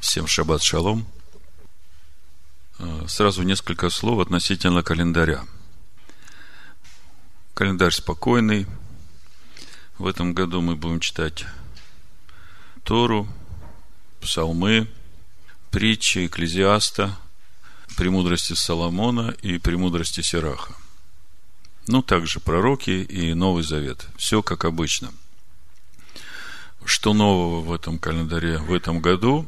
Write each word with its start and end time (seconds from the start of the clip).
Всем 0.00 0.26
шаббат 0.26 0.62
шалом. 0.62 1.06
Э, 2.78 3.04
Сразу 3.06 3.42
несколько 3.42 3.90
слов 3.90 4.20
относительно 4.20 4.82
календаря. 4.82 5.44
Календарь 7.52 7.92
спокойный. 7.92 8.66
В 9.98 10.06
этом 10.06 10.32
году 10.32 10.62
мы 10.62 10.74
будем 10.74 11.00
читать 11.00 11.44
Тору, 12.82 13.28
псалмы, 14.22 14.88
притчи 15.70 16.26
Экклезиаста, 16.26 17.18
премудрости 17.98 18.54
Соломона 18.54 19.34
и 19.42 19.58
премудрости 19.58 20.22
Сираха. 20.22 20.74
Ну, 21.86 22.00
также 22.00 22.40
пророки 22.40 22.90
и 22.90 23.34
Новый 23.34 23.64
Завет. 23.64 24.06
Все 24.16 24.42
как 24.42 24.64
обычно. 24.64 25.12
Что 26.86 27.12
нового 27.12 27.60
в 27.60 27.72
этом 27.74 27.98
календаре 27.98 28.56
в 28.56 28.72
этом 28.72 29.00
году? 29.00 29.46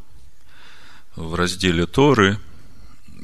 В 1.17 1.35
разделе 1.35 1.87
Торы 1.87 2.39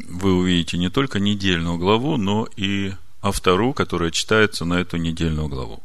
вы 0.09 0.34
увидите 0.34 0.77
не 0.78 0.91
только 0.91 1.19
недельную 1.20 1.78
главу, 1.78 2.16
но 2.16 2.48
и 2.56 2.95
автору, 3.23 3.73
которая 3.73 4.11
читается 4.11 4.64
на 4.64 4.74
эту 4.74 4.97
недельную 4.97 5.48
главу. 5.48 5.83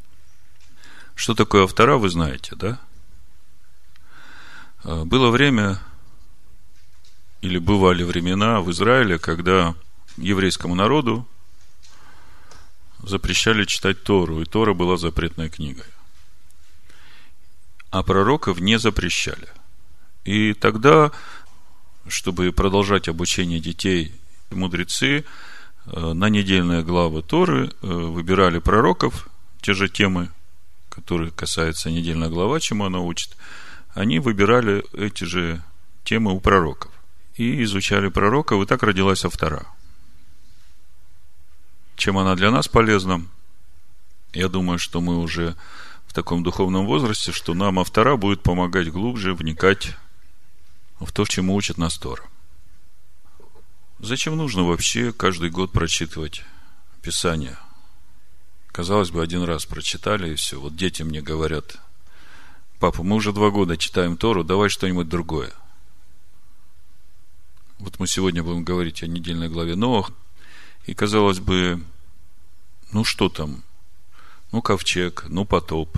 Что 1.16 1.34
такое 1.34 1.64
автора, 1.64 1.98
вы 1.98 2.10
знаете, 2.10 2.56
да? 2.56 2.80
А, 4.84 5.06
было 5.06 5.30
время, 5.30 5.80
или 7.42 7.58
бывали 7.58 8.04
времена 8.04 8.62
в 8.62 8.72
Израиле, 8.72 9.20
когда 9.20 9.76
еврейскому 10.18 10.76
народу 10.76 11.28
запрещали 13.00 13.66
читать 13.66 14.04
Тору, 14.04 14.42
и 14.42 14.46
Тора 14.46 14.74
была 14.74 14.98
запретной 14.98 15.50
книгой. 15.50 15.86
А 17.90 18.02
пророков 18.02 18.60
не 18.60 18.80
запрещали. 18.80 19.48
И 20.24 20.54
тогда, 20.54 21.12
чтобы 22.08 22.52
продолжать 22.52 23.08
обучение 23.08 23.60
детей, 23.60 24.14
мудрецы 24.52 25.26
э, 25.86 26.14
на 26.14 26.30
недельные 26.30 26.84
главы 26.84 27.22
Торы 27.22 27.68
э, 27.68 27.88
выбирали 27.88 28.60
пророков, 28.60 29.30
те 29.62 29.74
же 29.74 29.90
темы, 29.90 30.30
которые 30.90 31.32
касаются 31.32 31.90
недельной 31.90 32.30
глава, 32.30 32.60
чему 32.60 32.86
она 32.86 33.00
учит, 33.00 33.36
они 33.94 34.20
выбирали 34.20 34.84
эти 34.94 35.24
же 35.24 35.64
темы 36.04 36.34
у 36.34 36.40
пророков 36.40 36.92
и 37.36 37.64
изучали 37.64 38.10
пророков, 38.10 38.62
и 38.62 38.66
так 38.66 38.84
родилась 38.84 39.26
автора. 39.26 39.66
Чем 41.96 42.18
она 42.18 42.36
для 42.36 42.52
нас 42.52 42.68
полезна? 42.68 43.26
Я 44.34 44.50
думаю, 44.50 44.80
что 44.80 45.00
мы 45.00 45.20
уже 45.20 45.56
в 46.08 46.14
таком 46.14 46.44
духовном 46.44 46.86
возрасте, 46.86 47.32
что 47.32 47.54
нам 47.54 47.80
автора 47.80 48.18
будет 48.18 48.44
помогать 48.44 48.92
глубже 48.92 49.34
вникать 49.34 49.96
в 51.06 51.12
то, 51.12 51.26
чему 51.26 51.56
учит 51.56 51.78
нас 51.78 51.98
Тора. 51.98 52.24
Зачем 54.00 54.36
нужно 54.36 54.64
вообще 54.64 55.14
каждый 55.14 55.50
год 55.50 55.72
прочитывать 55.72 56.44
Писание? 57.02 57.58
Казалось 58.68 59.12
бы, 59.12 59.22
один 59.22 59.44
раз 59.44 59.66
прочитали 59.66 60.32
и 60.32 60.36
все. 60.36 60.60
Вот 60.60 60.76
дети 60.76 61.04
мне 61.04 61.22
говорят, 61.22 61.78
папа, 62.80 63.04
мы 63.04 63.16
уже 63.16 63.32
два 63.32 63.50
года 63.50 63.78
читаем 63.78 64.18
Тору, 64.18 64.44
давай 64.44 64.70
что-нибудь 64.70 65.08
другое. 65.08 65.54
Вот 67.80 68.00
мы 68.00 68.08
сегодня 68.08 68.44
будем 68.44 68.64
говорить 68.64 69.04
о 69.04 69.08
недельной 69.08 69.50
главе 69.50 69.76
Новых. 69.76 70.12
И, 70.86 70.94
казалось 70.94 71.40
бы, 71.40 71.84
ну 72.92 73.04
что 73.04 73.30
там? 73.30 73.64
Ну, 74.52 74.62
ковчег, 74.62 75.26
ну, 75.30 75.46
потоп, 75.46 75.98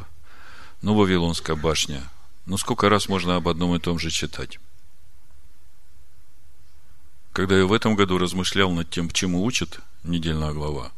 ну, 0.82 0.96
Вавилонская 0.96 1.56
башня. 1.56 2.04
Ну, 2.46 2.58
сколько 2.58 2.90
раз 2.90 3.10
можно 3.10 3.36
об 3.36 3.48
одном 3.48 3.76
и 3.76 3.80
том 3.80 4.00
же 4.00 4.12
читать? 4.12 4.60
Когда 7.36 7.58
я 7.58 7.66
в 7.66 7.74
этом 7.74 7.98
году 7.98 8.18
размышлял 8.18 8.72
над 8.72 8.90
тем, 8.90 9.12
чему 9.12 9.44
учит 9.44 9.82
недельная 10.04 10.54
глава, 10.54 10.94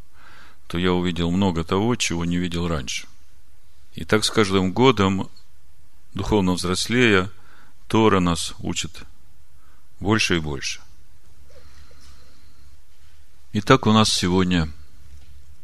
то 0.68 0.78
я 0.78 0.94
увидел 0.94 1.32
много 1.32 1.64
того, 1.64 1.96
чего 1.96 2.26
не 2.26 2.38
видел 2.38 2.68
раньше. 2.68 3.08
И 3.96 4.06
так 4.06 4.24
с 4.24 4.30
каждым 4.30 4.72
годом, 4.72 5.32
духовно 6.14 6.54
взрослея, 6.54 7.32
Тора 7.88 8.20
нас 8.20 8.54
учит 8.60 9.02
больше 10.00 10.38
и 10.38 10.40
больше. 10.40 10.80
Итак, 13.54 13.88
у 13.88 13.92
нас 13.92 14.10
сегодня 14.10 14.72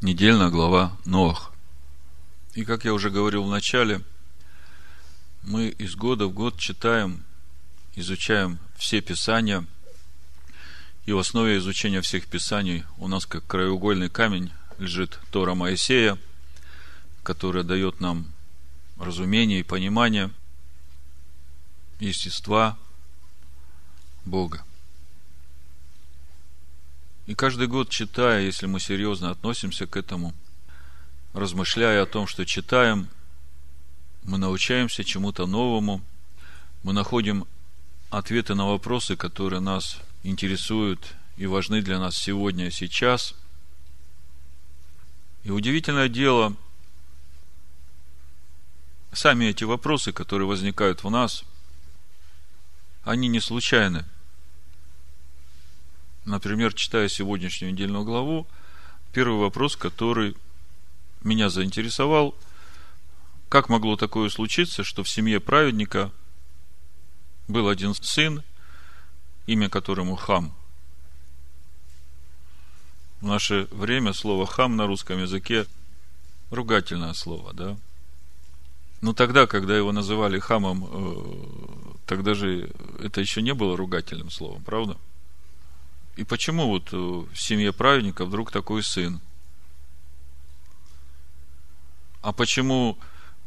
недельная 0.02 0.50
глава 0.50 0.98
Ноах. 1.06 1.52
И 2.56 2.66
как 2.66 2.84
я 2.84 2.96
уже 2.96 3.12
говорил 3.12 3.44
в 3.44 3.52
начале, 3.52 4.02
мы 5.44 5.68
из 5.68 5.96
года 5.96 6.26
в 6.26 6.34
год 6.34 6.58
читаем, 6.58 7.24
изучаем 7.96 8.58
все 8.76 9.02
Писания, 9.02 9.68
и 11.06 11.12
в 11.12 11.18
основе 11.18 11.58
изучения 11.58 12.02
всех 12.02 12.28
Писаний 12.28 12.86
у 12.98 13.08
нас 13.08 13.26
как 13.26 13.46
краеугольный 13.46 14.10
камень 14.10 14.52
лежит 14.78 15.20
Тора 15.32 15.54
Моисея, 15.54 16.18
которая 17.24 17.64
дает 17.64 18.00
нам 18.00 18.32
разумение 18.98 19.60
и 19.60 19.64
понимание 19.64 20.32
естества 22.00 22.78
Бога. 24.26 24.64
И 27.26 27.36
каждый 27.36 27.68
год 27.68 27.90
читая, 27.90 28.42
если 28.42 28.66
мы 28.66 28.80
серьезно 28.80 29.32
относимся 29.32 29.88
к 29.88 29.96
этому, 29.96 30.34
размышляя 31.34 32.04
о 32.04 32.06
том, 32.06 32.28
что 32.28 32.46
читаем, 32.46 33.10
мы 34.24 34.38
научаемся 34.38 35.04
чему-то 35.04 35.48
новому, 35.48 36.02
мы 36.84 36.94
находим 36.94 37.46
ответы 38.10 38.56
на 38.56 38.68
вопросы, 38.68 39.16
которые 39.16 39.60
нас 39.60 40.00
интересуют 40.24 41.16
и 41.38 41.46
важны 41.46 41.82
для 41.82 42.00
нас 42.00 42.18
сегодня 42.18 42.68
и 42.68 42.72
сейчас. 42.72 43.36
И 45.44 45.52
удивительное 45.52 46.08
дело, 46.08 46.56
сами 49.12 49.46
эти 49.46 49.64
вопросы, 49.64 50.12
которые 50.12 50.48
возникают 50.48 51.04
в 51.04 51.10
нас, 51.10 51.44
они 53.04 53.28
не 53.28 53.42
случайны. 53.42 54.06
Например, 56.26 56.74
читая 56.74 57.10
сегодняшнюю 57.10 57.74
недельную 57.74 58.06
главу, 58.06 58.48
первый 59.12 59.40
вопрос, 59.40 59.76
который 59.76 60.36
меня 61.22 61.50
заинтересовал, 61.50 62.36
как 63.50 63.68
могло 63.68 63.98
такое 63.98 64.30
случиться, 64.30 64.84
что 64.84 65.04
в 65.04 65.10
семье 65.10 65.42
праведника 65.42 66.12
был 67.48 67.68
один 67.68 67.94
сын, 67.94 68.42
имя 69.46 69.70
которому 69.70 70.16
Хам. 70.16 70.54
В 73.22 73.28
наше 73.28 73.68
время 73.72 74.14
слово 74.14 74.46
Хам 74.46 74.76
на 74.76 74.88
русском 74.88 75.20
языке 75.20 75.66
ругательное 76.52 77.14
слово, 77.14 77.54
да? 77.54 77.78
Но 79.02 79.14
тогда, 79.14 79.48
когда 79.48 79.76
его 79.76 79.92
называли 79.92 80.40
Хамом, 80.40 80.88
э, 80.90 81.96
тогда 82.06 82.34
же 82.34 82.70
это 83.00 83.20
еще 83.20 83.42
не 83.42 83.54
было 83.54 83.76
ругательным 83.76 84.32
словом, 84.32 84.64
правда? 84.64 84.98
И 86.16 86.24
почему 86.24 86.68
вот 86.68 86.94
э, 86.94 86.96
в 86.96 87.36
семье 87.36 87.74
праведника 87.74 88.24
вдруг 88.24 88.50
такой 88.50 88.82
сын? 88.82 89.20
А 92.22 92.32
почему 92.32 92.98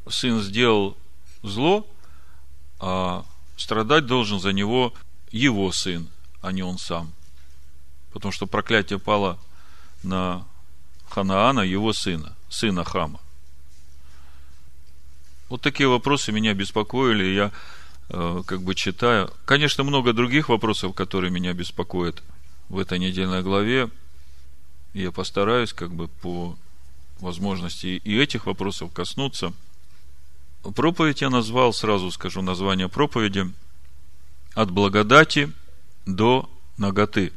сын 0.07 0.41
сделал 0.43 0.97
зло, 1.43 1.87
а 2.79 3.25
страдать 3.57 4.05
должен 4.05 4.41
за 4.41 4.53
него 4.53 4.93
его 5.31 5.73
сын, 5.73 6.09
а 6.43 6.53
не 6.53 6.63
он 6.63 6.79
сам? 6.79 7.13
Потому 8.13 8.33
что 8.33 8.47
проклятие 8.47 8.99
пало 8.99 9.39
на 10.03 10.47
Ханаана, 11.09 11.61
его 11.61 11.93
сына, 11.93 12.35
сына 12.49 12.85
Хама. 12.85 13.21
Вот 15.49 15.61
такие 15.61 15.89
вопросы 15.89 16.33
меня 16.33 16.55
беспокоили, 16.55 17.25
я 17.25 17.53
э, 18.09 18.43
как 18.47 18.63
бы 18.63 18.75
читаю. 18.75 19.33
Конечно, 19.45 19.85
много 19.85 20.13
других 20.13 20.49
вопросов, 20.49 20.95
которые 20.95 21.31
меня 21.31 21.53
беспокоят– 21.53 22.23
в 22.69 22.79
этой 22.79 22.99
недельной 22.99 23.43
главе. 23.43 23.91
Я 24.95 25.13
постараюсь 25.13 25.73
как 25.73 25.93
бы 25.93 26.09
по 26.09 26.57
возможности 27.21 27.87
и 27.87 28.19
этих 28.19 28.47
вопросов 28.47 28.93
коснуться. 28.93 29.53
Проповедь 30.75 31.21
я 31.21 31.31
назвал, 31.31 31.73
сразу 31.73 32.11
скажу 32.11 32.43
название 32.43 32.89
проповеди, 32.89 33.53
от 34.57 34.71
благодати 34.71 35.53
до 36.07 36.49
ноготы. 36.79 37.33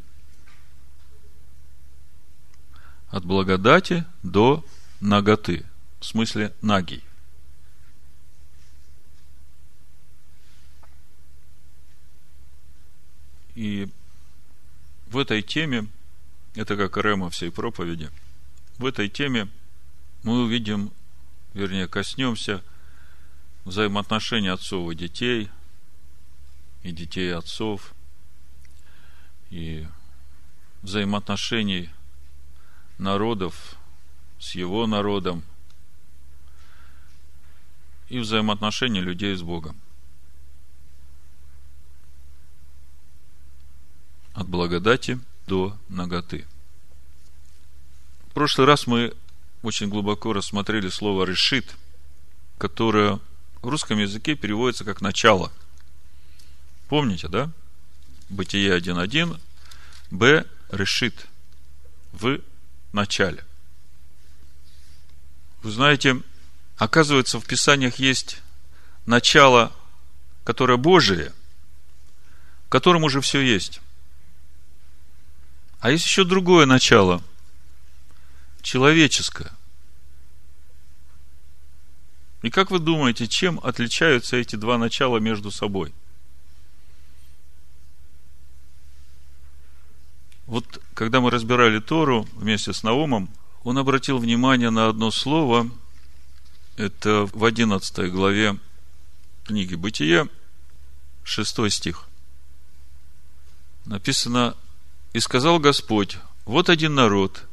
От 3.10 3.26
благодати 3.26 4.06
до 4.24 4.64
ноготы. 5.02 5.66
В 6.00 6.06
смысле 6.06 6.54
нагий. 6.62 7.04
И 13.56 13.90
в 15.08 15.18
этой 15.18 15.42
теме, 15.42 15.88
это 16.56 16.78
как 16.78 16.96
рема 16.96 17.30
всей 17.30 17.52
проповеди, 17.52 18.10
в 18.78 18.86
этой 18.86 19.10
теме 19.10 19.50
мы 20.24 20.44
увидим, 20.44 20.94
вернее, 21.54 21.90
коснемся 21.90 22.64
взаимоотношений 23.66 24.48
отцов 24.48 24.90
и 24.90 24.96
детей, 24.96 25.50
и 26.84 26.92
детей 26.92 27.34
отцов, 27.34 27.94
и 29.50 29.88
взаимоотношений 30.82 31.90
народов 32.98 33.76
с 34.40 34.56
его 34.56 34.88
народом 34.88 35.44
и 38.08 38.20
взаимоотношений 38.20 39.02
людей 39.02 39.36
с 39.36 39.42
Богом. 39.42 39.80
От 44.34 44.48
благодати 44.48 45.20
до 45.48 45.78
ноготы. 45.90 46.46
В 48.30 48.34
прошлый 48.34 48.68
раз 48.68 48.88
мы 48.88 49.14
очень 49.64 49.90
глубоко 49.90 50.34
рассмотрели 50.34 50.90
слово 50.90 51.26
«решит», 51.26 51.76
которое 52.58 53.20
в 53.62 53.68
русском 53.68 53.98
языке 53.98 54.36
переводится 54.36 54.86
как 54.86 55.02
«начало». 55.02 55.52
Помните, 56.90 57.28
да? 57.28 57.52
Бытие 58.30 58.78
1.1, 58.78 59.40
Б 60.10 60.46
решит 60.72 61.28
в 62.12 62.40
начале. 62.92 63.46
Вы 65.62 65.72
знаете, 65.72 66.22
оказывается, 66.78 67.40
в 67.40 67.46
Писаниях 67.46 67.98
есть 67.98 68.42
начало, 69.06 69.72
которое 70.44 70.78
Божие, 70.78 71.32
в 72.66 72.70
котором 72.70 73.04
уже 73.04 73.22
все 73.22 73.40
есть. 73.40 73.82
А 75.80 75.92
есть 75.92 76.06
еще 76.06 76.24
другое 76.24 76.66
начало, 76.66 77.22
человеческое. 78.64 79.52
И 82.42 82.50
как 82.50 82.72
вы 82.72 82.80
думаете, 82.80 83.28
чем 83.28 83.60
отличаются 83.62 84.38
эти 84.38 84.56
два 84.56 84.80
начала 84.80 85.20
между 85.20 85.52
собой? 85.52 85.94
Вот 90.50 90.82
когда 90.96 91.22
мы 91.22 91.30
разбирали 91.30 91.80
Тору 91.80 92.28
вместе 92.34 92.74
с 92.74 92.82
Наумом, 92.82 93.30
он 93.64 93.78
обратил 93.78 94.18
внимание 94.18 94.72
на 94.72 94.88
одно 94.88 95.12
слово, 95.12 95.70
это 96.76 97.30
в 97.32 97.46
11 97.46 98.12
главе 98.12 98.58
книги 99.44 99.76
Бытия, 99.76 100.28
6 101.24 101.72
стих. 101.72 102.08
Написано, 103.86 104.58
«И 105.14 105.20
сказал 105.20 105.60
Господь, 105.60 106.18
вот 106.46 106.70
один 106.70 106.96
народ, 106.96 107.46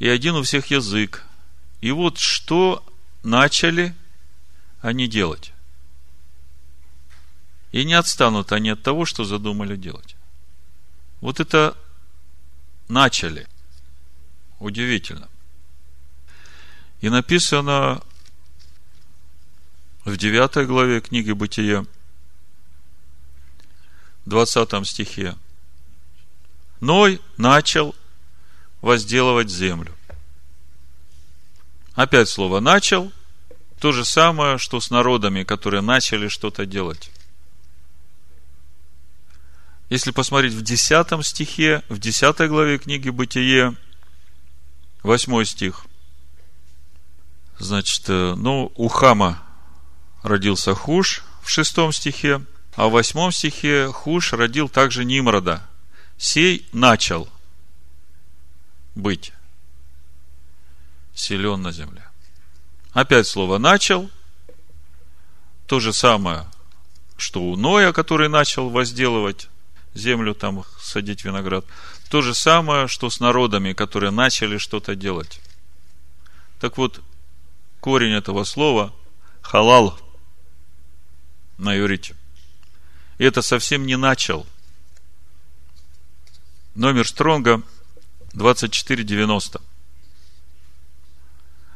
и 0.00 0.08
один 0.08 0.34
у 0.34 0.42
всех 0.42 0.66
язык, 0.72 1.24
и 1.80 1.92
вот 1.92 2.18
что 2.18 2.84
начали 3.22 3.94
они 4.80 5.06
делать. 5.06 5.52
И 7.70 7.84
не 7.84 7.94
отстанут 7.94 8.50
они 8.50 8.70
от 8.70 8.82
того, 8.82 9.04
что 9.04 9.22
задумали 9.22 9.76
делать. 9.76 10.16
Вот 11.20 11.38
это 11.38 11.76
начали. 12.88 13.46
Удивительно. 14.58 15.28
И 17.00 17.08
написано 17.08 18.02
в 20.04 20.16
9 20.16 20.66
главе 20.66 21.00
книги 21.00 21.32
Бытия, 21.32 21.84
20 24.26 24.86
стихе. 24.86 25.36
Ной 26.80 27.20
начал 27.36 27.94
возделывать 28.80 29.48
землю. 29.50 29.94
Опять 31.94 32.28
слово 32.28 32.60
«начал»– 32.60 33.12
то 33.80 33.92
же 33.92 34.04
самое, 34.04 34.58
что 34.58 34.80
с 34.80 34.90
народами, 34.90 35.44
которые 35.44 35.82
начали 35.82 36.28
что-то 36.28 36.66
делать. 36.66 37.10
Если 39.88 40.10
посмотреть 40.10 40.52
в 40.52 40.62
10 40.62 41.24
стихе, 41.24 41.82
в 41.88 41.98
10 41.98 42.48
главе 42.48 42.78
книги 42.78 43.08
Бытие, 43.08 43.74
8 45.02 45.44
стих, 45.44 45.86
значит, 47.58 48.04
э, 48.08 48.34
ну, 48.36 48.70
у 48.76 48.88
Хама 48.88 49.42
родился 50.22 50.74
Хуш 50.74 51.22
в 51.42 51.48
6 51.48 51.92
стихе, 51.92 52.44
а 52.76 52.88
в 52.88 52.90
8 52.90 53.30
стихе 53.30 53.88
Хуш 53.88 54.34
родил 54.34 54.68
также 54.68 55.06
Нимрода. 55.06 55.66
Сей 56.18 56.66
начал 56.72 57.28
быть 58.94 59.32
силен 61.14 61.62
на 61.62 61.72
земле. 61.72 62.04
Опять 62.92 63.26
слово 63.26 63.58
«начал». 63.58 64.10
То 65.66 65.80
же 65.80 65.92
самое, 65.92 66.46
что 67.16 67.42
у 67.42 67.56
Ноя, 67.56 67.92
который 67.92 68.28
начал 68.28 68.70
возделывать 68.70 69.48
землю, 69.98 70.34
там 70.34 70.64
садить 70.80 71.24
виноград. 71.24 71.64
То 72.10 72.22
же 72.22 72.34
самое, 72.34 72.88
что 72.88 73.10
с 73.10 73.20
народами, 73.20 73.72
которые 73.72 74.10
начали 74.10 74.58
что-то 74.58 74.94
делать. 74.94 75.40
Так 76.60 76.78
вот, 76.78 77.00
корень 77.80 78.14
этого 78.14 78.44
слова– 78.44 78.94
халал 79.48 79.98
на 81.56 81.78
иврите. 81.78 82.14
И 83.16 83.24
это 83.24 83.40
совсем 83.40 83.86
не 83.86 83.96
начал. 83.96 84.46
Номер 86.74 87.08
Стронга 87.08 87.62
2490. 88.34 89.60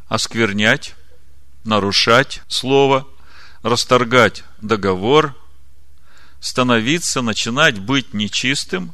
Осквернять, 0.09 0.95
нарушать 1.65 2.43
слово, 2.47 3.09
расторгать 3.63 4.45
договор, 4.61 5.35
становиться, 6.43 7.23
начинать 7.23 7.79
быть 7.79 8.13
нечистым, 8.13 8.93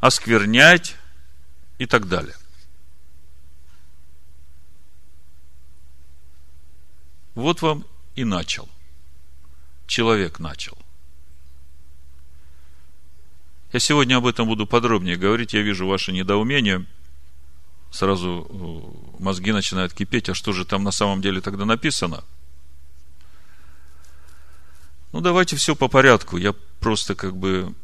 осквернять 0.00 0.94
и 1.78 1.86
так 1.86 2.08
далее. 2.08 2.36
Вот 7.34 7.62
вам 7.62 7.86
и 8.16 8.24
начал. 8.24 8.68
Человек 9.86 10.40
начал. 10.40 10.76
Я 13.72 13.80
сегодня 13.80 14.16
об 14.16 14.26
этом 14.26 14.46
буду 14.46 14.66
подробнее 14.66 15.16
говорить. 15.16 15.54
Я 15.54 15.62
вижу 15.62 15.86
ваше 15.86 16.12
недоумение. 16.12 16.84
Сразу 17.90 18.46
э, 18.46 19.22
мозги 19.22 19.52
начинают 19.52 19.94
кипеть. 19.94 20.28
А 20.28 20.34
что 20.34 20.52
же 20.52 20.66
там 20.66 20.84
на 20.84 20.90
самом 20.90 21.22
деле 21.22 21.40
тогда 21.40 21.64
написано– 21.64 22.24
ну, 25.12 25.20
давайте 25.20 25.56
все 25.56 25.74
по 25.74 25.88
порядку. 25.88 26.36
Я 26.36 26.54
просто 26.78 27.14
как 27.14 27.36
бы 27.36 27.74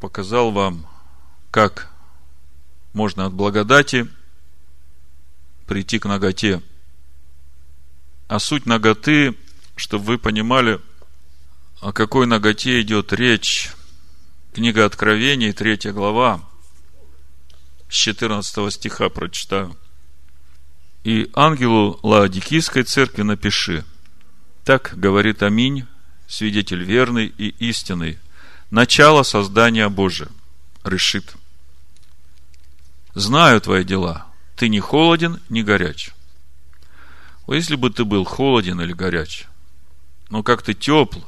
показал 0.00 0.50
вам, 0.50 0.86
как 1.50 1.90
можно 2.92 3.26
от 3.26 3.32
благодати 3.32 4.08
прийти 5.66 5.98
к 6.00 6.06
ноготе. 6.06 6.62
А 8.26 8.38
суть 8.38 8.66
ноготы, 8.66 9.36
чтобы 9.76 10.04
вы 10.04 10.18
понимали, 10.18 10.80
о 11.80 11.92
какой 11.92 12.26
ноготе 12.26 12.80
идет 12.80 13.12
речь. 13.12 13.70
Книга 14.52 14.84
Откровений, 14.84 15.52
третья 15.52 15.92
глава, 15.92 16.40
с 17.88 17.94
14 17.94 18.72
стиха 18.72 19.08
прочитаю. 19.08 19.76
«И 21.04 21.30
ангелу 21.34 22.00
Лаодикийской 22.02 22.82
церкви 22.82 23.22
напиши, 23.22 23.84
так 24.64 24.92
говорит 24.96 25.42
Аминь, 25.42 25.86
свидетель 26.30 26.84
верный 26.84 27.26
и 27.26 27.48
истинный, 27.58 28.18
начало 28.70 29.24
создания 29.24 29.88
Божия, 29.88 30.28
решит. 30.84 31.34
Знаю 33.14 33.60
твои 33.60 33.82
дела, 33.82 34.28
ты 34.54 34.68
не 34.68 34.78
холоден, 34.78 35.40
не 35.48 35.64
горяч. 35.64 36.10
О, 37.46 37.54
если 37.54 37.74
бы 37.74 37.90
ты 37.90 38.04
был 38.04 38.24
холоден 38.24 38.80
или 38.80 38.92
горяч, 38.92 39.46
но 40.30 40.44
как 40.44 40.62
ты 40.62 40.72
тепл, 40.72 41.18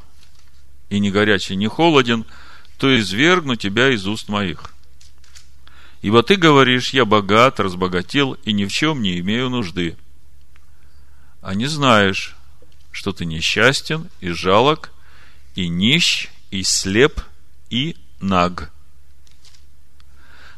и 0.88 1.00
не 1.00 1.11
горячий, 1.11 1.56
не 1.56 1.66
холоден, 1.66 2.25
то 2.78 2.97
извергну 2.97 3.56
тебя 3.56 3.90
из 3.90 4.06
уст 4.06 4.28
моих. 4.28 4.73
Ибо 6.02 6.23
ты 6.23 6.37
говоришь, 6.37 6.90
я 6.90 7.04
богат, 7.04 7.59
разбогател 7.59 8.35
и 8.44 8.52
ни 8.52 8.66
в 8.66 8.73
чем 8.73 9.02
не 9.02 9.18
имею 9.18 9.49
нужды. 9.49 9.97
А 11.40 11.54
не 11.54 11.66
знаешь, 11.66 12.37
что 12.92 13.12
ты 13.12 13.25
несчастен 13.25 14.09
и 14.21 14.30
жалок, 14.30 14.91
и 15.54 15.68
нищ, 15.68 16.28
и 16.50 16.62
слеп, 16.62 17.21
и 17.71 17.97
наг. 18.21 18.73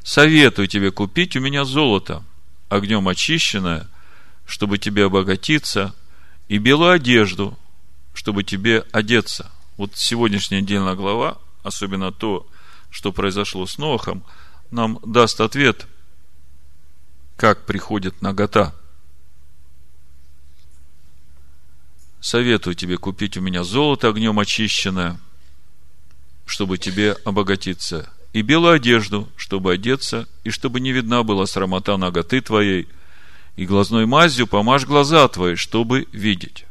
Советую 0.03 0.69
тебе 0.69 0.91
купить 0.91 1.37
у 1.37 1.41
меня 1.41 1.65
золото, 1.65 2.23
огнем 2.69 3.09
очищенное, 3.09 3.89
чтобы 4.47 4.79
тебе 4.79 5.07
обогатиться, 5.07 5.95
и 6.49 6.59
белую 6.59 6.93
одежду, 6.93 7.59
чтобы 8.13 8.45
тебе 8.45 8.85
одеться. 8.93 9.51
Вот 9.77 9.97
сегодняшняя 9.97 10.61
недельная 10.61 10.95
глава, 10.95 11.39
особенно 11.63 12.13
то, 12.13 12.47
что 12.91 13.13
произошло 13.13 13.67
с 13.67 13.79
Нохом, 13.79 14.23
нам 14.71 14.99
даст 15.05 15.41
ответ, 15.41 15.87
как 17.37 17.65
приходит 17.67 18.21
нагота– 18.23 18.75
советую 22.25 22.75
тебе 22.75 22.97
купить 22.97 23.37
у 23.37 23.43
меня 23.43 23.64
золото 23.64 24.09
огнем 24.09 24.40
очищенное, 24.40 25.21
чтобы 26.47 26.78
тебе 26.78 27.12
обогатиться, 27.26 28.11
и 28.33 28.40
белую 28.40 28.76
одежду, 28.76 29.28
чтобы 29.37 29.75
одеться, 29.75 30.26
и 30.43 30.49
чтобы 30.49 30.81
не 30.81 30.93
видна 30.93 31.23
была 31.23 31.45
срамота 31.45 31.99
ноготы 31.99 32.40
твоей, 32.40 32.88
и 33.57 33.66
глазной 33.66 34.07
мазью 34.07 34.47
помажь 34.47 34.87
глаза 34.87 35.28
твои, 35.28 35.54
чтобы 35.57 36.09
видеть. 36.12 36.64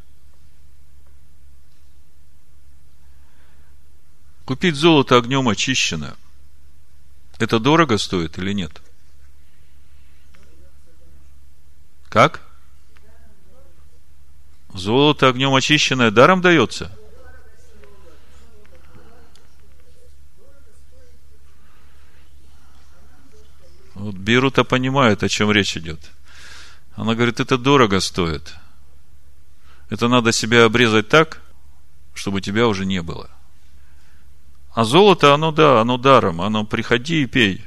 Купить 4.45 4.75
золото 4.75 5.17
огнем 5.17 5.47
очищенное, 5.47 6.15
это 7.37 7.59
дорого 7.59 7.99
стоит 7.99 8.39
или 8.39 8.53
нет? 8.53 8.81
Как? 12.09 12.41
Золото 14.73 15.27
огнем 15.27 15.53
очищенное 15.53 16.11
даром 16.11 16.41
дается? 16.41 16.91
Вот 23.93 24.15
Бирута 24.15 24.63
понимает, 24.63 25.23
о 25.23 25.29
чем 25.29 25.51
речь 25.51 25.77
идет. 25.77 25.99
Она 26.95 27.15
говорит, 27.15 27.39
это 27.39 27.57
дорого 27.57 27.99
стоит. 27.99 28.55
Это 29.89 30.07
надо 30.07 30.31
себя 30.31 30.65
обрезать 30.65 31.07
так, 31.07 31.41
чтобы 32.13 32.41
тебя 32.41 32.67
уже 32.67 32.85
не 32.85 33.01
было. 33.01 33.29
А 34.73 34.83
золото, 34.83 35.33
оно 35.33 35.51
да, 35.51 35.79
оно 35.79 35.97
даром. 35.97 36.41
Оно 36.41 36.65
приходи 36.65 37.21
и 37.21 37.27
пей. 37.27 37.63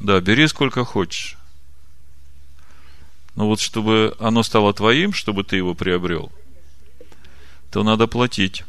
Да, 0.00 0.20
бери 0.20 0.48
сколько 0.48 0.84
хочешь. 0.84 1.37
Но 3.38 3.46
вот 3.46 3.60
чтобы 3.60 4.16
оно 4.18 4.42
стало 4.42 4.74
твоим, 4.74 5.12
чтобы 5.12 5.44
ты 5.44 5.54
его 5.54 5.72
приобрел, 5.72 6.32
то 7.70 7.84
надо 7.84 8.08
платить. 8.08 8.64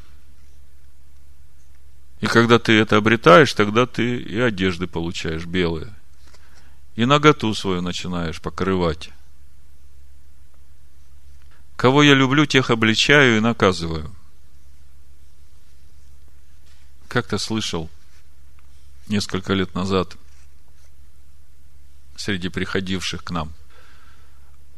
И 2.21 2.27
когда 2.27 2.59
ты 2.59 2.73
это 2.73 2.97
обретаешь, 2.97 3.51
тогда 3.55 3.87
ты 3.87 4.17
и 4.17 4.39
одежды 4.39 4.85
получаешь 4.85 5.45
белые. 5.45 5.91
И 6.95 7.05
наготу 7.05 7.51
свою 7.55 7.81
начинаешь 7.81 8.39
покрывать. 8.39 9.09
Кого 11.75 12.03
я 12.03 12.13
люблю, 12.13 12.45
тех 12.45 12.69
обличаю 12.69 13.37
и 13.37 13.39
наказываю. 13.39 14.13
Как-то 17.07 17.39
слышал 17.39 17.89
несколько 19.07 19.53
лет 19.53 19.73
назад 19.73 20.15
среди 22.15 22.49
приходивших 22.49 23.23
к 23.23 23.31
нам. 23.31 23.51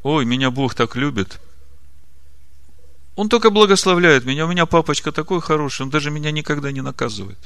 Ой, 0.03 0.25
меня 0.25 0.49
Бог 0.51 0.73
так 0.73 0.95
любит. 0.95 1.39
Он 3.15 3.29
только 3.29 3.49
благословляет 3.49 4.25
меня. 4.25 4.45
У 4.45 4.49
меня 4.49 4.65
папочка 4.65 5.11
такой 5.11 5.41
хороший, 5.41 5.83
он 5.83 5.89
даже 5.89 6.11
меня 6.11 6.31
никогда 6.31 6.71
не 6.71 6.81
наказывает. 6.81 7.37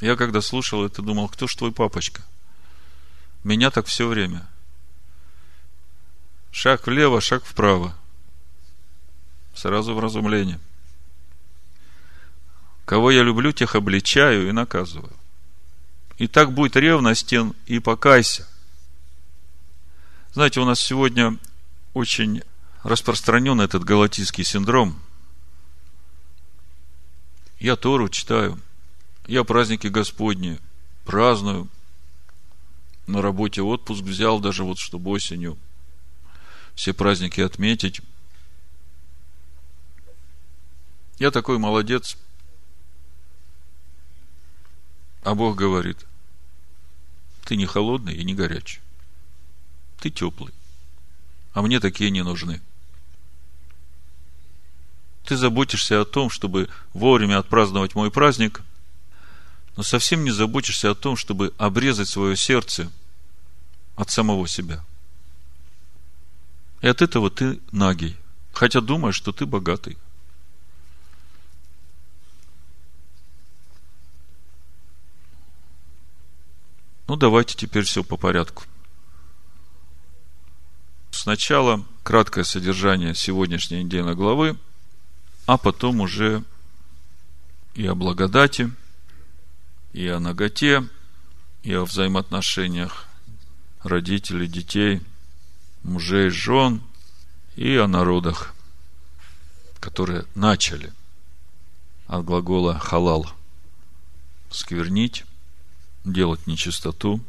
Я 0.00 0.16
когда 0.16 0.40
слушал 0.40 0.84
это, 0.84 1.02
думал, 1.02 1.28
кто 1.28 1.46
ж 1.46 1.54
твой 1.54 1.72
папочка? 1.72 2.22
Меня 3.44 3.70
так 3.70 3.86
все 3.86 4.06
время. 4.06 4.46
Шаг 6.50 6.86
влево, 6.86 7.20
шаг 7.20 7.44
вправо. 7.44 7.94
Сразу 9.54 9.94
в 9.94 10.00
разумление. 10.00 10.58
Кого 12.84 13.10
я 13.10 13.22
люблю, 13.22 13.52
тех 13.52 13.76
обличаю 13.76 14.48
и 14.48 14.52
наказываю. 14.52 15.12
И 16.18 16.26
так 16.26 16.52
будет 16.52 16.76
ревностен 16.76 17.54
и 17.66 17.78
покайся. 17.78 18.49
Знаете, 20.32 20.60
у 20.60 20.64
нас 20.64 20.78
сегодня 20.78 21.36
очень 21.92 22.42
распространен 22.84 23.60
этот 23.60 23.82
галатийский 23.82 24.44
синдром. 24.44 25.00
Я 27.58 27.74
Тору 27.74 28.08
читаю, 28.08 28.60
я 29.26 29.42
праздники 29.42 29.88
Господни 29.88 30.60
праздную, 31.04 31.68
на 33.08 33.20
работе 33.20 33.60
отпуск 33.60 34.02
взял, 34.02 34.38
даже 34.38 34.62
вот 34.62 34.78
чтобы 34.78 35.10
осенью 35.10 35.58
все 36.76 36.94
праздники 36.94 37.40
отметить. 37.40 38.00
Я 41.18 41.32
такой 41.32 41.58
молодец. 41.58 42.16
А 45.24 45.34
Бог 45.34 45.56
говорит, 45.56 46.06
ты 47.44 47.56
не 47.56 47.66
холодный 47.66 48.14
и 48.14 48.24
не 48.24 48.34
горячий. 48.34 48.80
Ты 50.00 50.10
теплый. 50.10 50.52
А 51.52 51.62
мне 51.62 51.78
такие 51.78 52.10
не 52.10 52.24
нужны. 52.24 52.60
Ты 55.24 55.36
заботишься 55.36 56.00
о 56.00 56.04
том, 56.04 56.30
чтобы 56.30 56.68
вовремя 56.94 57.38
отпраздновать 57.38 57.94
мой 57.94 58.10
праздник, 58.10 58.62
но 59.76 59.82
совсем 59.82 60.24
не 60.24 60.30
заботишься 60.30 60.90
о 60.90 60.94
том, 60.94 61.16
чтобы 61.16 61.52
обрезать 61.58 62.08
свое 62.08 62.36
сердце 62.36 62.90
от 63.94 64.10
самого 64.10 64.48
себя. 64.48 64.82
И 66.80 66.88
от 66.88 67.02
этого 67.02 67.30
ты 67.30 67.60
нагий, 67.70 68.16
хотя 68.52 68.80
думаешь, 68.80 69.14
что 69.14 69.32
ты 69.32 69.44
богатый. 69.44 69.98
Ну, 77.06 77.16
давайте 77.16 77.54
теперь 77.56 77.84
все 77.84 78.02
по 78.02 78.16
порядку. 78.16 78.64
Сначала 81.10 81.84
краткое 82.02 82.44
содержание 82.44 83.14
сегодняшней 83.14 83.84
недельной 83.84 84.14
главы, 84.14 84.56
а 85.46 85.58
потом 85.58 86.00
уже 86.00 86.44
и 87.74 87.86
о 87.86 87.94
благодати, 87.94 88.72
и 89.92 90.06
о 90.06 90.20
ноготе, 90.20 90.88
и 91.62 91.72
о 91.74 91.84
взаимоотношениях 91.84 93.06
родителей, 93.82 94.46
детей, 94.46 95.02
мужей, 95.82 96.30
жен 96.30 96.82
и 97.56 97.76
о 97.76 97.86
народах, 97.86 98.54
которые 99.80 100.24
начали 100.34 100.92
от 102.06 102.24
глагола 102.24 102.78
халал 102.78 103.30
сквернить, 104.50 105.24
делать 106.04 106.46
нечистоту, 106.46 107.20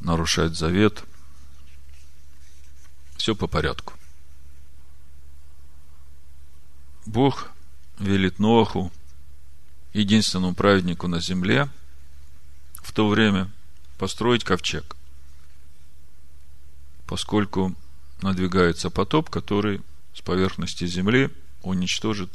нарушать 0.00 0.56
завет. 0.56 1.04
Все 3.20 3.34
по 3.34 3.46
порядку. 3.46 3.92
Бог 7.04 7.50
велит 7.98 8.38
Ноаху, 8.38 8.90
единственному 9.92 10.54
праведнику 10.54 11.06
на 11.06 11.20
земле, 11.20 11.68
в 12.76 12.92
то 12.92 13.06
время 13.10 13.50
построить 13.98 14.42
ковчег 14.42 14.96
поскольку 17.04 17.76
надвигается 18.22 18.88
потоп, 18.88 19.28
который 19.28 19.82
с 20.14 20.22
поверхности 20.22 20.86
земли 20.86 21.28
уничтожит 21.60 22.30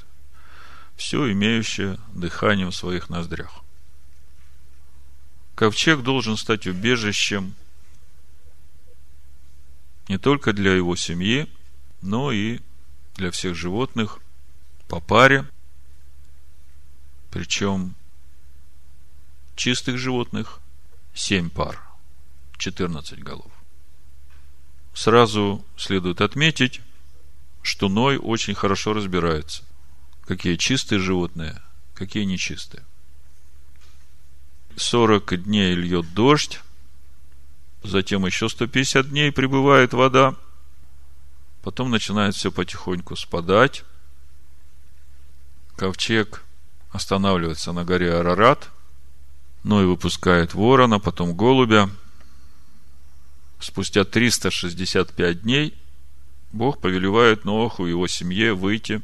все 0.97 1.31
имеющее 1.31 1.97
дыхание 2.13 2.67
в 2.67 2.75
своих 2.75 3.09
ноздрях. 3.09 3.63
Ковчег 5.55 6.03
должен 6.03 6.37
стать 6.37 6.67
убежищем 6.67 7.55
не 10.07 10.17
только 10.17 10.53
для 10.53 10.73
его 10.73 10.95
семьи, 10.95 11.49
но 12.01 12.31
и 12.31 12.59
для 13.15 13.31
всех 13.31 13.55
животных 13.55 14.19
по 14.87 14.99
паре, 14.99 15.45
причем 17.31 17.95
чистых 19.55 19.97
животных 19.97 20.59
семь 21.13 21.49
пар, 21.49 21.81
14 22.57 23.19
голов 23.23 23.51
сразу 24.95 25.63
следует 25.77 26.21
отметить, 26.21 26.81
что 27.61 27.89
Ной 27.89 28.17
очень 28.17 28.55
хорошо 28.55 28.93
разбирается, 28.93 29.63
какие 30.25 30.55
чистые 30.55 30.99
животные, 30.99 31.61
какие 31.93 32.23
нечистые. 32.23 32.83
40 34.77 35.43
дней 35.43 35.75
льет 35.75 36.13
дождь, 36.13 36.61
затем 37.87 38.25
еще 38.25 38.49
150 38.49 39.09
дней 39.09 39.31
прибывает 39.31 39.93
вода, 39.93 40.35
потом 41.63 41.91
начинает 41.91 42.35
все 42.35 42.51
потихоньку 42.51 43.15
спадать, 43.15 43.83
ковчег 45.75 46.43
останавливается 46.91 47.71
на 47.71 47.83
горе 47.83 48.13
Арарат, 48.13 48.69
Ной 49.63 49.87
выпускает 49.87 50.53
ворона, 50.53 50.99
потом 50.99 51.35
голубя– 51.35 51.89
спустя 53.65 54.03
365 54.03 55.41
дней 55.41 55.73
Бог 56.51 56.79
повелевает 56.79 57.45
Ноаху 57.45 57.85
и 57.85 57.89
его 57.89 58.07
семье 58.07 58.53
выйти 58.53 59.01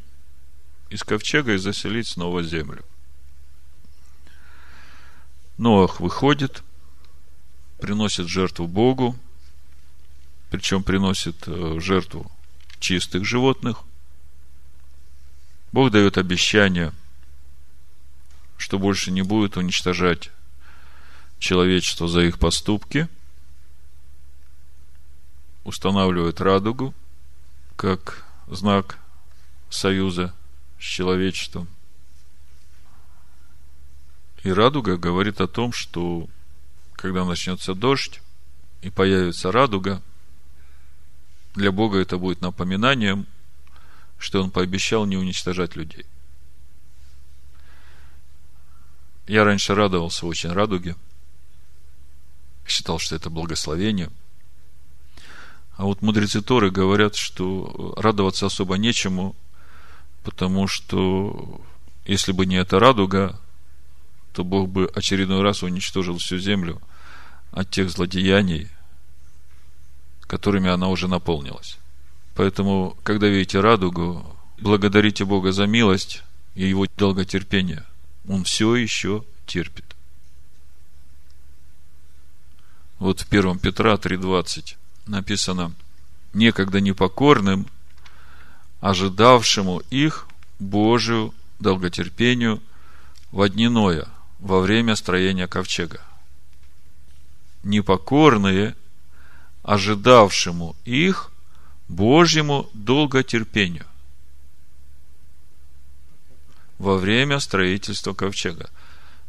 из 0.89 1.03
ковчега 1.03 1.53
и 1.53 1.57
заселить 1.57 2.07
снова 2.07 2.43
землю. 2.43 2.83
Ноах 5.57 5.99
выходит, 5.99 6.63
приносит 7.81 8.27
жертву 8.27 8.67
Богу, 8.67 9.17
причем 10.49 10.83
приносит 10.83 11.35
э, 11.47 11.79
жертву 11.79 12.31
чистых 12.79 13.25
животных. 13.25 13.81
Бог 15.71 15.91
дает 15.91 16.17
обещание 16.17 16.93
что 18.61 18.77
больше 18.77 19.11
не 19.11 19.23
будет 19.23 19.57
уничтожать 19.57 20.29
человечество 21.39 22.07
за 22.07 22.21
их 22.21 22.37
поступки, 22.37 23.09
устанавливает 25.63 26.39
радугу 26.39 26.93
как 27.75 28.23
знак 28.47 28.99
союза 29.71 30.33
с 30.79 30.83
человечеством. 30.83 31.67
И 34.43 34.51
радуга 34.51 34.95
говорит 34.95 35.41
о 35.41 35.47
том, 35.47 35.73
что 35.73 36.27
когда 37.01 37.25
начнется 37.25 37.73
дождь 37.73 38.21
и 38.81 38.91
появится 38.91 39.51
радуга, 39.51 40.03
для 41.55 41.71
Бога 41.71 41.97
это 41.97 42.19
будет 42.19 42.41
напоминанием, 42.41 43.25
что 44.19 44.41
Он 44.41 44.51
пообещал 44.51 45.05
не 45.05 45.17
уничтожать 45.17 45.75
людей. 45.75 46.05
Я 49.27 49.43
раньше 49.43 49.73
радовался 49.73 50.27
очень 50.27 50.51
радуге. 50.51 50.95
Считал, 52.67 52.99
что 52.99 53.15
это 53.15 53.31
благословение. 53.31 54.11
А 55.77 55.85
вот 55.85 56.03
мудрецы 56.03 56.41
Торы 56.41 56.69
говорят, 56.69 57.15
что 57.15 57.95
радоваться 57.97 58.45
особо 58.45 58.77
нечему, 58.77 59.35
потому 60.23 60.67
что 60.67 61.61
если 62.05 62.31
бы 62.31 62.45
не 62.45 62.57
эта 62.57 62.79
радуга, 62.79 63.39
то 64.33 64.43
Бог 64.43 64.69
бы 64.69 64.85
очередной 64.93 65.41
раз 65.41 65.63
уничтожил 65.63 66.19
всю 66.19 66.37
землю 66.37 66.79
от 67.51 67.69
тех 67.69 67.89
злодеяний, 67.89 68.69
которыми 70.21 70.69
она 70.69 70.87
уже 70.87 71.07
наполнилась. 71.07 71.77
Поэтому, 72.35 72.97
когда 73.03 73.27
видите 73.27 73.59
радугу, 73.59 74.25
благодарите 74.59 75.25
Бога 75.25 75.51
за 75.51 75.67
милость 75.67 76.23
и 76.55 76.67
Его 76.67 76.87
долготерпение. 76.97 77.83
Он 78.27 78.43
все 78.43 78.75
еще 78.75 79.23
терпит. 79.45 79.85
Вот 82.99 83.21
в 83.21 83.27
1 83.31 83.59
Петра 83.59 83.95
3.20 83.95 84.75
написано, 85.07 85.73
некогда 86.33 86.79
непокорным, 86.79 87.67
ожидавшему 88.79 89.81
их 89.89 90.27
Божию 90.59 91.33
долготерпению 91.59 92.61
в 93.31 93.47
дни 93.49 93.67
Ноя, 93.67 94.07
во 94.39 94.59
время 94.59 94.95
строения 94.95 95.47
ковчега. 95.47 96.01
Непокорные, 97.63 98.75
ожидавшему 99.63 100.75
их 100.85 101.31
Божьему 101.87 102.69
долготерпению 102.73 103.85
во 106.81 106.97
время 106.97 107.39
строительства 107.39 108.13
ковчега. 108.13 108.69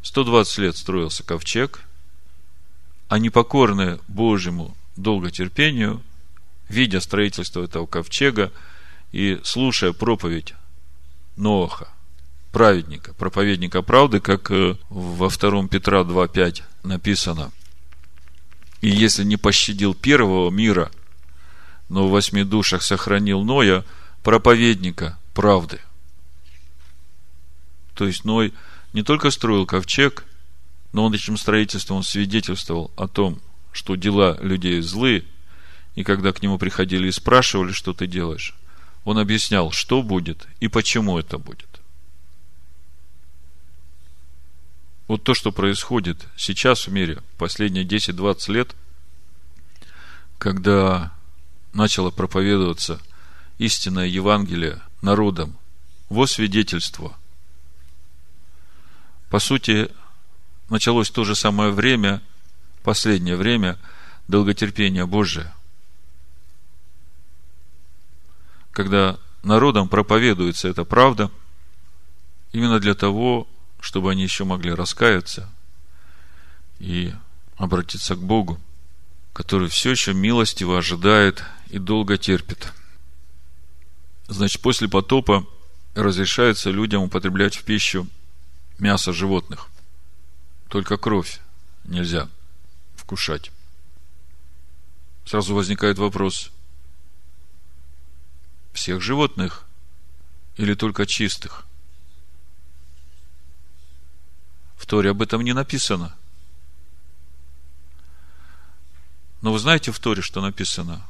120 0.03 0.59
лет 0.59 0.77
строился 0.77 1.23
ковчег, 1.23 1.83
а 3.09 3.19
непокорные 3.19 4.01
Божьему 4.09 4.75
долготерпению, 4.97 6.03
видя 6.69 7.01
строительство 7.01 7.63
этого 7.63 7.87
ковчега 7.87 8.51
и 9.13 9.39
слушая 9.45 9.93
проповедь 9.93 10.55
Ноаха, 11.37 11.89
праведника, 12.53 13.13
проповедника 13.15 13.83
правды, 13.83 14.21
как 14.21 14.51
э, 14.51 14.77
во 14.89 15.29
2 15.29 15.69
Петра 15.69 16.01
2.5 16.03 16.63
написано. 16.85 17.53
И 18.83 18.91
если 18.91 19.25
не 19.25 19.39
пощадил 19.39 19.95
первого 19.95 20.51
мира, 20.51 20.91
но 21.89 22.07
в 22.07 22.11
восьми 22.11 22.45
душах 22.45 22.83
сохранил 22.83 23.43
Ноя, 23.43 23.85
проповедника 24.23 25.19
правды– 25.33 25.81
то 27.95 28.07
есть 28.07 28.25
Ной 28.25 28.53
не 28.93 29.03
только 29.03 29.31
строил 29.31 29.67
ковчег, 29.67 30.25
но 30.93 31.05
он 31.05 31.15
этим 31.15 31.37
строительством 31.37 31.99
он 31.99 32.03
свидетельствовал 32.03 32.91
о 32.97 33.09
том, 33.09 33.41
что 33.73 33.95
дела 33.95 34.39
людей 34.41 34.81
злые, 34.81 35.25
и 35.95 36.05
когда 36.05 36.33
к 36.33 36.43
нему 36.43 36.59
приходили 36.59 37.09
и 37.09 37.13
спрашивали, 37.13 37.73
что 37.73 37.93
ты 37.93 38.07
делаешь, 38.07 38.55
он 39.05 39.19
объяснял, 39.19 39.71
что 39.71 40.03
будет 40.03 40.47
и 40.61 40.69
почему 40.69 41.19
это 41.19 41.39
будет. 41.39 41.72
Вот 45.13 45.25
то, 45.25 45.35
что 45.35 45.53
происходит 45.53 46.27
сейчас 46.39 46.87
в 46.87 46.91
мире, 46.91 47.23
последние 47.37 47.85
10-20 47.85 48.51
лет, 48.51 48.75
когда 50.39 51.13
начало 51.75 52.11
проповедоваться 52.11 52.99
истинное 53.59 54.07
Евангелие 54.07 54.81
народам 55.03 55.59
во 56.09 56.27
свидетельство 56.27 57.15
по 59.29 59.39
сути, 59.39 59.91
началось 60.71 61.11
то 61.11 61.25
же 61.25 61.35
самое 61.35 61.73
время, 61.73 62.23
последнее 62.83 63.37
время, 63.37 63.77
долготерпения 64.29 65.05
Божия. 65.05 65.55
Когда 68.71 69.19
народам 69.43 69.91
проповедуется 69.91 70.69
эта 70.69 70.87
правда, 70.87 71.31
именно 72.53 72.81
для 72.81 72.95
того, 72.95 73.47
чтобы 73.83 74.13
они 74.13 74.23
еще 74.23 74.45
могли 74.45 74.73
раскаяться 74.73 75.51
и 76.79 77.13
обратиться 77.57 78.15
к 78.15 78.23
Богу, 78.23 78.61
который 79.33 79.69
все 79.69 79.91
еще 79.91 80.15
милостиво 80.15 80.79
ожидает 80.79 81.43
и 81.69 81.79
долго 81.79 82.17
терпит. 82.17 82.73
Значит, 84.29 84.63
после 84.63 84.89
потопа 84.89 85.45
разрешается 85.97 86.71
людям 86.71 87.03
употреблять 87.03 87.57
в 87.57 87.65
пищу 87.65 88.07
мясо 88.79 89.13
животных. 89.13 89.67
Только 90.69 90.97
кровь 90.97 91.41
нельзя 91.83 92.29
вкушать. 92.95 93.51
Сразу 95.25 95.57
возникает 95.57 95.99
вопрос, 95.99 96.53
всех 98.73 99.03
животных 99.03 99.65
или 100.57 100.75
только 100.75 101.05
чистых? 101.05 101.67
В 104.83 104.87
Торе 104.87 105.11
об 105.11 105.23
этом 105.23 105.43
не 105.43 105.53
написано. 105.53 106.13
Но 109.41 109.53
вы 109.53 109.61
знаете 109.61 109.93
в 109.93 110.01
Торе, 110.01 110.23
что 110.23 110.41
написано? 110.41 111.07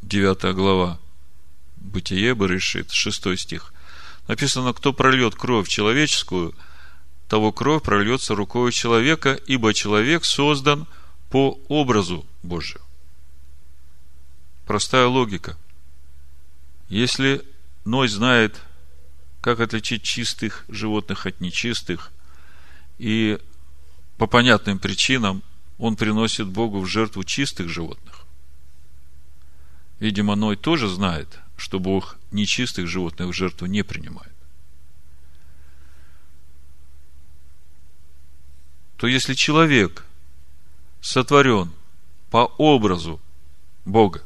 Девятая 0.00 0.52
глава. 0.52 1.00
Бытие 1.76 2.34
решит, 2.34 2.92
шестой 2.92 3.36
стих. 3.36 3.74
Написано, 4.28 4.72
кто 4.74 4.92
прольет 4.92 5.34
кровь 5.34 5.66
человеческую, 5.66 6.54
того 7.28 7.50
кровь 7.50 7.82
прольется 7.82 8.36
рукой 8.36 8.70
человека, 8.70 9.32
ибо 9.48 9.74
человек 9.74 10.24
создан 10.24 10.86
по 11.30 11.58
образу 11.66 12.24
Божию. 12.44 12.80
Простая 14.66 15.08
логика. 15.08 15.58
Если 16.88 17.44
Ной 17.84 18.06
знает, 18.06 18.60
как 19.40 19.58
отличить 19.58 20.04
чистых 20.04 20.64
животных 20.68 21.26
от 21.26 21.40
нечистых, 21.40 22.11
и 23.02 23.40
по 24.16 24.28
понятным 24.28 24.78
причинам 24.78 25.42
он 25.76 25.96
приносит 25.96 26.46
Богу 26.46 26.78
в 26.78 26.86
жертву 26.86 27.24
чистых 27.24 27.68
животных. 27.68 28.24
Видимо, 29.98 30.36
Ной 30.36 30.54
тоже 30.54 30.88
знает, 30.88 31.40
что 31.56 31.80
Бог 31.80 32.16
нечистых 32.30 32.86
животных 32.86 33.30
в 33.30 33.32
жертву 33.32 33.66
не 33.66 33.82
принимает. 33.82 34.32
То 38.98 39.08
если 39.08 39.34
человек 39.34 40.04
сотворен 41.00 41.72
по 42.30 42.44
образу 42.56 43.20
Бога, 43.84 44.22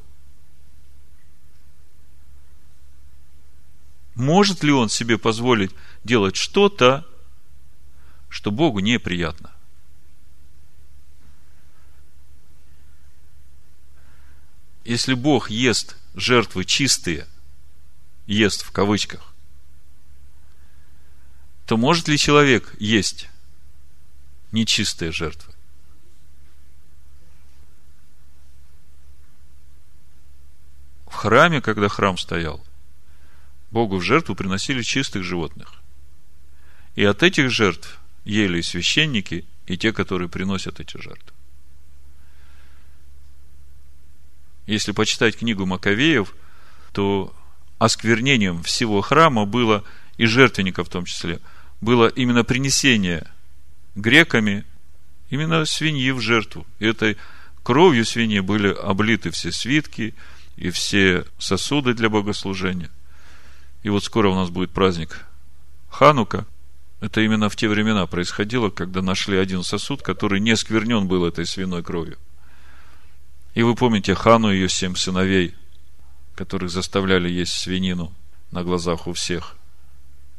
может 4.15 4.63
ли 4.63 4.71
он 4.71 4.91
себе 4.91 5.17
позволить 5.17 5.73
делать 6.05 6.37
что-то, 6.37 7.07
что 8.29 8.51
Богу 8.51 8.81
неприятно? 8.81 9.53
Если 14.85 15.15
Бог 15.15 15.51
ест 15.51 15.97
жертвы 16.15 16.65
чистые, 16.65 17.27
ест 18.27 18.63
в 18.63 18.71
кавычках, 18.71 19.33
то 21.67 21.77
может 21.77 22.07
ли 22.07 22.17
человек 22.17 22.75
есть 22.79 23.29
нечистые 24.53 25.11
жертвы? 25.11 25.53
В 31.07 31.15
храме, 31.15 31.61
когда 31.61 31.89
храм 31.89 32.17
стоял, 32.17 32.65
Богу 33.71 33.97
в 33.97 34.03
жертву 34.03 34.37
приносили 34.37 34.83
чистых 34.83 35.25
животных. 35.25 35.75
И 36.95 37.05
от 37.05 37.23
этих 37.23 37.51
жертв 37.51 37.99
ели 38.27 38.61
священники, 38.61 39.47
и 39.67 39.79
те, 39.79 39.93
которые 39.93 40.29
приносят 40.29 40.81
эти 40.81 40.97
жертвы. 41.01 41.33
Если 44.67 44.93
почитать 44.93 45.39
книгу 45.39 45.65
Маковеев, 45.65 46.35
то 46.93 47.35
осквернением 47.79 48.63
всего 48.63 49.01
храма 49.01 49.47
было 49.47 49.85
и 50.19 50.27
жертвенника 50.27 50.85
в 50.85 50.89
том 50.89 51.05
числе, 51.05 51.41
было 51.81 52.09
именно 52.09 52.45
принесение 52.45 53.27
греками 53.95 54.65
именно 55.31 55.65
свиньи 55.65 56.11
в 56.11 56.21
жертву. 56.21 56.67
И 56.79 56.87
этой 56.87 57.17
кровью 57.63 58.05
свиньи 58.05 58.41
были 58.41 58.69
облиты 58.69 59.31
все 59.31 59.53
свитки 59.53 60.15
и 60.57 60.71
все 60.71 61.25
сосуды 61.39 61.95
для 61.95 62.09
богослужения. 62.09 62.91
И 63.83 63.89
вот 63.89 64.05
скоро 64.05 64.29
у 64.29 64.35
нас 64.35 64.51
будет 64.51 64.71
праздник 64.71 65.25
Ханука. 65.91 66.47
Это 67.01 67.21
именно 67.21 67.49
в 67.49 67.57
те 67.57 67.69
времена 67.69 68.07
происходило, 68.07 68.71
когда 68.71 69.03
нашли 69.03 69.37
один 69.37 69.63
сосуд, 69.63 70.03
который 70.03 70.41
не 70.41 70.57
сквернен 70.57 71.07
был 71.07 71.27
этой 71.27 71.47
свиной 71.47 71.83
кровью. 71.83 72.19
И 73.55 73.63
вы 73.63 73.75
помните 73.75 74.15
Хану 74.15 74.51
и 74.51 74.55
ее 74.55 74.69
семь 74.69 74.97
сыновей, 74.97 75.55
которых 76.35 76.71
заставляли 76.71 77.29
есть 77.29 77.53
свинину 77.53 78.13
на 78.51 78.63
глазах 78.63 79.07
у 79.07 79.13
всех, 79.13 79.57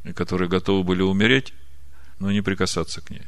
и 0.04 0.14
которые 0.14 0.50
готовы 0.50 0.84
были 0.84 1.02
умереть, 1.02 1.54
но 2.20 2.32
не 2.32 2.42
прикасаться 2.42 3.02
к 3.02 3.10
ней. 3.10 3.24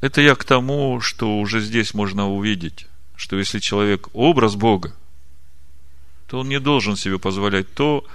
Это 0.00 0.20
я 0.20 0.34
к 0.34 0.44
тому, 0.44 1.00
что 1.00 1.38
уже 1.38 1.60
здесь 1.60 1.92
можно 1.92 2.28
увидеть, 2.28 2.86
что 3.16 3.36
если 3.36 3.58
человек 3.58 4.08
образ 4.12 4.54
Бога, 4.54 4.94
то 6.28 6.40
он 6.40 6.48
не 6.48 6.60
должен 6.60 6.96
себе 6.96 7.18
позволять 7.18 7.72
то, 7.74 8.06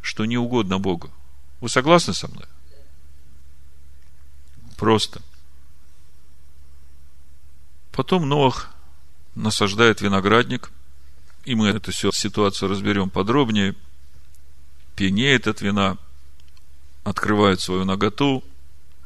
что 0.00 0.24
не 0.24 0.38
угодно 0.38 0.78
Богу. 0.78 1.10
Вы 1.60 1.68
согласны 1.68 2.14
со 2.14 2.28
мной? 2.28 2.44
Просто. 4.82 5.22
Потом 7.92 8.28
Ноах 8.28 8.74
насаждает 9.36 10.00
виноградник, 10.00 10.72
и 11.44 11.54
мы 11.54 11.68
эту 11.68 11.92
всю 11.92 12.10
ситуацию 12.10 12.68
разберем 12.68 13.08
подробнее. 13.08 13.76
Пьянеет 14.96 15.46
от 15.46 15.60
вина, 15.60 15.98
открывает 17.04 17.60
свою 17.60 17.84
наготу. 17.84 18.42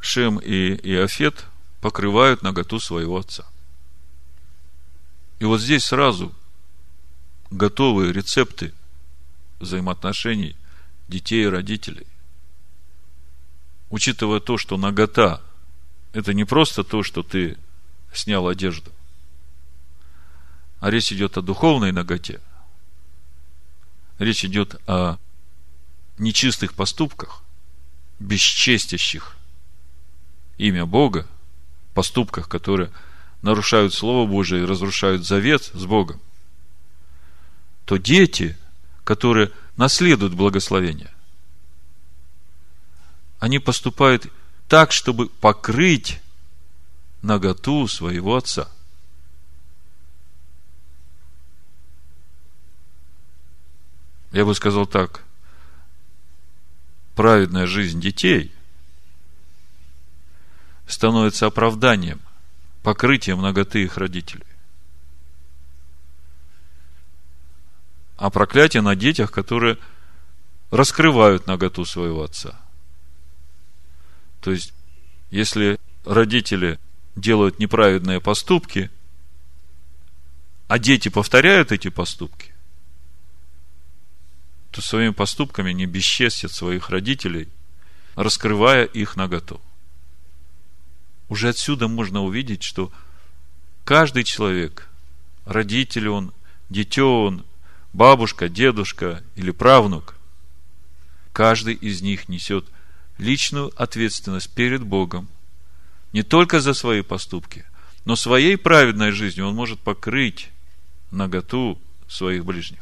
Шем 0.00 0.38
и 0.38 0.76
Иофет 0.76 1.44
покрывают 1.82 2.40
наготу 2.40 2.80
своего 2.80 3.18
отца. 3.18 3.44
И 5.40 5.44
вот 5.44 5.60
здесь 5.60 5.84
сразу 5.84 6.32
готовые 7.50 8.14
рецепты 8.14 8.72
взаимоотношений 9.60 10.56
детей 11.06 11.44
и 11.44 11.48
родителей. 11.48 12.06
Учитывая 13.90 14.40
то, 14.40 14.56
что 14.56 14.78
нагота– 14.78 15.42
это 16.16 16.32
не 16.32 16.44
просто 16.44 16.82
то, 16.82 17.02
что 17.02 17.22
ты 17.22 17.58
снял 18.10 18.48
одежду, 18.48 18.90
а 20.80 20.90
речь 20.90 21.12
идет 21.12 21.36
о 21.36 21.42
духовной 21.42 21.92
наготе. 21.92 22.40
Речь 24.18 24.42
идет 24.42 24.76
о 24.86 25.18
нечистых 26.16 26.72
поступках, 26.72 27.42
бесчестящих 28.18 29.36
имя 30.56 30.86
Бога, 30.86 31.26
поступках, 31.92 32.48
которые 32.48 32.90
нарушают 33.42 33.92
Слово 33.92 34.26
Божие 34.26 34.62
и 34.62 34.66
разрушают 34.66 35.26
завет 35.26 35.70
с 35.74 35.84
Богом, 35.84 36.18
то 37.84 37.98
дети, 37.98 38.56
которые 39.04 39.52
наследуют 39.76 40.32
благословение, 40.32 41.10
они 43.38 43.58
поступают 43.58 44.32
так, 44.68 44.92
чтобы 44.92 45.28
покрыть 45.28 46.20
наготу 47.22 47.86
своего 47.88 48.36
отца. 48.36 48.68
Я 54.32 54.44
бы 54.44 54.54
сказал 54.54 54.86
так, 54.86 55.22
праведная 57.14 57.66
жизнь 57.66 58.00
детей 58.00 58.52
становится 60.86 61.46
оправданием, 61.46 62.20
покрытием 62.82 63.40
ноготы 63.40 63.82
их 63.82 63.96
родителей. 63.96 64.44
А 68.16 68.30
проклятие 68.30 68.82
на 68.82 68.94
детях, 68.94 69.30
которые 69.30 69.78
раскрывают 70.70 71.46
наготу 71.46 71.84
своего 71.84 72.22
отца. 72.22 72.60
То 74.46 74.52
есть, 74.52 74.72
если 75.28 75.76
родители 76.04 76.78
делают 77.16 77.58
неправедные 77.58 78.20
поступки, 78.20 78.92
а 80.68 80.78
дети 80.78 81.08
повторяют 81.08 81.72
эти 81.72 81.88
поступки, 81.88 82.54
то 84.70 84.80
своими 84.80 85.10
поступками 85.10 85.72
не 85.72 85.86
бесчестят 85.86 86.52
своих 86.52 86.90
родителей, 86.90 87.48
раскрывая 88.14 88.84
их 88.84 89.16
наготу. 89.16 89.60
Уже 91.28 91.48
отсюда 91.48 91.88
можно 91.88 92.22
увидеть, 92.22 92.62
что 92.62 92.92
каждый 93.84 94.22
человек, 94.22 94.88
родитель 95.44 96.08
он, 96.08 96.32
дитё 96.70 97.24
он, 97.24 97.44
бабушка, 97.92 98.48
дедушка 98.48 99.24
или 99.34 99.50
правнук, 99.50 100.14
каждый 101.32 101.74
из 101.74 102.00
них 102.00 102.28
несет 102.28 102.64
личную 103.18 103.72
ответственность 103.80 104.50
перед 104.50 104.82
Богом 104.82 105.28
не 106.12 106.22
только 106.22 106.60
за 106.60 106.74
свои 106.74 107.02
поступки, 107.02 107.64
но 108.04 108.16
своей 108.16 108.56
праведной 108.56 109.12
жизнью 109.12 109.48
он 109.48 109.54
может 109.54 109.80
покрыть 109.80 110.50
наготу 111.10 111.78
своих 112.08 112.44
ближних. 112.44 112.80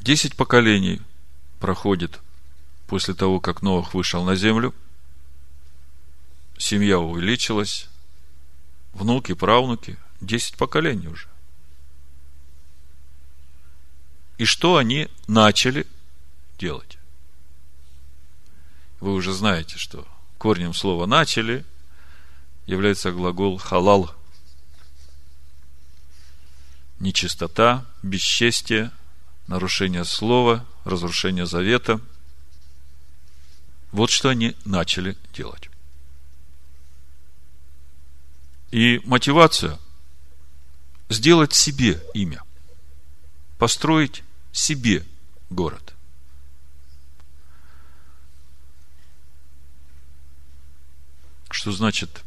Десять 0.00 0.36
поколений 0.36 1.00
проходит– 1.60 2.20
после 2.92 3.14
того, 3.14 3.40
как 3.40 3.62
Новых 3.62 3.94
вышел 3.94 4.22
на 4.22 4.36
землю, 4.36 4.74
семья 6.58 6.98
увеличилась, 6.98 7.88
внуки, 8.92 9.32
правнуки, 9.32 9.96
десять 10.20 10.58
поколений 10.58 11.08
уже. 11.08 11.26
И 14.42 14.44
что 14.44 14.76
они 14.76 15.06
начали 15.28 15.86
делать? 16.58 16.98
Вы 18.98 19.14
уже 19.14 19.32
знаете, 19.32 19.78
что 19.78 20.04
корнем 20.36 20.74
слова 20.74 21.06
«начали» 21.06 21.64
является 22.66 23.12
глагол 23.12 23.56
«халал». 23.58 24.12
Нечистота, 26.98 27.86
бесчестие, 28.02 28.90
нарушение 29.46 30.04
слова, 30.04 30.66
разрушение 30.84 31.46
завета– 31.46 32.00
вот 33.92 34.10
что 34.10 34.30
они 34.30 34.56
начали 34.64 35.16
делать. 35.32 35.70
И 38.72 39.00
мотивация– 39.04 39.78
сделать 41.10 41.54
себе 41.54 42.02
имя, 42.12 42.42
построить 43.60 44.24
себе 44.52 45.04
город. 45.50 45.94
Что 51.50 51.72
значит 51.72 52.22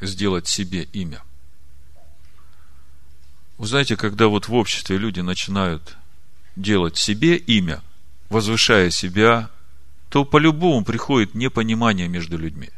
сделать 0.00 0.48
себе 0.48 0.84
имя? 0.84 1.22
Вы 3.58 3.66
знаете, 3.66 3.96
когда 3.96 4.28
вот 4.28 4.48
в 4.48 4.54
обществе 4.54 4.98
люди 4.98 5.20
начинают 5.20 5.96
делать 6.56 6.96
себе 6.96 7.36
имя, 7.36 7.82
возвышая 8.28 8.90
себя, 8.90 9.50
то 10.08 10.24
по-любому 10.24 10.84
приходит 10.84 11.34
непонимание 11.34 12.08
между 12.08 12.36
людьми. 12.36 12.70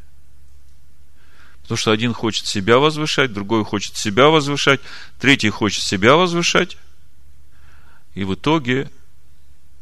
Потому 1.63 1.79
что 1.79 1.93
один 1.93 2.13
хочет 2.13 2.47
себя 2.47 2.79
возвышать, 2.79 3.33
другой 3.33 3.65
хочет 3.65 3.97
себя 3.97 4.29
возвышать, 4.29 4.81
третий 5.19 5.49
хочет 5.49 5.83
себя 5.83 6.17
возвышать. 6.17 6.77
И 8.15 8.25
в 8.25 8.35
итоге 8.35 8.91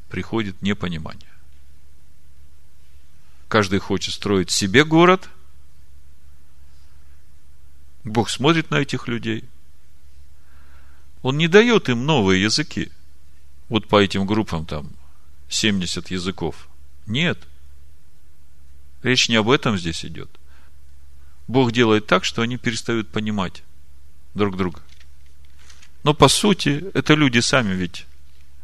приходит 0.09 0.61
непонимание. 0.63 1.31
Каждый 3.49 3.79
хочет 3.79 4.15
строить 4.15 4.51
себе 4.51 4.85
город. 4.85 5.29
Бог 8.05 8.31
смотрит 8.31 8.71
на 8.71 8.77
этих 8.77 9.09
людей. 9.09 9.45
Он 11.23 11.37
не 11.39 11.49
дает 11.49 11.89
им 11.89 12.07
новые 12.07 12.43
языки. 12.43 12.91
Вот 13.69 13.89
по 13.89 14.03
этим 14.03 14.27
группам 14.27 14.67
там 14.67 14.91
70 15.49 16.11
языков– 16.11 16.69
нет. 17.07 17.39
Речь 19.03 19.29
не 19.29 19.37
об 19.37 19.51
этом 19.51 19.77
здесь 19.77 20.05
идет. 20.05 20.31
Бог 21.49 21.73
делает 21.73 22.07
так, 22.07 22.25
что 22.25 22.43
они 22.43 22.57
перестают 22.57 23.09
понимать 23.09 23.63
друг 24.35 24.57
друга. 24.57 24.81
Но 26.05 26.15
по 26.15 26.29
сути, 26.29 26.85
это 26.95 27.15
люди 27.15 27.41
сами 27.41 27.75
ведь 27.75 28.07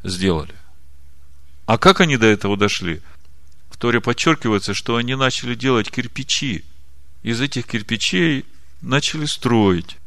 сделали. 0.02 0.54
А 1.66 1.78
как 1.78 2.00
они 2.00 2.16
до 2.16 2.26
этого 2.26 2.56
дошли? 2.56 3.02
В 3.70 3.76
Торе 3.76 4.00
подчеркивается, 4.00 4.74
что 4.74 4.96
они 4.96 5.14
начали 5.14 5.54
делать 5.54 5.90
кирпичи. 5.90 6.64
Из 7.22 7.40
этих 7.40 7.66
кирпичей 7.66 8.44
начали 8.80 9.26
строить. 9.26 9.98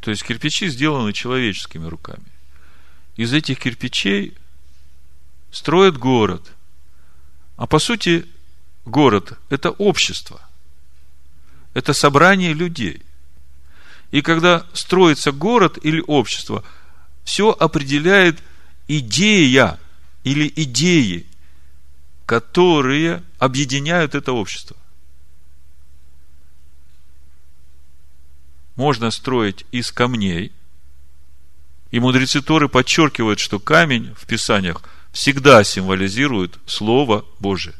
То 0.00 0.10
есть 0.10 0.24
кирпичи 0.24 0.68
сделаны 0.68 1.12
человеческими 1.12 1.86
руками. 1.86 2.24
из 3.16 3.32
этих 3.32 3.58
кирпичей 3.58 4.34
строят 5.50 5.98
город. 5.98 6.50
А 7.56 7.66
по 7.66 7.78
сути, 7.78 8.26
город– 8.86 9.38
это 9.50 9.70
общество. 9.70 10.40
Это 11.74 11.92
собрание 11.92 12.54
людей. 12.54 13.02
И 14.10 14.22
когда 14.22 14.66
строится 14.72 15.30
город 15.30 15.78
или 15.82 16.02
общество, 16.06 16.64
все 17.24 17.50
определяет 17.50 18.42
идея 18.88 19.78
или 20.24 20.52
идеи, 20.56 21.26
которые 22.26 23.22
объединяют 23.38 24.14
это 24.14 24.32
общество. 24.32 24.76
Можно 28.76 29.10
строить 29.10 29.64
из 29.70 29.92
камней. 29.92 30.52
И 31.90 32.00
мудрецы 32.00 32.40
Торы 32.40 32.68
подчеркивают, 32.68 33.38
что 33.38 33.58
камень 33.60 34.14
в 34.16 34.26
Писаниях 34.26 34.82
всегда 35.12 35.62
символизирует 35.62 36.58
Слово 36.66 37.26
Божие. 37.38 37.74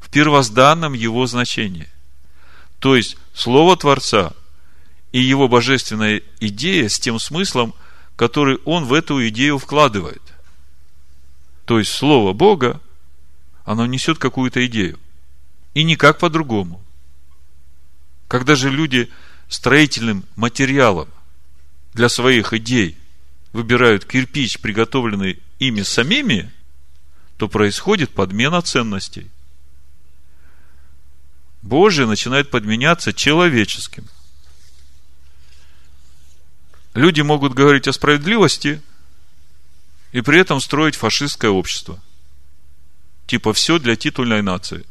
В 0.00 0.08
первозданном 0.08 0.94
его 0.94 1.26
значении. 1.26 1.88
То 2.78 2.96
есть, 2.96 3.16
Слово 3.34 3.76
Творца 3.76 4.32
и 5.12 5.20
его 5.20 5.48
божественная 5.48 6.22
идея 6.40 6.88
с 6.88 6.98
тем 6.98 7.18
смыслом, 7.18 7.74
который 8.16 8.58
он 8.64 8.84
в 8.84 8.92
эту 8.92 9.26
идею 9.28 9.58
вкладывает. 9.58 10.22
То 11.64 11.78
есть, 11.78 11.90
Слово 11.92 12.32
Бога, 12.32 12.80
оно 13.64 13.86
несет 13.86 14.18
какую-то 14.18 14.64
идею. 14.66 14.98
И 15.72 15.82
никак 15.82 16.18
по-другому. 16.18 16.82
Когда 18.28 18.54
же 18.54 18.70
люди 18.70 19.10
строительным 19.48 20.24
материалом 20.36 21.08
для 21.94 22.08
своих 22.08 22.52
идей 22.52 22.96
выбирают 23.52 24.04
кирпич, 24.04 24.60
приготовленный 24.60 25.40
ими 25.58 25.82
самими, 25.82 26.52
то 27.36 27.48
происходит 27.48 28.10
подмена 28.10 28.62
ценностей. 28.62 29.30
Божие 31.62 32.06
начинает 32.06 32.50
подменяться 32.50 33.12
человеческим. 33.12 34.06
Люди 36.94 37.22
могут 37.22 37.54
говорить 37.54 37.88
о 37.88 37.92
справедливости 37.92 38.80
и 40.12 40.20
при 40.20 40.38
этом 40.38 40.60
строить 40.60 40.94
фашистское 40.94 41.50
общество. 41.50 42.00
Типа 43.26 43.52
все 43.52 43.80
для 43.80 43.96
титульной 43.96 44.42
нации, 44.42 44.86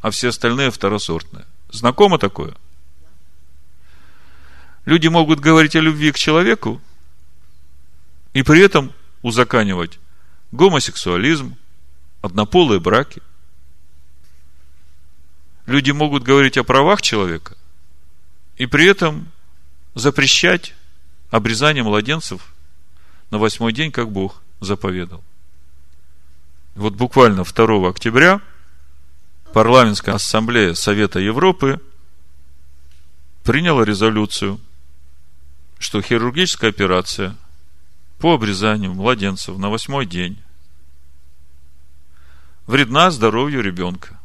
а 0.00 0.10
все 0.10 0.28
остальные 0.28 0.70
второсортные. 0.70 1.44
Знакомо 1.70 2.18
такое? 2.18 2.54
Люди 4.86 5.08
могут 5.08 5.40
говорить 5.40 5.76
о 5.76 5.80
любви 5.80 6.12
к 6.12 6.18
человеку 6.18 6.80
и 8.32 8.42
при 8.42 8.60
этом 8.60 8.92
узаканивать 9.22 9.98
гомосексуализм, 10.50 11.56
однополые 12.22 12.80
браки. 12.80 13.20
Люди 15.66 15.90
могут 15.90 16.22
говорить 16.22 16.56
о 16.56 16.64
правах 16.64 17.02
человека 17.02 17.56
и 18.56 18.66
при 18.66 18.86
этом 18.86 19.30
запрещать 19.94 20.74
обрезание 21.30 21.82
младенцев 21.82 22.52
на 23.30 23.38
восьмой 23.38 23.72
день, 23.72 23.90
как 23.90 24.10
Бог 24.10 24.42
заповедал. 24.60 25.22
Вот 26.74 26.94
буквально 26.94 27.44
2 27.44 27.88
октября 27.88 28.40
парламентская 29.52 30.14
ассамблея 30.14 30.74
Совета 30.74 31.20
Европы 31.20 31.80
приняла 33.42 33.84
резолюцию– 33.84 34.60
что 35.84 36.00
хирургическая 36.00 36.70
операция 36.70 37.36
по 38.18 38.34
обрезанию 38.34 38.94
младенцев 38.94 39.58
на 39.58 39.68
восьмой 39.68 40.06
день 40.06 40.40
вредна 42.66 43.10
здоровью 43.10 43.60
ребенка. 43.60 44.18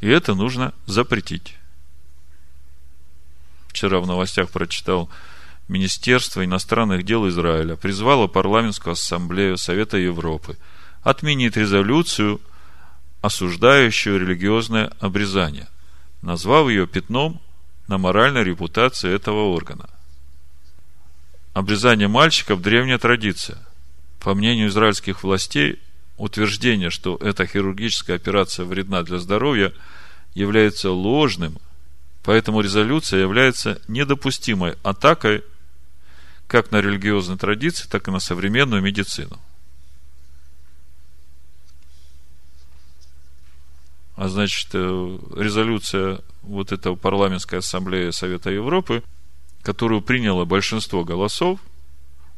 И 0.00 0.08
это 0.08 0.34
нужно 0.34 0.72
запретить. 0.86 1.56
Вчера 3.72 4.00
в 4.00 4.06
новостях 4.06 4.50
прочитал 4.50 5.08
Министерство 5.66 6.44
иностранных 6.44 7.04
дел 7.04 7.26
Израиля 7.28 7.76
призвало 7.76 8.26
парламентскую 8.26 8.92
ассамблею 8.92 9.56
Совета 9.56 9.96
Европы 9.96 10.58
отменить 11.02 11.56
резолюцию, 11.56 12.40
осуждающую 13.22 14.20
религиозное 14.20 14.92
обрезание, 15.00 15.68
назвав 16.20 16.68
ее 16.68 16.86
пятном 16.86 17.40
на 17.88 17.96
моральной 17.96 18.44
репутации 18.44 19.10
этого 19.10 19.52
органа– 19.54 19.88
обрезание 21.54 22.08
мальчиков– 22.08 22.60
древняя 22.62 22.98
традиция. 22.98 23.58
По 24.20 24.34
мнению 24.34 24.68
израильских 24.68 25.22
властей, 25.22 25.78
утверждение, 26.16 26.90
что 26.90 27.16
эта 27.16 27.46
хирургическая 27.46 28.16
операция 28.16 28.64
вредна 28.64 29.02
для 29.02 29.18
здоровья, 29.18 29.72
является 30.34 30.90
ложным, 30.90 31.58
поэтому 32.22 32.60
резолюция 32.60 33.20
является 33.20 33.80
недопустимой 33.88 34.76
атакой 34.82 35.44
как 36.46 36.70
на 36.70 36.80
религиозные 36.80 37.38
традиции, 37.38 37.88
так 37.88 38.08
и 38.08 38.10
на 38.10 38.20
современную 38.20 38.82
медицину. 38.82 39.40
А 44.16 44.28
значит, 44.28 44.68
э, 44.74 45.18
резолюция 45.36 46.20
вот 46.42 46.72
этого 46.72 46.94
парламентской 46.94 47.60
ассамблеи 47.60 48.10
Совета 48.10 48.50
Европы– 48.50 49.02
которую 49.62 50.02
приняло 50.02 50.44
большинство 50.44 51.04
голосов, 51.04 51.60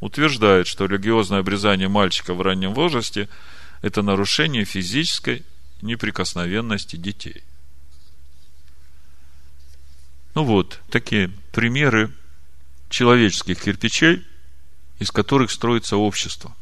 утверждает, 0.00 0.66
что 0.66 0.84
религиозное 0.84 1.40
обрезание 1.40 1.88
мальчика 1.88 2.34
в 2.34 2.42
раннем 2.42 2.74
возрасте– 2.74 3.28
это 3.82 4.02
нарушение 4.02 4.64
физической 4.64 5.42
неприкосновенности 5.82 6.96
детей. 6.96 7.42
Ну 10.34 10.44
вот, 10.44 10.80
такие 10.90 11.30
примеры 11.52 12.12
человеческих 12.88 13.62
кирпичей, 13.62 14.24
из 14.98 15.10
которых 15.10 15.50
строится 15.50 15.96
общество. 15.96 16.54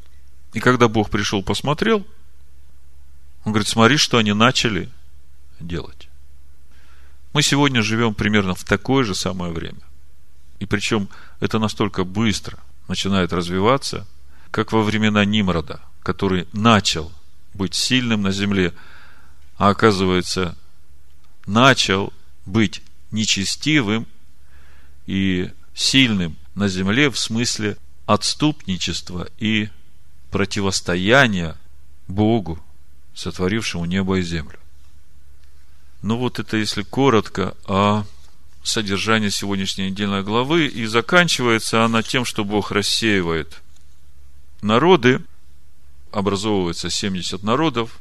И 0.52 0.60
когда 0.60 0.88
Бог 0.88 1.10
пришел, 1.10 1.42
посмотрел, 1.42 2.06
он 3.44 3.52
говорит, 3.52 3.68
смотри, 3.68 3.96
что 3.96 4.18
они 4.18 4.32
начали 4.32 4.88
делать. 5.58 6.08
Мы 7.32 7.42
сегодня 7.42 7.82
живем 7.82 8.14
примерно 8.14 8.54
в 8.54 8.64
такое 8.64 9.04
же 9.04 9.14
самое 9.14 9.52
время. 9.52 9.80
И 10.58 10.66
причем 10.66 11.08
это 11.40 11.58
настолько 11.58 12.04
быстро 12.04 12.58
начинает 12.88 13.32
развиваться, 13.32 14.06
как 14.50 14.72
во 14.72 14.82
времена 14.82 15.24
Нимрода, 15.24 15.80
который 16.02 16.46
начал 16.52 17.10
быть 17.54 17.74
сильным 17.74 18.22
на 18.22 18.32
земле, 18.32 18.74
а 19.56 19.70
оказывается, 19.70 20.56
начал 21.46 22.12
быть 22.44 22.82
нечестивым 23.12 24.06
и 25.06 25.50
сильным 25.74 26.36
на 26.54 26.68
земле 26.68 27.10
в 27.10 27.18
смысле 27.18 27.76
отступничества 28.06 29.28
и 29.38 29.68
противостояния 30.30 31.56
Богу, 32.08 32.58
сотворившему 33.14 33.84
небо 33.84 34.18
и 34.18 34.22
землю. 34.22 34.58
Ну 36.02 36.16
вот 36.16 36.38
это 36.38 36.56
если 36.56 36.82
коротко 36.82 37.56
о 37.66 38.04
содержание 38.62 39.30
сегодняшней 39.30 39.90
недельной 39.90 40.22
главы, 40.22 40.66
и 40.66 40.86
заканчивается 40.86 41.84
она 41.84 42.02
тем, 42.02 42.24
что 42.24 42.44
Бог 42.44 42.70
рассеивает 42.70 43.60
народы, 44.62 45.20
образовывается 46.10 46.90
70 46.90 47.42
народов, 47.42 47.98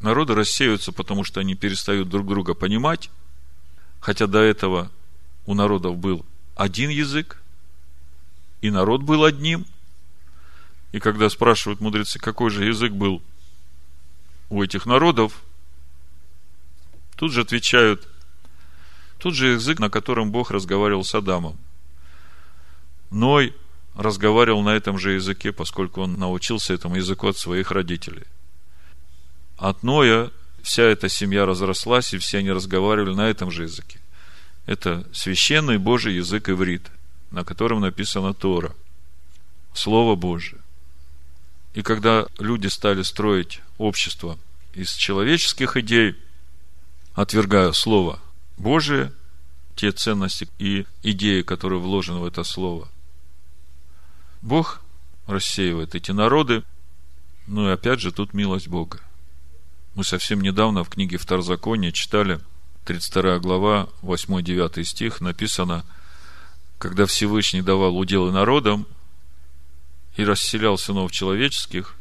народы 0.00 0.34
рассеиваются, 0.34 0.92
потому 0.92 1.24
что 1.24 1.40
они 1.40 1.54
перестают 1.54 2.08
друг 2.08 2.26
друга 2.26 2.54
понимать, 2.54 3.10
хотя 4.00 4.26
до 4.26 4.40
этого 4.40 4.90
у 5.46 5.54
народов 5.54 5.96
был 5.96 6.24
один 6.54 6.90
язык, 6.90 7.40
и 8.60 8.70
народ 8.70 9.02
был 9.02 9.24
одним. 9.24 9.66
И 10.92 11.00
когда 11.00 11.28
спрашивают 11.28 11.80
мудрецы, 11.80 12.18
какой 12.18 12.50
же 12.50 12.64
язык 12.64 12.92
был 12.92 13.22
у 14.50 14.62
этих 14.62 14.86
народов, 14.86 15.42
тут 17.16 17.32
же 17.32 17.42
отвечают– 17.42 18.08
Тут 19.18 19.34
же 19.34 19.48
язык, 19.48 19.80
на 19.80 19.90
котором 19.90 20.30
Бог 20.30 20.50
разговаривал 20.50 21.04
с 21.04 21.14
Адамом. 21.14 21.56
Ной 23.10 23.54
разговаривал 23.94 24.62
на 24.62 24.70
этом 24.70 24.98
же 24.98 25.12
языке, 25.12 25.52
поскольку 25.52 26.02
он 26.02 26.14
научился 26.14 26.72
этому 26.72 26.96
языку 26.96 27.26
от 27.26 27.36
своих 27.36 27.72
родителей. 27.72 28.24
От 29.56 29.82
Ноя 29.82 30.30
вся 30.62 30.82
эта 30.84 31.08
семья 31.08 31.46
разрослась, 31.46 32.14
и 32.14 32.18
все 32.18 32.38
они 32.38 32.50
разговаривали 32.50 33.14
на 33.14 33.28
этом 33.28 33.50
же 33.50 33.64
языке. 33.64 34.00
Это 34.66 35.06
священный 35.12 35.78
Божий 35.78 36.14
язык 36.16 36.48
иврит, 36.48 36.90
на 37.30 37.44
котором 37.44 37.80
написано 37.80 38.34
Тора. 38.34 38.74
Слово 39.72 40.14
Божие. 40.14 40.60
И 41.74 41.82
когда 41.82 42.26
люди 42.38 42.66
стали 42.66 43.02
строить 43.02 43.60
общество 43.78 44.38
из 44.74 44.92
человеческих 44.92 45.76
идей, 45.76 46.16
отвергая 47.14 47.72
Слово 47.72 48.20
Божие, 48.56 49.12
те 49.78 49.92
ценности 49.92 50.48
и 50.58 50.86
идеи, 51.04 51.42
которые 51.42 51.80
вложены 51.80 52.18
в 52.18 52.24
это 52.24 52.42
слово. 52.42 52.88
Бог 54.42 54.80
рассеивает 55.28 55.94
эти 55.94 56.10
народы. 56.10 56.64
Ну 57.46 57.68
и 57.68 57.72
опять 57.72 58.00
же, 58.00 58.10
тут 58.10 58.34
милость 58.34 58.66
Бога. 58.66 59.00
Мы 59.94 60.04
совсем 60.04 60.40
недавно 60.40 60.84
в 60.84 60.88
книге 60.88 61.18
Второзакония 61.18 61.92
читали 61.92 62.40
32 62.84 63.38
глава, 63.38 63.88
8-9 64.02 64.84
стих, 64.84 65.20
написано, 65.20 65.84
когда 66.78 67.06
Всевышний 67.06 67.62
давал 67.62 67.96
уделы 67.98 68.32
народам 68.32 68.86
и 70.16 70.24
расселял 70.24 70.78
сынов 70.78 71.12
человеческих, 71.12 71.96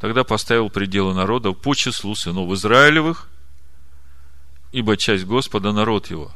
тогда 0.00 0.24
поставил 0.24 0.70
пределы 0.70 1.14
народов 1.14 1.58
по 1.58 1.74
числу 1.74 2.14
сынов 2.14 2.50
Израилевых, 2.52 3.28
ибо 4.72 4.96
часть 4.96 5.24
Господа 5.24 5.72
народ 5.72 6.10
его. 6.10 6.32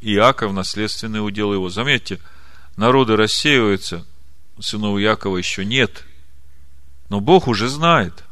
Иаков 0.00 0.52
наследственный 0.52 1.24
удел 1.24 1.52
его. 1.52 1.68
Заметьте, 1.70 2.20
народы 2.76 3.16
рассеиваются, 3.16 4.04
сынов 4.58 4.98
Иакова 4.98 5.36
еще 5.36 5.64
нет, 5.64 6.04
но 7.08 7.20
Бог 7.20 7.48
уже 7.48 7.68
знает. 7.68 8.25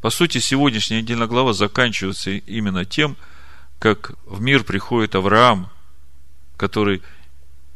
По 0.00 0.08
сути, 0.08 0.38
сегодняшняя 0.38 1.02
недельная 1.02 1.26
глава 1.26 1.52
заканчивается 1.52 2.30
именно 2.30 2.84
тем, 2.84 3.16
как 3.78 4.12
в 4.24 4.40
мир 4.40 4.64
приходит 4.64 5.14
Авраам, 5.14 5.70
который 6.56 7.02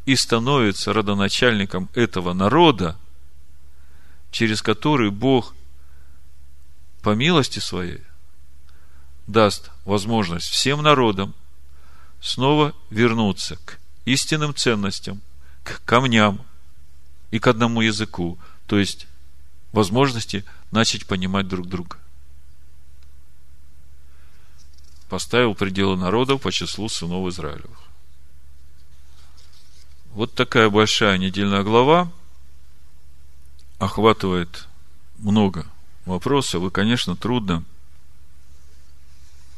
и 0.07 0.17
становится 0.17 0.93
родоначальником 0.93 1.89
этого 1.95 2.33
народа, 2.33 2.97
через 4.31 4.63
который 4.63 5.11
Бог 5.11 5.55
по 7.03 7.15
милости 7.15 7.59
своей 7.59 8.01
даст 9.27 9.71
возможность 9.85 10.49
всем 10.49 10.83
народам 10.83 11.35
снова 12.21 12.75
вернуться 12.89 13.57
к 13.65 13.79
истинным 14.07 14.55
ценностям, 14.55 15.21
к 15.63 15.83
камням 15.85 16.41
и 17.31 17.39
к 17.39 17.47
одному 17.47 17.83
языку, 17.83 18.39
то 18.67 18.79
есть 18.79 19.07
возможности 19.73 20.45
начать 20.71 21.07
понимать 21.07 21.49
друг 21.49 21.67
друга. 21.69 21.99
Поставил 25.09 25.55
пределы 25.55 25.97
народов 25.97 26.43
по 26.43 26.51
числу 26.51 26.89
сынов 26.89 27.29
Израилевых. 27.29 27.79
Вот 30.15 30.35
такая 30.35 30.71
большая 30.71 31.19
недельная 31.19 31.63
глава 31.63 32.11
охватывает 33.79 34.69
много 35.19 35.67
вопросов, 36.05 36.63
и, 36.65 36.71
конечно, 36.71 37.17
трудно 37.17 37.65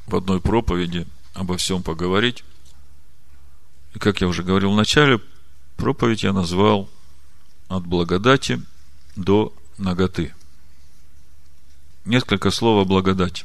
в 0.07 0.17
одной 0.17 0.41
проповеди 0.41 1.07
обо 1.35 1.57
всем 1.57 1.83
поговорить. 1.83 2.45
И, 3.95 3.99
как 3.99 4.21
я 4.21 4.29
уже 4.29 4.43
говорил 4.43 4.73
в 4.73 4.77
начале, 4.77 5.21
проповедь 5.77 6.23
я 6.23 6.33
назвал 6.33 6.89
«От 7.69 7.87
благодати 7.87 8.63
до 9.17 9.53
ноготы». 9.77 10.35
Несколько 12.05 12.51
слов 12.51 12.83
о 12.83 12.89
благодати. 12.89 13.45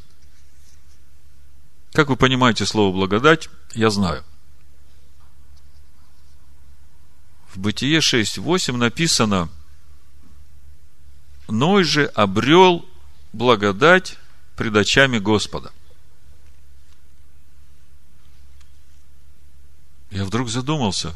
Как 1.93 2.08
вы 2.08 2.15
понимаете 2.15 2.65
слово 2.65 2.93
«благодать», 2.93 3.49
я 3.73 3.89
знаю. 3.89 4.23
В 7.54 7.60
Бытие 7.60 7.99
6.8 7.99 8.77
написано 8.77 9.49
«Ной 11.49 11.84
же 11.84 12.06
обрел 12.06 12.86
благодать 13.34 14.17
пред 14.56 14.75
очами 14.77 15.19
Господа». 15.19 15.73
Я 20.12 20.23
вдруг 20.23 20.49
задумался, 20.49 21.13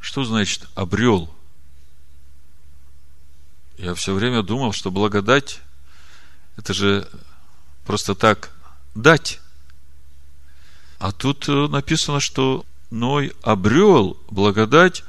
что 0.00 0.24
значит 0.24 0.66
обрел? 0.74 1.34
Я 3.76 3.94
все 3.94 4.14
время 4.14 4.42
думал, 4.42 4.72
что 4.72 4.90
благодать 4.90 5.60
это 6.56 6.72
же 6.72 7.08
просто 7.84 8.14
так 8.14 8.50
дать. 8.94 9.40
А 10.98 11.12
тут 11.12 11.48
э, 11.48 11.68
написано, 11.68 12.20
что 12.20 12.64
Ной 12.90 13.32
обрел 13.42 14.16
благодать, 14.30 15.04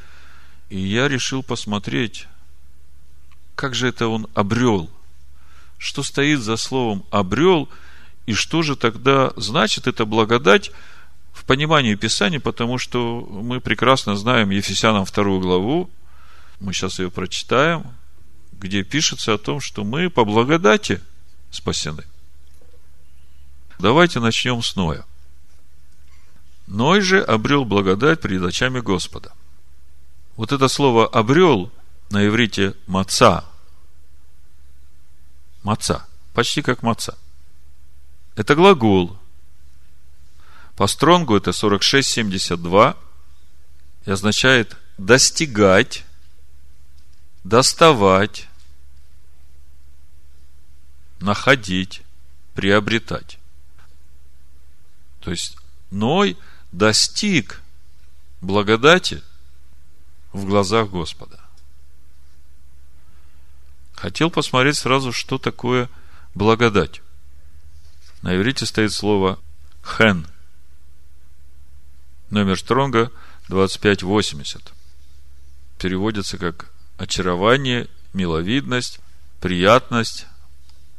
и 0.70 0.80
я 0.80 1.08
решил 1.08 1.44
посмотреть, 1.44 2.28
как 3.56 3.76
же 3.76 3.88
это 3.88 4.08
он 4.08 4.28
обрел, 4.34 4.90
что 5.78 6.04
стоит 6.04 6.40
за 6.40 6.58
словом 6.58 7.04
обрел, 7.10 7.68
и 8.26 8.34
что 8.34 8.62
же 8.62 8.76
тогда 8.76 9.32
значит 9.36 9.88
эта 9.88 10.06
благодать– 10.06 10.72
в 11.34 11.46
понимании 11.46 11.96
Писания, 11.96 12.40
потому 12.40 12.78
что 12.78 13.22
мы 13.22 13.60
прекрасно 13.62 14.16
знаем 14.16 14.50
Ефесянам 14.50 15.06
вторую 15.06 15.40
главу, 15.40 15.90
мы 16.60 16.74
сейчас 16.74 17.00
ее 17.00 17.10
прочитаем, 17.10 17.86
где 18.52 18.84
пишется 18.84 19.34
о 19.34 19.38
том, 19.38 19.60
что 19.60 19.84
мы 19.84 20.10
по 20.10 20.24
благодати 20.24 21.02
спасены. 21.50 22.04
Давайте 23.82 24.20
начнем 24.20 24.62
с 24.62 24.76
Ноя. 24.76 25.04
Ной 26.68 27.02
же 27.02 27.20
обрел 27.20 27.66
благодать 27.66 28.22
перед 28.22 28.44
очами 28.44 28.80
Господа. 28.80 29.34
Вот 30.36 30.52
это 30.52 30.68
слово 30.68 31.08
«обрел» 31.08 31.72
на 32.12 32.28
иврите 32.28 32.76
«маца». 32.86 33.44
«Маца». 35.64 36.06
Почти 36.36 36.62
как 36.62 36.84
«маца». 36.84 37.18
Это 38.36 38.54
глагол, 38.54 39.18
по 40.76 40.86
стронгу 40.86 41.36
это 41.36 41.50
46,72 41.50 42.96
и 44.06 44.12
означает 44.12 44.78
достигать, 45.00 46.06
доставать, 47.44 48.48
находить, 51.20 52.04
приобретать. 52.54 53.41
То 55.22 55.32
есть 55.32 55.58
Ной 55.92 56.38
достиг 56.72 57.62
благодати 58.42 59.24
в 60.34 60.46
глазах 60.46 60.90
Господа. 60.90 61.40
Хотел 63.94 64.30
посмотреть 64.30 64.78
сразу, 64.78 65.12
что 65.12 65.38
такое 65.38 65.90
благодать. 66.36 67.02
На 68.22 68.36
иврите 68.36 68.66
стоит 68.66 68.92
слово 68.92 69.40
хен– 69.84 70.28
Номер 72.32 72.58
Стронга 72.58 73.12
2580. 73.50 74.72
Переводится 75.78 76.38
как 76.38 76.72
очарование, 76.98 77.88
миловидность, 78.14 79.02
приятность, 79.42 80.28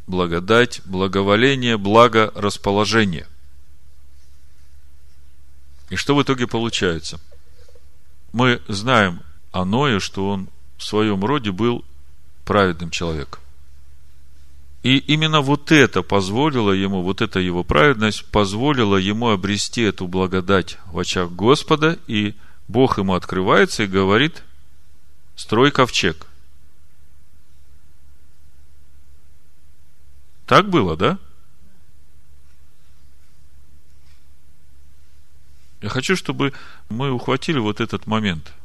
благодать, 0.07 0.83
благоволение, 0.85 1.79
благо, 1.79 2.31
расположение. 2.35 3.27
И 5.93 5.97
что 5.97 6.17
в 6.17 6.23
итоге 6.23 6.47
получается? 6.47 7.21
Мы 8.33 8.63
знаем 8.67 9.21
о 9.51 9.67
Ное, 9.67 10.01
что 10.01 10.31
он 10.31 10.49
в 10.79 10.85
своем 10.85 11.23
роде 11.23 11.53
был 11.53 11.85
праведным 12.47 12.89
человеком. 12.89 13.43
И 14.83 14.97
именно 14.97 15.43
вот 15.43 15.71
это 15.71 16.03
позволило 16.03 16.73
ему, 16.73 17.03
вот 17.03 17.21
эта 17.21 17.41
его 17.41 17.63
праведность 17.63 18.25
позволила 18.31 18.97
ему 18.97 19.29
обрести 19.29 19.83
эту 19.83 20.07
благодать 20.07 20.79
в 20.87 20.99
очах 20.99 21.31
Господа, 21.31 21.99
и 22.07 22.35
Бог 22.69 22.97
ему 22.97 23.13
открывается 23.13 23.83
и 23.83 23.87
говорит, 23.87 24.45
строй 25.37 25.71
ковчег. 25.71 26.27
Так 30.47 30.71
было, 30.71 30.97
да? 30.97 31.19
Я 35.83 35.91
хочу, 35.91 36.17
чтобы 36.17 36.55
мы 36.89 37.11
ухватили 37.11 37.59
вот 37.59 37.81
этот 37.81 38.07
момент– 38.07 38.53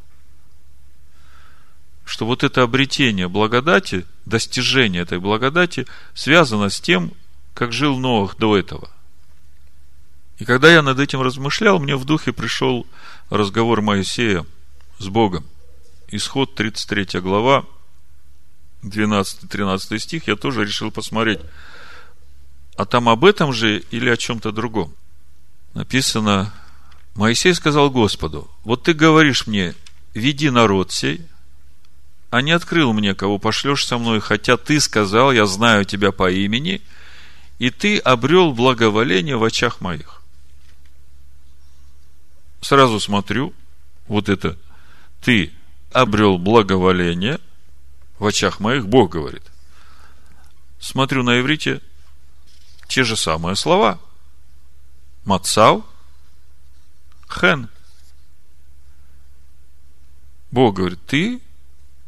что 2.08 2.26
вот 2.26 2.44
это 2.44 2.64
обретение 2.64 3.28
благодати, 3.28 4.06
достижение 4.26 5.02
этой 5.02 5.20
благодати 5.20 5.86
связано 6.14 6.70
с 6.70 6.80
тем, 6.80 7.12
как 7.54 7.74
жил 7.74 7.98
Ноах 7.98 8.38
до 8.38 8.58
этого. 8.58 8.90
И 10.38 10.46
когда 10.46 10.72
я 10.72 10.82
над 10.82 11.00
этим 11.00 11.22
размышлял, 11.22 11.80
мне 11.80 11.98
в 11.98 12.06
духе 12.06 12.32
пришел 12.32 12.88
разговор 13.30 13.82
Моисея 13.82 14.46
с 15.00 15.08
Богом. 15.10 15.46
Исход 16.08 16.56
33 16.56 17.20
глава, 17.20 17.66
12-13 18.84 20.00
стих, 20.00 20.28
я 20.30 20.38
тоже 20.38 20.64
решил 20.64 20.92
посмотреть, 20.92 21.42
а 22.78 22.86
там 22.86 23.10
об 23.10 23.26
этом 23.26 23.52
же 23.52 23.80
или 23.92 24.10
о 24.10 24.16
чем-то 24.16 24.54
другом. 24.54 24.94
Написано, 25.74 26.54
Моисей 27.18 27.56
сказал 27.56 27.90
Господу, 27.90 28.48
вот 28.64 28.84
ты 28.84 28.94
говоришь 28.94 29.48
мне, 29.48 29.74
веди 30.14 30.52
народ 30.52 30.92
сей, 30.92 31.26
а 32.30 32.44
не 32.44 32.52
открыл 32.52 32.94
мне, 32.94 33.16
кого 33.16 33.40
пошлешь 33.40 33.88
со 33.88 33.98
мной, 33.98 34.20
хотя 34.20 34.56
ты 34.56 34.80
сказал, 34.80 35.32
я 35.32 35.48
знаю 35.48 35.84
тебя 35.84 36.12
по 36.12 36.30
имени, 36.30 36.80
и 37.58 37.72
ты 37.72 37.98
обрел 37.98 38.54
благоволение 38.54 39.36
в 39.36 39.44
очах 39.44 39.82
моих. 39.82 40.22
Сразу 42.62 43.00
смотрю, 43.00 43.52
вот 44.08 44.30
это, 44.30 44.56
ты 45.20 45.52
обрел 45.92 46.38
благоволение 46.38 47.40
в 48.20 48.28
очах 48.28 48.60
моих, 48.60 48.88
Бог 48.88 49.14
говорит. 49.14 49.44
Смотрю 50.80 51.24
на 51.24 51.40
иврите 51.40 51.82
те 52.88 53.04
же 53.04 53.18
самые 53.18 53.56
слова. 53.56 54.00
Мацав, 55.26 55.84
хен. 57.30 57.70
Бог 60.52 60.76
говорит, 60.76 61.00
ты 61.06 61.42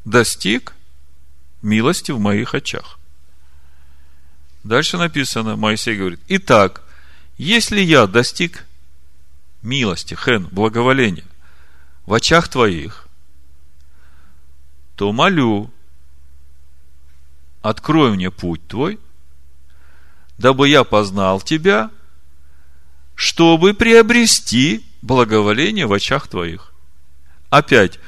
достиг 0.05 0.75
милости 1.61 2.11
в 2.11 2.19
моих 2.19 2.55
очах. 2.55 2.99
Дальше 4.63 4.97
написано, 4.97 5.55
Моисей 5.55 5.95
говорит, 5.95 6.19
итак, 6.27 6.83
если 7.37 7.79
я 7.79 8.07
достиг 8.07 8.65
милости, 9.61 10.15
хен, 10.15 10.47
благоволения 10.51 11.25
в 12.05 12.13
очах 12.13 12.47
твоих, 12.47 13.07
то 14.95 15.11
молю, 15.11 15.71
открой 17.61 18.11
мне 18.11 18.31
путь 18.31 18.65
твой, 18.67 18.99
дабы 20.37 20.69
я 20.69 20.83
познал 20.83 21.41
тебя, 21.41 21.91
чтобы 23.15 23.73
приобрести 23.73 24.85
благоволение 25.01 25.87
в 25.87 25.93
очах 25.93 26.27
твоих. 26.27 26.73
Опять, 27.49 27.99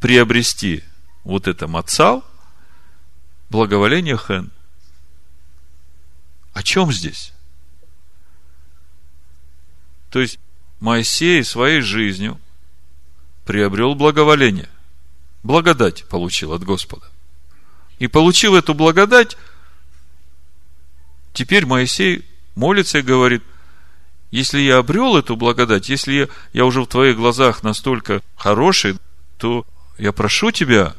приобрести 0.00 0.84
вот 1.24 1.48
это 1.48 1.66
мацал, 1.66 2.24
благоволение 3.50 4.18
хен. 4.18 4.50
О 6.52 6.62
чем 6.62 6.92
здесь? 6.92 7.32
То 10.10 10.20
есть, 10.20 10.38
Моисей 10.80 11.42
своей 11.42 11.80
жизнью 11.80 12.38
приобрел 13.44 13.94
благоволение. 13.94 14.68
Благодать 15.42 16.04
получил 16.04 16.52
от 16.52 16.62
Господа. 16.62 17.06
И 17.98 18.06
получил 18.06 18.54
эту 18.54 18.74
благодать, 18.74 19.36
теперь 21.32 21.64
Моисей 21.64 22.24
молится 22.54 22.98
и 22.98 23.02
говорит, 23.02 23.42
если 24.34 24.58
я 24.58 24.78
обрел 24.78 25.16
эту 25.16 25.36
благодать, 25.36 25.88
если 25.88 26.28
я, 26.52 26.64
уже 26.64 26.82
в 26.82 26.88
твоих 26.88 27.16
глазах 27.16 27.62
настолько 27.62 28.20
хороший, 28.34 28.98
то 29.38 29.64
я 29.96 30.10
прошу 30.10 30.50
тебя, 30.50 30.96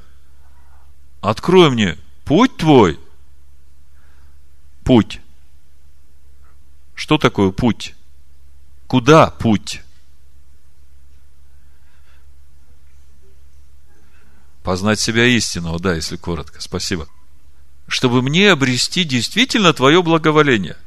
открой 1.19 1.69
мне 1.69 1.97
путь 2.23 2.55
твой. 2.55 2.97
Путь. 4.85 5.19
Что 6.93 7.17
такое 7.17 7.51
путь? 7.51 7.93
Куда 8.87 9.31
путь? 9.31 9.81
Познать 14.63 15.01
себя 15.01 15.25
истинного, 15.25 15.77
да, 15.77 15.93
если 15.93 16.15
коротко. 16.15 16.61
Спасибо. 16.61 17.09
Чтобы 17.89 18.21
мне 18.21 18.49
обрести 18.49 19.03
действительно 19.03 19.73
твое 19.73 20.01
благоволение. 20.01 20.77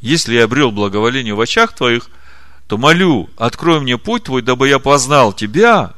Если 0.00 0.34
я 0.34 0.44
обрел 0.44 0.70
благоволение 0.72 1.34
в 1.34 1.40
очах 1.40 1.74
твоих, 1.74 2.10
то 2.66 2.78
молю, 2.78 3.30
открой 3.36 3.80
мне 3.80 3.96
путь 3.96 4.24
твой, 4.24 4.42
дабы 4.42 4.68
я 4.68 4.78
познал 4.78 5.32
тебя, 5.32 5.94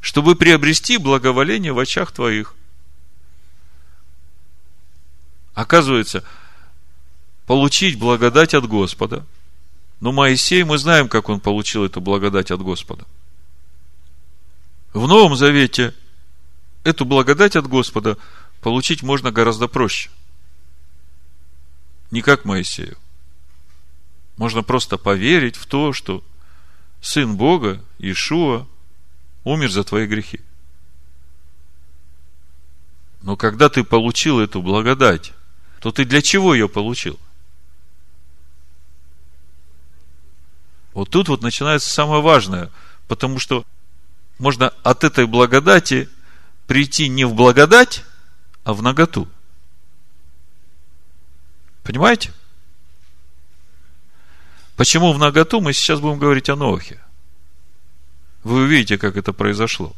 чтобы 0.00 0.36
приобрести 0.36 0.98
благоволение 0.98 1.72
в 1.72 1.78
очах 1.78 2.12
твоих. 2.12 2.54
Оказывается, 5.54 6.22
получить 7.46 7.98
благодать 7.98 8.54
от 8.54 8.66
Господа. 8.68 9.26
Но 10.00 10.12
Моисей, 10.12 10.62
мы 10.62 10.78
знаем, 10.78 11.08
как 11.08 11.28
он 11.28 11.40
получил 11.40 11.84
эту 11.84 12.00
благодать 12.00 12.52
от 12.52 12.62
Господа. 12.62 13.04
В 14.92 15.08
Новом 15.08 15.34
Завете 15.34 15.94
эту 16.84 17.04
благодать 17.04 17.56
от 17.56 17.66
Господа 17.66 18.16
получить 18.60 19.02
можно 19.02 19.32
гораздо 19.32 19.66
проще. 19.66 20.10
Не 22.10 22.22
как 22.22 22.44
Моисею. 22.44 22.96
Можно 24.36 24.62
просто 24.62 24.96
поверить 24.98 25.56
в 25.56 25.66
то, 25.66 25.92
что 25.92 26.24
Сын 27.00 27.36
Бога, 27.36 27.82
Иешуа, 27.98 28.66
умер 29.44 29.70
за 29.70 29.84
твои 29.84 30.06
грехи. 30.06 30.40
Но 33.22 33.36
когда 33.36 33.68
ты 33.68 33.84
получил 33.84 34.40
эту 34.40 34.62
благодать, 34.62 35.32
то 35.80 35.90
ты 35.90 36.04
для 36.04 36.22
чего 36.22 36.54
ее 36.54 36.68
получил? 36.68 37.18
Вот 40.94 41.10
тут 41.10 41.28
вот 41.28 41.42
начинается 41.42 41.90
самое 41.90 42.22
важное, 42.22 42.70
потому 43.06 43.38
что 43.38 43.64
можно 44.38 44.72
от 44.82 45.04
этой 45.04 45.26
благодати 45.26 46.08
прийти 46.66 47.08
не 47.08 47.24
в 47.24 47.34
благодать, 47.34 48.04
а 48.64 48.72
в 48.72 48.82
наготу. 48.82 49.28
Понимаете? 51.88 52.34
Почему 54.76 55.14
в 55.14 55.18
наготу 55.18 55.62
мы 55.62 55.72
сейчас 55.72 56.00
будем 56.00 56.18
говорить 56.18 56.50
о 56.50 56.54
Нохе? 56.54 57.00
Вы 58.44 58.64
увидите, 58.64 58.98
как 58.98 59.16
это 59.16 59.32
произошло. 59.32 59.96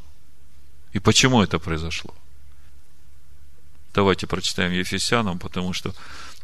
И 0.92 1.00
почему 1.00 1.42
это 1.42 1.58
произошло. 1.58 2.14
Давайте 3.92 4.28
прочитаем 4.28 4.70
Ефесянам, 4.70 5.40
потому 5.40 5.72
что 5.72 5.92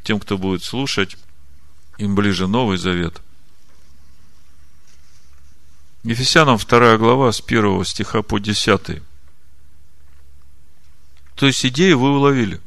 тем, 0.02 0.18
кто 0.18 0.36
будет 0.36 0.64
слушать, 0.64 1.16
им 1.96 2.16
ближе 2.16 2.48
Новый 2.48 2.76
Завет. 2.76 3.22
Ефесянам 6.02 6.58
2 6.58 6.96
глава 6.96 7.30
с 7.30 7.40
1 7.40 7.84
стиха 7.84 8.22
по 8.22 8.40
10. 8.40 9.00
То 11.36 11.46
есть 11.46 11.64
идею 11.64 12.00
вы 12.00 12.16
уловили. 12.16 12.60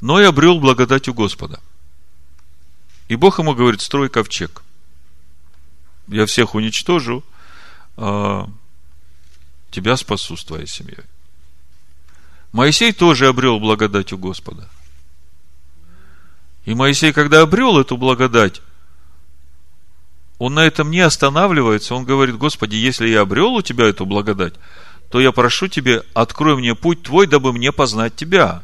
Но 0.00 0.20
и 0.20 0.24
обрел 0.24 0.58
благодать 0.58 1.06
у 1.06 1.14
Господа. 1.14 1.60
И 3.08 3.16
Бог 3.16 3.38
ему 3.38 3.54
говорит, 3.54 3.80
строй 3.80 4.08
ковчег. 4.10 4.62
Я 6.08 6.26
всех 6.26 6.54
уничтожу, 6.54 7.24
а 7.96 8.48
тебя 9.70 9.96
спасу 9.96 10.36
с 10.36 10.44
твоей 10.44 10.66
семьей. 10.66 11.04
Моисей 12.52 12.92
тоже 12.92 13.26
обрел 13.26 13.58
благодать 13.58 14.12
у 14.12 14.18
Господа. 14.18 14.68
И 16.64 16.74
Моисей, 16.74 17.12
когда 17.12 17.42
обрел 17.42 17.78
эту 17.78 17.96
благодать, 17.96 18.60
он 20.38 20.54
на 20.54 20.60
этом 20.60 20.90
не 20.90 21.00
останавливается. 21.00 21.94
Он 21.94 22.04
говорит, 22.04 22.36
Господи, 22.36 22.76
если 22.76 23.08
я 23.08 23.22
обрел 23.22 23.54
у 23.54 23.62
Тебя 23.62 23.86
эту 23.86 24.06
благодать, 24.06 24.54
то 25.10 25.20
я 25.20 25.32
прошу 25.32 25.68
Тебя, 25.68 26.02
открой 26.14 26.56
мне 26.56 26.74
путь 26.74 27.02
Твой, 27.02 27.26
дабы 27.26 27.52
мне 27.52 27.72
познать 27.72 28.16
Тебя. 28.16 28.62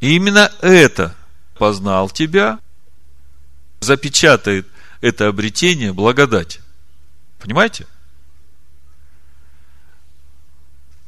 И 0.00 0.16
именно 0.16 0.50
это 0.60 1.14
познал 1.60 2.08
Тебя, 2.08 2.58
запечатает 3.80 4.66
это 5.02 5.28
обретение 5.28 5.92
благодать. 5.92 6.60
Понимаете? 7.38 7.86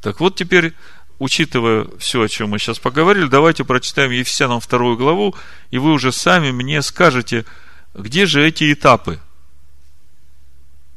Так 0.01 0.19
вот 0.19 0.35
теперь, 0.35 0.75
учитывая 1.17 1.87
все, 1.97 2.21
о 2.21 2.29
чем 2.29 2.49
мы 2.49 2.59
сейчас 2.59 2.77
поговорили, 2.77 3.25
давайте 3.25 3.63
прочитаем 3.63 4.11
Ефесянам 4.11 4.59
вторую 4.59 4.95
главу, 4.95 5.33
и 5.71 5.79
вы 5.79 5.91
уже 5.91 6.11
сами 6.11 6.51
мне 6.51 6.83
скажете, 6.83 7.45
где 7.95 8.27
же 8.27 8.47
эти 8.47 8.71
этапы? 8.71 9.19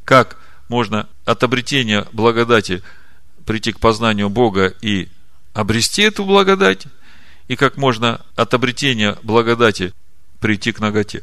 Как 0.04 0.36
можно 0.68 1.08
от 1.24 1.42
обретения 1.44 2.06
благодати 2.12 2.82
прийти 3.46 3.72
к 3.72 3.80
познанию 3.80 4.28
Бога 4.28 4.66
и 4.82 5.08
обрести 5.54 6.02
эту 6.02 6.26
благодать, 6.26 6.88
и 7.48 7.56
как 7.56 7.76
можно 7.76 8.20
от 8.34 8.54
обретения 8.54 9.16
благодати 9.22 9.92
прийти 10.40 10.72
к 10.72 10.80
ноготе. 10.80 11.22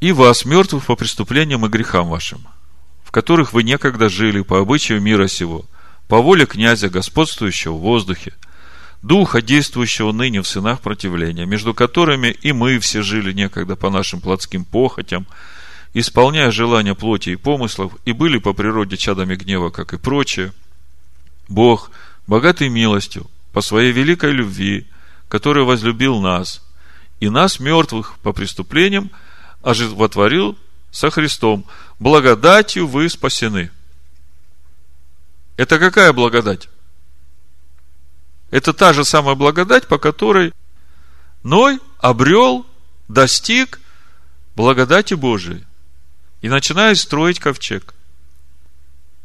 И 0.00 0.12
вас, 0.12 0.44
мертвых 0.44 0.86
по 0.86 0.96
преступлениям 0.96 1.64
и 1.64 1.68
грехам 1.68 2.08
вашим, 2.08 2.46
в 3.04 3.10
которых 3.10 3.52
вы 3.52 3.62
некогда 3.62 4.08
жили 4.08 4.40
по 4.40 4.58
обычаю 4.58 5.00
мира 5.00 5.28
сего, 5.28 5.64
по 6.08 6.20
воле 6.20 6.46
князя, 6.46 6.88
господствующего 6.88 7.74
в 7.74 7.80
воздухе, 7.80 8.32
духа, 9.02 9.42
действующего 9.42 10.12
ныне 10.12 10.42
в 10.42 10.48
сынах 10.48 10.80
противления, 10.80 11.46
между 11.46 11.74
которыми 11.74 12.28
и 12.28 12.52
мы 12.52 12.78
все 12.78 13.02
жили 13.02 13.32
некогда 13.32 13.76
по 13.76 13.90
нашим 13.90 14.20
плотским 14.20 14.64
похотям, 14.64 15.26
исполняя 15.94 16.50
желания 16.50 16.94
плоти 16.94 17.30
и 17.30 17.36
помыслов, 17.36 17.94
и 18.04 18.12
были 18.12 18.38
по 18.38 18.52
природе 18.52 18.96
чадами 18.96 19.36
гнева, 19.36 19.70
как 19.70 19.92
и 19.92 19.98
прочее, 19.98 20.52
Бог, 21.48 21.90
богатый 22.26 22.68
милостью, 22.68 23.26
по 23.52 23.60
своей 23.60 23.92
великой 23.92 24.32
любви, 24.32 24.86
который 25.28 25.64
возлюбил 25.64 26.20
нас, 26.20 26.62
и 27.20 27.28
нас, 27.28 27.60
мертвых 27.60 28.18
по 28.22 28.32
преступлениям, 28.32 29.10
оживотворил 29.62 30.58
со 30.90 31.10
Христом. 31.10 31.64
Благодатью 31.98 32.86
вы 32.86 33.08
спасены– 33.08 33.70
это 35.56 35.78
какая 35.78 36.12
благодать? 36.12 36.68
Это 38.50 38.72
та 38.72 38.92
же 38.92 39.04
самая 39.04 39.34
благодать, 39.34 39.86
по 39.86 39.98
которой 39.98 40.52
Ной 41.42 41.80
обрел, 41.98 42.66
достиг 43.08 43.80
благодати 44.54 45.14
Божией 45.14 45.64
и 46.40 46.48
начинает 46.48 46.98
строить 46.98 47.38
ковчег. 47.38 47.94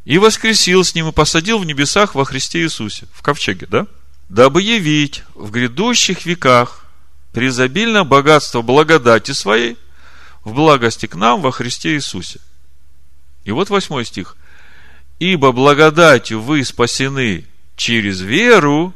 И 0.04 0.18
воскресил 0.18 0.84
с 0.84 0.94
ним 0.94 1.08
и 1.08 1.12
посадил 1.12 1.58
в 1.58 1.64
небесах 1.64 2.14
во 2.14 2.24
Христе 2.24 2.62
Иисусе, 2.62 3.06
в 3.12 3.22
ковчеге, 3.22 3.66
да? 3.66 3.86
Дабы 4.28 4.62
явить 4.62 5.24
в 5.34 5.50
грядущих 5.50 6.26
веках 6.26 6.84
презабильно 7.32 8.04
богатство 8.04 8.62
благодати 8.62 9.32
своей 9.32 9.78
в 10.44 10.52
благости 10.52 11.06
к 11.06 11.14
нам 11.14 11.40
во 11.40 11.50
Христе 11.50 11.94
Иисусе. 11.94 12.40
И 13.44 13.50
вот 13.50 13.70
восьмой 13.70 14.04
стих. 14.04 14.36
Ибо 15.18 15.52
благодатью 15.52 16.40
вы 16.40 16.64
спасены 16.64 17.46
через 17.76 18.20
веру, 18.20 18.94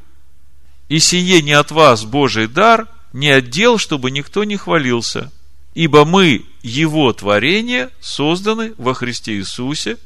и 0.88 0.98
сие 0.98 1.40
не 1.40 1.52
от 1.52 1.70
вас 1.70 2.04
Божий 2.04 2.46
дар, 2.46 2.86
не 3.12 3.30
отдел, 3.30 3.78
чтобы 3.78 4.10
никто 4.10 4.44
не 4.44 4.56
хвалился. 4.56 5.32
Ибо 5.74 6.04
мы, 6.04 6.44
Его 6.62 7.12
творение, 7.12 7.88
созданы 8.00 8.74
во 8.76 8.92
Христе 8.92 9.36
Иисусе 9.36 9.96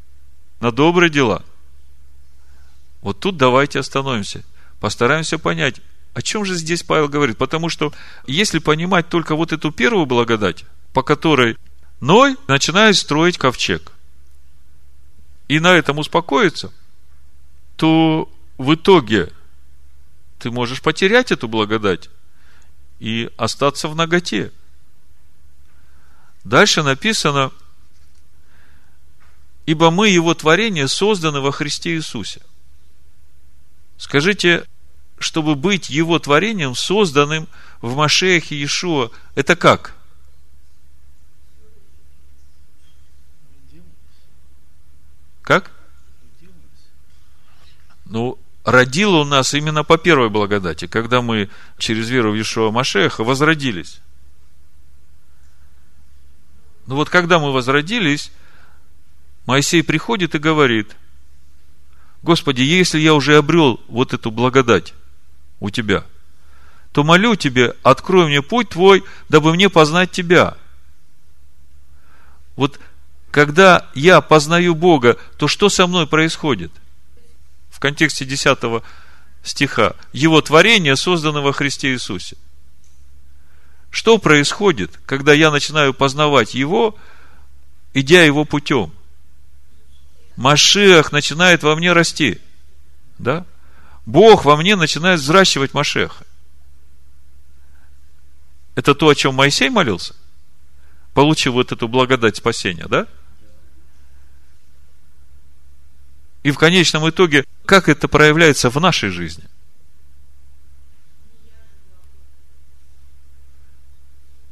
на 0.61 0.70
добрые 0.70 1.11
дела. 1.11 1.45
Вот 3.03 3.18
тут 3.18 3.37
давайте 3.37 3.81
остановимся. 3.81 4.45
Постараемся 4.81 5.39
понять, 5.39 5.81
о 6.14 6.22
чем 6.22 6.45
же 6.45 6.55
здесь 6.55 6.83
Павел 6.83 7.09
говорит. 7.09 7.39
Потому 7.39 7.68
что 7.68 7.93
если 8.27 8.59
понимать 8.59 9.09
только 9.09 9.37
вот 9.37 9.53
эту 9.53 9.72
первую 9.72 10.07
благодать, 10.07 10.64
по 10.93 11.03
которой 11.03 11.57
Ной 12.01 12.37
начинает 12.47 12.97
строить 12.97 13.39
ковчег, 13.39 13.93
и 15.49 15.61
на 15.61 15.74
этом 15.74 15.99
успокоиться, 15.99 16.72
то 17.77 18.31
в 18.59 18.74
итоге 18.74 19.33
ты 20.39 20.51
можешь 20.51 20.83
потерять 20.83 21.33
эту 21.33 21.49
благодать 21.49 22.11
и 22.99 23.31
остаться 23.37 23.89
в 23.89 23.95
ноготе. 23.95 24.53
Дальше 26.45 26.83
написано, 26.83 27.53
ибо 29.66 29.91
мы, 29.91 30.09
Его 30.09 30.35
творение, 30.35 30.89
созданы 30.89 31.41
во 31.41 31.53
Христе 31.53 31.97
Иисусе. 31.97 32.41
Скажите, 33.99 34.66
чтобы 35.18 35.55
быть 35.55 35.88
Его 35.88 36.18
творением, 36.18 36.74
созданным 36.74 37.49
в 37.80 37.97
Машехе 37.97 38.57
Иешуа, 38.57 39.11
это 39.34 39.57
как? 39.57 39.94
Как? 45.42 45.70
Ну, 48.05 48.38
родил 48.64 49.14
он 49.14 49.28
нас 49.28 49.55
именно 49.55 49.84
по 49.84 49.97
первой 49.97 50.28
благодати, 50.28 50.86
когда 50.86 51.22
мы 51.22 51.49
через 51.78 52.09
веру 52.09 52.32
в 52.32 52.34
Иешуа 52.34 52.70
Машеха 52.70 53.24
возродились. 53.24 54.01
Ну 56.86 56.97
вот 56.97 57.11
когда 57.11 57.38
мы 57.38 57.53
возродились, 57.53 58.30
Моисей 59.47 59.82
приходит 59.82 60.34
и 60.34 60.38
говорит, 60.38 60.97
Господи, 62.27 62.62
если 62.62 62.99
я 62.99 63.14
уже 63.14 63.37
обрел 63.37 63.81
вот 63.87 64.12
эту 64.12 64.33
благодать 64.33 64.95
у 65.61 65.70
Тебя, 65.70 66.05
то 66.91 67.05
молю 67.05 67.37
Тебе, 67.37 67.77
открой 67.85 68.27
мне 68.27 68.43
путь 68.43 68.70
Твой, 68.70 69.05
дабы 69.29 69.55
мне 69.55 69.70
познать 69.70 70.11
Тебя. 70.11 70.57
Вот 72.57 72.81
когда 73.31 73.89
я 73.95 74.20
познаю 74.20 74.74
Бога, 74.74 75.16
то 75.39 75.47
что 75.47 75.68
со 75.68 75.87
мной 75.87 76.07
происходит– 76.07 76.72
в 77.77 77.79
контексте 77.79 78.24
10 78.24 78.83
стиха, 79.45 79.95
его 80.14 80.41
творение 80.41 80.97
создано 80.97 81.43
во 81.43 81.53
Христе 81.53 81.93
Иисусе. 81.93 82.37
Что 83.91 84.16
происходит, 84.16 84.99
когда 85.05 85.33
я 85.35 85.51
начинаю 85.51 85.93
познавать 85.93 86.55
его, 86.55 86.97
идя 87.93 88.24
его 88.24 88.47
путем? 88.47 88.93
Машех 90.37 91.12
начинает 91.12 91.62
во 91.62 91.74
мне 91.76 91.93
расти. 91.93 92.41
Да? 93.18 93.45
Бог 94.05 94.45
во 94.45 94.57
мне 94.57 94.76
начинает 94.76 95.20
взращивать 95.20 95.74
Машеха. 95.74 96.24
Это 98.74 98.95
то, 98.95 99.09
о 99.09 99.14
чем 99.14 99.34
Моисей 99.34 99.70
молился, 99.70 100.14
получив 101.14 101.55
вот 101.55 101.72
эту 101.72 101.89
благодать 101.89 102.37
спасения, 102.37 102.87
да? 102.87 103.07
И 106.43 106.51
в 106.51 106.59
конечном 106.59 107.09
итоге, 107.09 107.45
как 107.64 107.89
это 107.89 108.07
проявляется 108.07 108.70
в 108.70 108.78
нашей 108.78 109.09
жизни? 109.09 109.45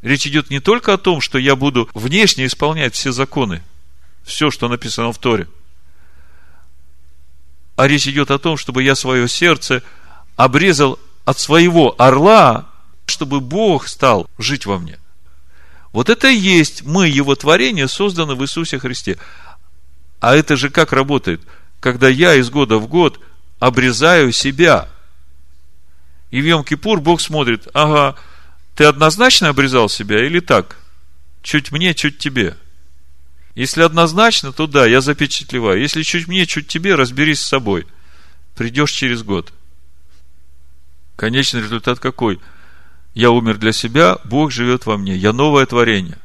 Речь 0.01 0.26
идет 0.26 0.51
не 0.51 0.61
только 0.61 0.95
о 0.95 0.99
том, 0.99 1.20
что 1.20 1.39
я 1.39 1.55
буду 1.55 1.89
внешне 1.95 2.47
исполнять 2.47 2.95
все 2.95 3.12
законы, 3.12 3.62
все, 4.22 4.51
что 4.51 4.68
написано 4.68 5.12
в 5.12 5.18
Торе, 5.18 5.47
а 7.77 7.87
речь 7.89 8.07
идет 8.07 8.31
о 8.31 8.39
том, 8.39 8.57
чтобы 8.57 8.83
я 8.83 8.95
свое 8.95 9.29
сердце 9.29 9.83
обрезал 10.37 10.99
от 11.25 11.39
своего 11.39 11.95
орла, 11.99 12.66
чтобы 13.07 13.41
Бог 13.41 13.89
стал 13.89 14.29
жить 14.39 14.66
во 14.66 14.79
мне. 14.79 14.99
Вот 15.93 16.11
это 16.11 16.29
и 16.29 16.37
есть 16.37 16.83
мы, 16.83 17.09
Его 17.09 17.35
творение, 17.35 17.89
созданы 17.89 18.35
в 18.35 18.43
Иисусе 18.43 18.79
Христе. 18.79 19.18
А 20.20 20.35
это 20.35 20.57
же 20.57 20.70
как 20.70 20.93
работает– 20.93 21.41
когда 21.85 22.09
я 22.09 22.35
из 22.35 22.49
года 22.49 22.79
в 22.79 22.87
год 22.87 23.20
обрезаю 23.59 24.33
себя. 24.33 24.89
И 26.31 26.41
в 26.41 26.45
Йом-Кипур 26.47 27.03
Бог 27.03 27.20
смотрит, 27.20 27.68
ага, 27.75 28.16
ты 28.75 28.85
однозначно 28.85 29.51
обрезал 29.51 29.91
себя 29.91 30.25
или 30.25 30.41
так? 30.41 30.79
Чуть 31.43 31.72
мне, 31.72 31.93
чуть 31.93 32.16
тебе. 32.16 32.57
Если 33.55 33.82
однозначно, 33.82 34.52
то 34.52 34.66
да, 34.66 34.84
я 34.86 35.00
запечатлеваю. 35.00 35.80
Если 35.80 36.02
чуть 36.02 36.26
мне, 36.26 36.46
чуть 36.46 36.66
тебе, 36.66 36.96
разберись 36.96 37.40
с 37.40 37.46
собой. 37.46 37.86
Придешь 38.57 38.90
через 38.90 39.22
год. 39.22 39.52
Конечный 41.16 41.61
результат 41.61 42.00
какой? 42.00 42.40
Я 43.14 43.30
умер 43.30 43.59
для 43.59 43.72
себя, 43.72 44.18
Бог 44.24 44.50
живет 44.50 44.86
во 44.86 44.96
мне. 44.96 45.16
Я 45.16 45.32
новое 45.32 45.66
творение. 45.66 46.18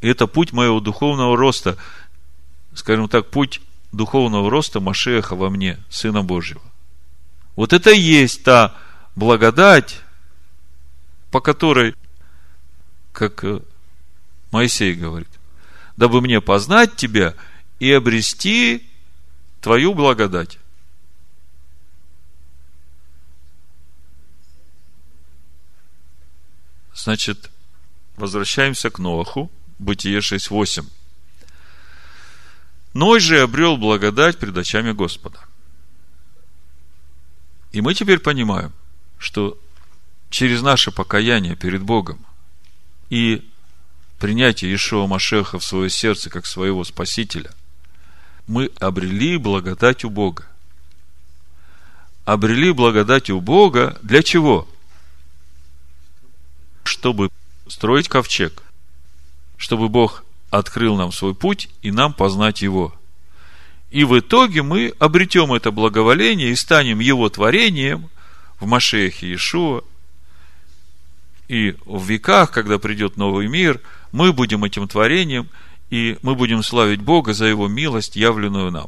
И 0.00 0.08
это 0.08 0.26
путь 0.26 0.52
моего 0.52 0.80
духовного 0.80 1.36
роста, 1.36 1.76
скажем 2.74 3.08
так, 3.08 3.30
путь 3.30 3.60
духовного 3.92 4.50
роста 4.50 4.80
Машеха 4.80 5.36
во 5.36 5.50
мне, 5.50 5.78
Сына 5.88 6.22
Божьего. 6.22 6.62
Вот 7.54 7.72
это 7.72 7.90
и 7.90 8.00
есть 8.00 8.42
та 8.42 8.74
благодать, 9.14 10.00
по 11.30 11.40
которой, 11.40 11.94
как 13.12 13.44
э, 13.44 13.60
Моисей 14.50 14.94
говорит, 14.94 15.28
дабы 15.96 16.20
мне 16.20 16.40
познать 16.40 16.96
тебя 16.96 17.34
и 17.78 17.90
обрести 17.92 18.86
твою 19.60 19.94
благодать. 19.94 20.58
Значит, 26.94 27.50
возвращаемся 28.16 28.90
к 28.90 28.98
Ноху. 28.98 29.50
Бытие 29.78 30.18
6.8. 30.18 30.86
Ной 32.92 33.20
же 33.20 33.40
обрел 33.40 33.78
благодать 33.78 34.38
пред 34.38 34.56
очами 34.56 34.92
Господа. 34.92 35.38
И 37.72 37.80
мы 37.80 37.94
теперь 37.94 38.18
понимаем, 38.18 38.72
что 39.16 39.58
через 40.28 40.60
наше 40.60 40.90
покаяние 40.90 41.56
перед 41.56 41.82
Богом 41.82 42.26
и 43.10 43.46
принятие 44.18 44.74
Ишуа 44.74 45.06
Машеха 45.06 45.58
в 45.58 45.64
свое 45.64 45.90
сердце 45.90 46.30
как 46.30 46.46
своего 46.46 46.82
Спасителя, 46.84 47.50
мы 48.46 48.70
обрели 48.80 49.36
благодать 49.36 50.04
у 50.04 50.10
Бога. 50.10 50.46
Обрели 52.24 52.72
благодать 52.72 53.30
у 53.30 53.40
Бога 53.40 53.98
для 54.02 54.22
чего? 54.22 54.68
Чтобы 56.84 57.30
строить 57.68 58.08
ковчег– 58.08 58.62
чтобы 59.60 59.90
Бог 59.90 60.24
открыл 60.50 60.96
нам 60.96 61.12
свой 61.12 61.34
путь 61.34 61.68
и 61.82 61.92
нам 61.92 62.14
познать 62.14 62.62
Его. 62.62 62.94
И 63.90 64.04
в 64.04 64.18
итоге 64.18 64.62
мы 64.62 64.94
обретем 64.98 65.52
это 65.52 65.70
благоволение 65.70 66.50
и 66.50 66.56
станем 66.56 66.98
Его 66.98 67.28
творением 67.28 68.08
в 68.58 68.66
Машехе 68.66 69.28
Иешуа. 69.28 69.82
И 71.50 71.76
в 71.84 72.04
веках, 72.04 72.52
когда 72.52 72.78
придет 72.78 73.16
новый 73.16 73.48
мир, 73.48 73.80
мы 74.12 74.32
будем 74.32 74.62
этим 74.62 74.86
творением, 74.86 75.48
и 75.90 76.16
мы 76.22 76.36
будем 76.36 76.62
славить 76.62 77.00
Бога 77.00 77.32
за 77.32 77.46
Его 77.46 77.66
милость, 77.66 78.14
явленную 78.14 78.70
нам. 78.70 78.86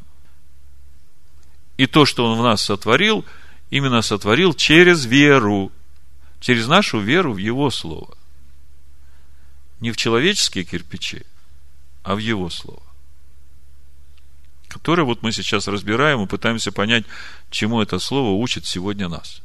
И 1.77 1.89
то, 1.89 2.07
что 2.07 2.25
Он 2.25 2.39
в 2.39 2.43
нас 2.45 2.63
сотворил, 2.63 3.25
именно 3.71 4.01
сотворил 4.01 4.55
через 4.55 5.07
веру, 5.07 5.73
через 6.39 6.69
нашу 6.69 7.01
веру 7.01 7.33
в 7.33 7.39
Его 7.39 7.69
Слово 7.69 8.17
не 9.81 9.91
в 9.91 9.97
человеческие 9.97 10.63
кирпичи, 10.63 11.23
а 12.05 12.15
в 12.15 12.19
Его 12.19 12.49
Слово. 12.49 12.85
Которое 14.69 15.03
вот 15.03 15.25
мы 15.25 15.33
сейчас 15.33 15.67
разбираем 15.67 16.23
и 16.23 16.29
пытаемся 16.29 16.71
понять, 16.71 17.07
чему 17.51 17.83
это 17.83 17.99
Слово 17.99 18.41
учит 18.41 18.67
сегодня 18.67 19.09
нас. 19.09 19.43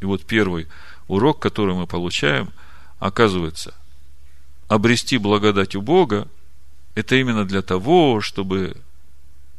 И 0.00 0.04
вот 0.04 0.26
первый 0.26 0.66
урок, 1.08 1.40
который 1.40 1.74
мы 1.74 1.86
получаем, 1.86 2.50
оказывается, 2.98 3.74
обрести 4.68 5.18
благодать 5.18 5.74
у 5.76 5.82
Бога, 5.82 6.28
это 6.94 7.16
именно 7.16 7.44
для 7.44 7.62
того, 7.62 8.20
чтобы 8.20 8.76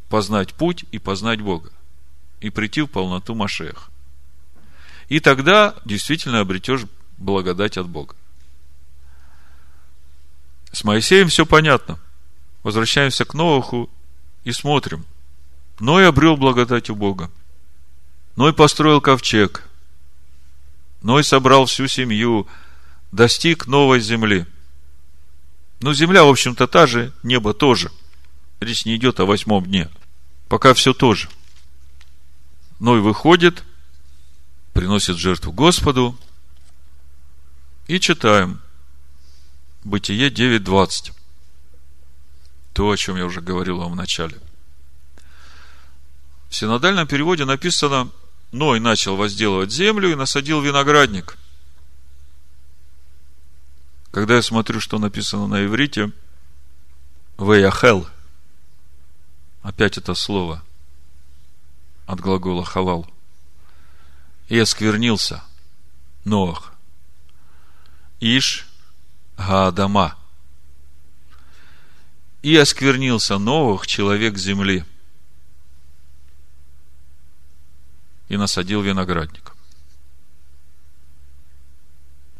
познать 0.09 0.53
путь 0.53 0.85
и 0.91 0.99
познать 0.99 1.41
Бога, 1.41 1.71
и 2.39 2.49
прийти 2.49 2.81
в 2.81 2.87
полноту 2.87 3.35
Машех. 3.35 3.89
И 5.09 5.19
тогда 5.19 5.75
действительно 5.85 6.39
обретешь 6.39 6.85
благодать 7.17 7.77
от 7.77 7.87
Бога. 7.87 8.15
С 10.71 10.83
Моисеем 10.83 11.27
все 11.27 11.45
понятно. 11.45 11.99
Возвращаемся 12.63 13.25
к 13.25 13.33
Новаху 13.33 13.89
и 14.43 14.51
смотрим. 14.51 15.05
Ной 15.79 16.07
обрел 16.07 16.35
благодать 16.35 16.89
у 16.89 16.95
Бога. 16.95 17.29
Ной 18.35 18.53
построил 18.53 19.01
ковчег. 19.01 19.67
Ной 21.05 21.23
собрал 21.23 21.67
всю 21.67 21.87
семью, 21.87 22.47
достиг 23.11 23.67
новой 23.67 23.99
земли. 23.99 24.47
Ну, 25.79 25.93
земля, 25.93 26.23
в 26.23 26.29
общем-то, 26.29 26.65
та 26.65 26.87
же, 26.87 27.13
небо 27.21 27.53
тоже. 27.53 27.91
Речь 28.59 28.85
не 28.87 28.95
идет 28.95 29.19
о 29.19 29.25
восьмом 29.27 29.65
дне. 29.65 29.87
Пока 30.47 30.73
все 30.73 30.95
то 30.95 31.13
же. 31.13 31.29
Ной 32.79 33.01
выходит, 33.01 33.63
приносит 34.73 35.17
жертву 35.17 35.51
Господу. 35.51 36.17
И 37.85 37.99
читаем. 37.99 38.59
Бытие 39.83 40.31
9.20. 40.31 41.13
То, 42.73 42.89
о 42.89 42.97
чем 42.97 43.15
я 43.15 43.27
уже 43.27 43.41
говорил 43.41 43.77
вам 43.77 43.91
в 43.91 43.95
начале. 43.95 44.39
В 46.49 46.55
синодальном 46.55 47.05
переводе 47.05 47.45
написано, 47.45 48.09
Ной 48.55 48.79
начал 48.79 49.17
возделывать 49.17 49.69
землю 49.69 50.09
и 50.09 50.15
насадил 50.15 50.61
виноградник. 50.61 51.37
Когда 54.11 54.37
я 54.37 54.41
смотрю, 54.41 54.79
что 54.79 54.97
написано 54.97 55.47
на 55.47 55.65
иврите, 55.65 56.13
Веяхел, 57.37 58.07
опять 59.61 59.97
это 59.97 60.15
слово 60.15 60.63
от 62.05 62.21
глагола 62.21 62.63
халал, 62.63 63.05
и 64.47 64.57
осквернился 64.57 65.43
Ноах, 66.23 66.71
Иш 68.21 68.69
Гаадама, 69.35 70.15
и 72.41 72.55
осквернился 72.55 73.37
Ноах, 73.37 73.85
человек 73.85 74.37
земли– 74.37 74.85
и 78.27 78.37
насадил 78.37 78.81
виноградник. 78.81 79.53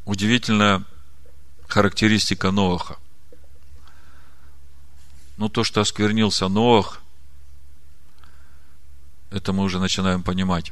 Удивительная 0.05 0.83
характеристика 1.67 2.51
Ноаха. 2.51 2.97
Ну, 5.37 5.49
то, 5.49 5.63
что 5.63 5.81
осквернился 5.81 6.47
Ноах, 6.47 7.01
это 9.31 9.51
мы 9.51 9.63
уже 9.63 9.79
начинаем 9.79 10.23
понимать. 10.23 10.71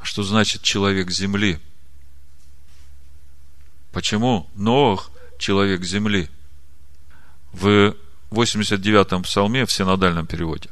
А 0.00 0.04
что 0.04 0.22
значит 0.22 0.62
человек 0.62 1.10
земли? 1.10 1.60
Почему 3.92 4.48
Ноах 4.54 5.10
человек 5.38 5.84
земли? 5.84 6.28
В 7.52 7.96
89-м 8.30 9.22
псалме 9.22 9.66
в 9.66 9.72
синодальном 9.72 10.26
переводе, 10.26 10.70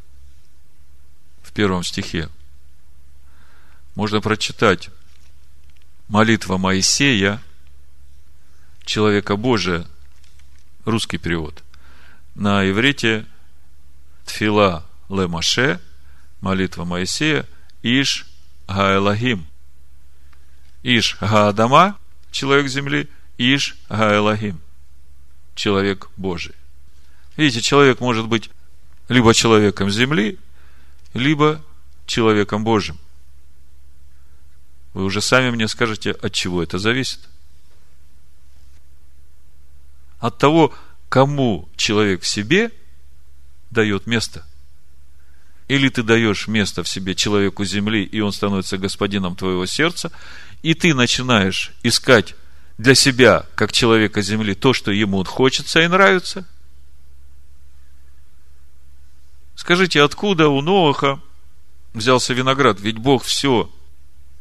в 1.42 1.52
первом 1.52 1.82
стихе, 1.82 2.28
можно 3.98 4.20
прочитать 4.20 4.90
молитва 6.06 6.56
Моисея, 6.56 7.42
человека 8.84 9.34
Божия, 9.34 9.84
русский 10.84 11.18
перевод. 11.18 11.64
На 12.36 12.70
иврите 12.70 13.26
Тфила 14.24 14.86
Лемаше, 15.08 15.80
молитва 16.40 16.84
Моисея, 16.84 17.44
Иш 17.82 18.24
Гаэлагим. 18.68 19.44
Иш 20.84 21.16
Гаадама, 21.20 21.98
человек 22.30 22.68
земли, 22.68 23.08
Иш 23.36 23.76
Гаэлагим, 23.88 24.60
человек 25.56 26.08
Божий. 26.16 26.54
Видите, 27.36 27.62
человек 27.62 27.98
может 27.98 28.28
быть 28.28 28.48
либо 29.08 29.34
человеком 29.34 29.90
земли, 29.90 30.38
либо 31.14 31.60
человеком 32.06 32.62
Божьим. 32.62 32.96
Вы 34.94 35.04
уже 35.04 35.20
сами 35.20 35.50
мне 35.50 35.68
скажете, 35.68 36.12
от 36.12 36.32
чего 36.32 36.62
это 36.62 36.78
зависит. 36.78 37.20
От 40.18 40.38
того, 40.38 40.74
кому 41.08 41.68
человек 41.76 42.22
в 42.22 42.26
себе 42.26 42.72
дает 43.70 44.06
место. 44.06 44.44
Или 45.68 45.90
ты 45.90 46.02
даешь 46.02 46.48
место 46.48 46.82
в 46.82 46.88
себе 46.88 47.14
человеку 47.14 47.64
земли, 47.64 48.02
и 48.02 48.20
он 48.20 48.32
становится 48.32 48.78
господином 48.78 49.36
твоего 49.36 49.66
сердца, 49.66 50.10
и 50.62 50.74
ты 50.74 50.94
начинаешь 50.94 51.72
искать 51.82 52.34
для 52.78 52.94
себя, 52.94 53.46
как 53.54 53.72
человека 53.72 54.22
земли, 54.22 54.54
то, 54.54 54.72
что 54.72 54.90
ему 54.90 55.22
хочется 55.24 55.80
и 55.80 55.88
нравится. 55.88 56.46
Скажите, 59.56 60.02
откуда 60.02 60.48
у 60.48 60.62
Ноаха 60.62 61.20
взялся 61.92 62.32
виноград? 62.32 62.80
Ведь 62.80 62.96
Бог 62.96 63.24
все 63.24 63.70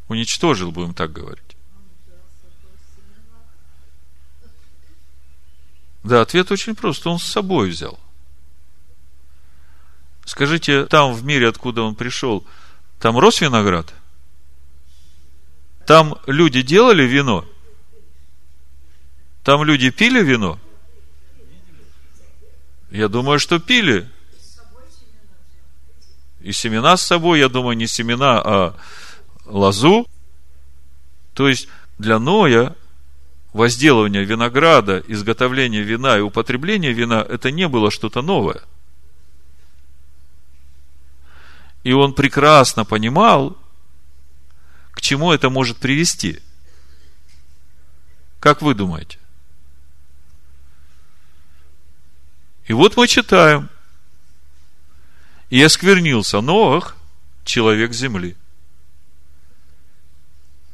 уничтожил, 0.08 0.72
будем 0.72 0.94
так 0.94 1.12
говорить. 1.12 1.44
Да, 6.04 6.22
ответ 6.22 6.52
очень 6.52 6.76
прост. 6.76 7.06
Он 7.06 7.20
с 7.20 7.24
собой 7.24 7.70
взял. 7.70 8.00
Скажите, 10.26 10.86
там 10.86 11.14
в 11.14 11.24
мире, 11.24 11.48
откуда 11.50 11.82
он 11.82 11.96
пришел, 11.96 12.46
там 13.00 13.18
рос 13.18 13.42
виноград? 13.42 13.94
Там 15.86 16.18
люди 16.28 16.62
делали 16.62 17.04
вино? 17.04 17.46
Там 19.44 19.64
люди 19.64 19.90
пили 19.90 20.22
вино? 20.22 20.60
Я 22.92 23.08
думаю, 23.08 23.40
что 23.40 23.60
пили. 23.60 24.10
И 26.42 26.52
семена 26.52 26.96
с 26.96 27.04
собой, 27.04 27.40
я 27.40 27.50
думаю, 27.50 27.76
не 27.76 27.88
семена, 27.88 28.42
а 28.44 28.76
лозу. 29.48 30.08
То 31.34 31.48
есть 31.48 31.68
для 31.98 32.20
Ноя 32.20 32.76
возделывание 33.54 34.24
винограда, 34.24 35.04
изготовление 35.08 35.82
вина 35.82 36.18
и 36.18 36.22
употребление 36.22 36.94
вина– 36.94 37.26
это 37.30 37.52
не 37.52 37.68
было 37.68 37.92
что-то 37.92 38.22
новое. 38.22 38.62
И 41.84 41.94
он 41.94 42.14
прекрасно 42.14 42.86
понимал, 42.86 43.58
к 44.92 45.02
чему 45.02 45.32
это 45.32 45.50
может 45.50 45.78
привести. 45.78 46.40
Как 48.40 48.62
вы 48.62 48.74
думаете? 48.74 49.20
И 52.66 52.74
вот 52.74 52.98
мы 52.98 53.08
читаем. 53.08 53.70
И 55.50 55.64
осквернился 55.64 56.42
Ноах, 56.42 56.98
человек 57.46 57.94
земли– 57.94 58.36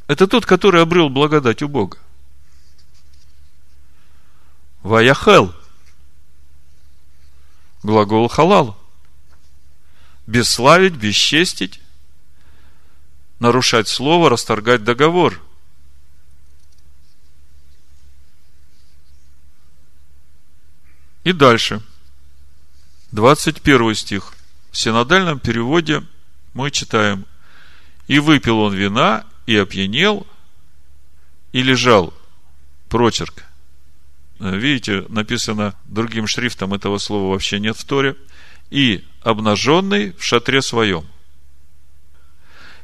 это 0.08 0.28
тот, 0.28 0.46
который 0.46 0.82
обрел 0.82 1.10
благодать 1.10 1.62
у 1.62 1.68
Бога. 1.68 1.98
Ваяхел. 4.82 5.54
Глагол 7.84 8.28
халал. 8.28 8.78
Бесславить, 10.28 10.94
бесчестить, 10.94 11.82
нарушать 13.40 13.88
слово, 13.88 14.30
расторгать 14.30 14.84
договор. 14.84 15.42
И 21.24 21.32
дальше. 21.32 21.82
21 23.12 23.96
стих. 23.96 24.34
В 24.72 24.78
синодальном 24.78 25.40
переводе 25.40 26.04
мы 26.54 26.72
читаем. 26.72 27.26
И 28.08 28.20
выпил 28.20 28.60
он 28.60 28.74
вина, 28.74 29.26
и 29.46 29.56
опьянел, 29.56 30.28
и 31.52 31.62
лежал. 31.62 32.14
Прочерк. 32.90 33.46
Видите, 34.40 35.06
написано 35.10 35.76
другим 35.86 36.28
шрифтом, 36.28 36.74
этого 36.74 36.98
слова 36.98 37.32
вообще 37.32 37.60
нет 37.60 37.78
в 37.78 37.86
Торе. 37.86 38.16
И 38.70 39.04
обнаженный 39.22 40.14
в 40.14 40.24
шатре 40.24 40.62
своем. 40.62 41.06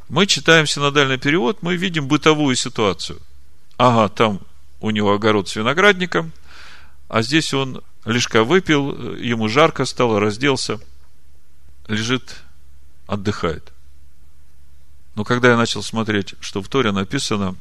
Мы 0.08 0.26
читаем 0.26 0.66
синодальный 0.66 1.18
перевод, 1.18 1.62
мы 1.62 1.76
видим 1.76 2.08
бытовую 2.08 2.56
ситуацию. 2.56 3.20
Ага, 3.78 4.10
там 4.10 4.42
у 4.82 4.90
него 4.90 5.14
огород 5.14 5.50
с 5.50 5.56
виноградником, 5.56 6.32
а 7.08 7.22
здесь 7.22 7.54
он 7.54 7.82
лишка 8.06 8.44
выпил, 8.44 9.16
ему 9.16 9.48
жарко 9.48 9.86
стало, 9.86 10.20
разделся, 10.20 10.80
лежит, 11.88 12.38
отдыхает. 13.08 13.72
Но 15.20 15.26
когда 15.26 15.50
я 15.50 15.58
начал 15.58 15.84
смотреть, 15.84 16.36
что 16.40 16.62
в 16.62 16.70
Торе 16.70 16.94
написано 16.94 17.58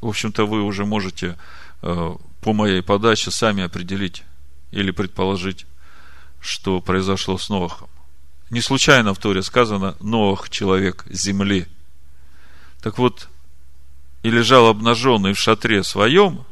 В 0.00 0.08
общем-то, 0.08 0.46
вы 0.46 0.64
уже 0.64 0.84
можете 0.84 1.38
э, 1.80 2.16
по 2.40 2.52
моей 2.52 2.82
подаче 2.82 3.30
сами 3.30 3.62
определить 3.62 4.24
или 4.72 4.90
предположить, 4.90 5.64
что 6.40 6.80
произошло 6.80 7.38
с 7.38 7.50
Ноахом. 7.50 7.88
Не 8.50 8.60
случайно 8.60 9.14
в 9.14 9.18
Торе 9.18 9.44
сказано 9.44 9.96
«Ноах– 10.00 10.50
человек 10.50 11.04
земли». 11.08 11.68
Так 12.82 12.98
вот, 12.98 13.28
и 14.24 14.30
лежал 14.30 14.66
обнаженный 14.66 15.34
в 15.34 15.38
шатре 15.38 15.84
своем, 15.84 16.44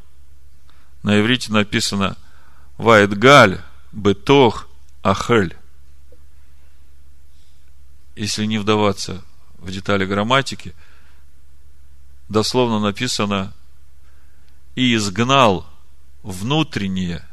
на 1.02 1.20
иврите 1.20 1.50
написано 1.52 2.16
«Ваэтгаль 2.78 3.60
бетох 3.90 4.68
ахель». 5.02 5.56
Если 8.14 8.44
не 8.44 8.58
вдаваться 8.58 9.24
в 9.64 9.70
детали 9.70 10.04
грамматики, 10.04 10.74
дословно 12.28 12.80
написано 12.80 13.52
«И 14.74 14.94
изгнал 14.94 15.66
внутреннее 16.22 17.26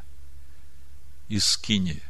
из 1.27 1.45
скинии». 1.45 2.01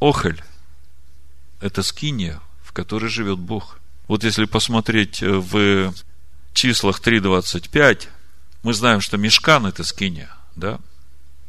Охель– 0.00 0.42
это 1.60 1.82
скиния, 1.82 2.40
в 2.62 2.72
которой 2.72 3.08
живет 3.08 3.38
Бог. 3.38 3.78
Вот 4.06 4.24
если 4.24 4.44
посмотреть 4.44 5.22
в 5.22 5.92
числах 6.52 7.00
3.25, 7.00 8.08
мы 8.62 8.74
знаем, 8.74 9.00
что 9.00 9.16
мешкан– 9.16 9.66
это 9.66 9.84
скиния, 9.84 10.30
да? 10.56 10.80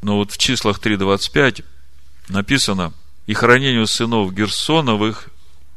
Но 0.01 0.17
вот 0.17 0.31
в 0.31 0.37
числах 0.37 0.79
3.25 0.79 1.63
написано, 2.29 2.93
и 3.29 3.33
хранению 3.35 3.85
сынов 3.85 4.33
Герсоновых 4.33 5.29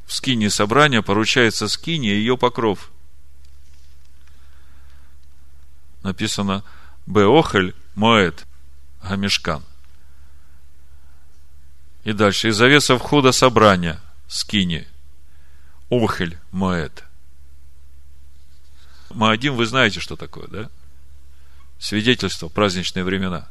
в 0.06 0.14
скине 0.14 0.48
собрания 0.48 1.02
поручается 1.02 1.68
скине 1.68 2.14
и 2.14 2.16
ее 2.16 2.38
покров. 2.38 2.90
Написано 6.02 6.64
Беохель 7.04 7.74
Моэт 7.94 8.46
Гамешкан. 9.02 9.62
И 12.04 12.14
дальше. 12.14 12.48
И 12.48 12.52
завеса 12.52 12.96
входа 12.96 13.32
собрания 13.32 14.00
скини. 14.28 14.88
Охель 15.90 16.38
Моэт. 16.52 17.04
Маадим, 19.10 19.56
вы 19.56 19.66
знаете, 19.66 20.00
что 20.00 20.16
такое, 20.16 20.46
да? 20.48 20.70
Свидетельство, 21.78 22.48
праздничные 22.48 23.04
времена. 23.04 23.46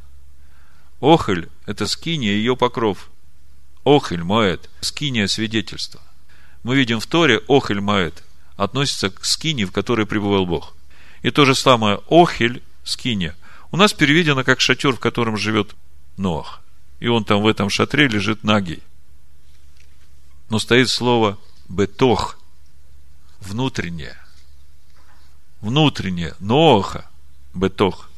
Охель– 1.00 1.48
это 1.66 1.86
скиния 1.86 2.32
и 2.32 2.38
ее 2.38 2.56
покров. 2.56 3.11
Охель 3.84 4.22
Моэт– 4.22 4.68
скиния 4.80 5.26
свидетельства. 5.26 6.00
Мы 6.62 6.76
видим 6.76 7.00
в 7.00 7.06
Торе 7.06 7.40
Охель 7.48 7.80
Моэт 7.80 8.22
относится 8.56 9.10
к 9.10 9.24
скине, 9.24 9.64
в 9.64 9.72
которой 9.72 10.06
пребывал 10.06 10.46
Бог. 10.46 10.74
И 11.22 11.30
то 11.30 11.44
же 11.44 11.54
самое 11.54 12.00
Охель– 12.08 12.62
скиния. 12.84 13.36
У 13.70 13.76
нас 13.76 13.92
переведено 13.92 14.44
как 14.44 14.60
шатер, 14.60 14.92
в 14.92 15.00
котором 15.00 15.36
живет 15.36 15.74
Ноах 16.16 16.62
и 17.02 17.08
он 17.08 17.24
там 17.24 17.42
в 17.42 17.48
этом 17.48 17.68
шатре 17.68 18.06
лежит 18.06 18.44
нагий. 18.44 18.80
Но 20.50 20.60
стоит 20.60 20.88
слово 20.88 21.36
бетох, 21.68 22.38
внутреннее. 23.40 24.16
Внутреннее, 25.60 26.36
ноха, 26.38 27.10
бетох. 27.54 28.08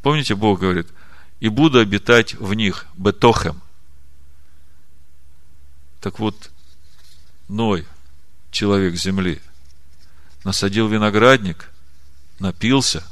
Помните, 0.00 0.36
Бог 0.36 0.60
говорит, 0.60 0.86
и 1.40 1.48
буду 1.48 1.80
обитать 1.80 2.34
в 2.34 2.54
них, 2.54 2.86
бетохем. 2.94 3.60
Так 6.00 6.18
вот, 6.18 6.50
Ной, 7.48 7.86
человек 8.50 8.94
земли, 8.94 9.40
насадил 10.44 10.88
виноградник, 10.88 11.70
напился, 12.38 13.04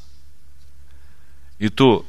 и 1.58 1.68
то, 1.68 2.06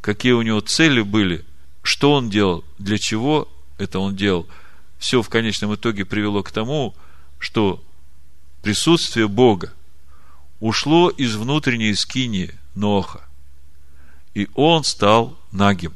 какие 0.00 0.32
у 0.32 0.42
него 0.42 0.60
цели 0.60 1.02
были, 1.02 1.44
что 1.82 2.12
он 2.12 2.30
делал, 2.30 2.64
для 2.78 2.98
чего 2.98 3.48
это 3.78 3.98
он 3.98 4.16
делал, 4.16 4.46
все 4.98 5.22
в 5.22 5.28
конечном 5.28 5.74
итоге 5.74 6.04
привело 6.04 6.42
к 6.42 6.52
тому, 6.52 6.94
что 7.38 7.82
присутствие 8.62 9.28
Бога 9.28 9.72
ушло 10.60 11.10
из 11.10 11.34
внутренней 11.36 11.94
скинии 11.94 12.54
Ноха, 12.74 13.22
и 14.34 14.48
он 14.54 14.84
стал 14.84 15.38
нагим. 15.50 15.94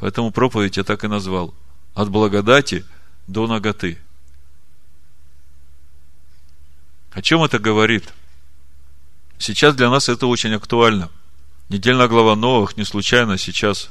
Поэтому 0.00 0.32
проповедь 0.32 0.76
я 0.76 0.84
так 0.84 1.04
и 1.04 1.08
назвал. 1.08 1.54
От 1.94 2.08
благодати 2.08 2.84
до 3.26 3.46
ноготы. 3.46 3.98
О 7.12 7.22
чем 7.22 7.42
это 7.42 7.58
говорит? 7.58 8.12
Сейчас 9.38 9.74
для 9.74 9.90
нас 9.90 10.08
это 10.08 10.26
очень 10.26 10.54
актуально– 10.54 11.10
Недельная 11.70 12.08
глава 12.08 12.34
Новых 12.34 12.76
не 12.76 12.84
случайно 12.84 13.38
сейчас 13.38 13.90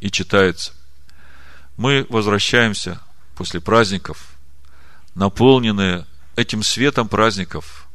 и 0.00 0.10
читается. 0.10 0.72
Мы 1.76 2.04
возвращаемся 2.08 3.00
после 3.36 3.60
праздников, 3.60 4.34
наполненные 5.14 6.04
этим 6.34 6.64
светом 6.64 7.06
праздников. 7.06 7.86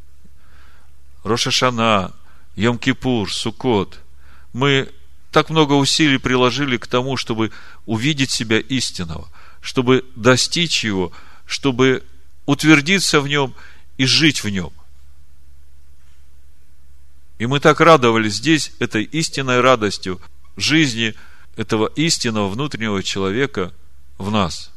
Рошашана, 1.26 2.14
Йом-Кипур, 2.56 3.28
Суккот. 3.28 4.00
Мы 4.54 4.94
так 5.38 5.52
много 5.52 5.74
усилий 5.74 6.18
приложили 6.18 6.78
к 6.78 6.88
тому, 6.88 7.16
чтобы 7.16 7.52
увидеть 7.86 8.32
себя 8.32 8.58
истинного, 8.60 9.30
чтобы 9.62 10.04
достичь 10.16 10.84
его, 10.84 11.12
чтобы 11.46 12.04
утвердиться 12.48 13.22
в 13.22 13.28
нем 13.28 13.54
и 13.98 14.08
жить 14.08 14.44
в 14.44 14.50
нем. 14.50 14.74
И 17.38 17.46
мы 17.46 17.60
так 17.60 17.82
радовались 17.82 18.38
здесь 18.38 18.72
этой 18.80 19.04
истинной 19.04 19.62
радостью 19.62 20.20
жизни 20.56 21.14
этого 21.56 21.86
истинного 21.96 22.50
внутреннего 22.50 23.04
человека 23.04 23.72
в 24.18 24.32
нас. 24.32 24.72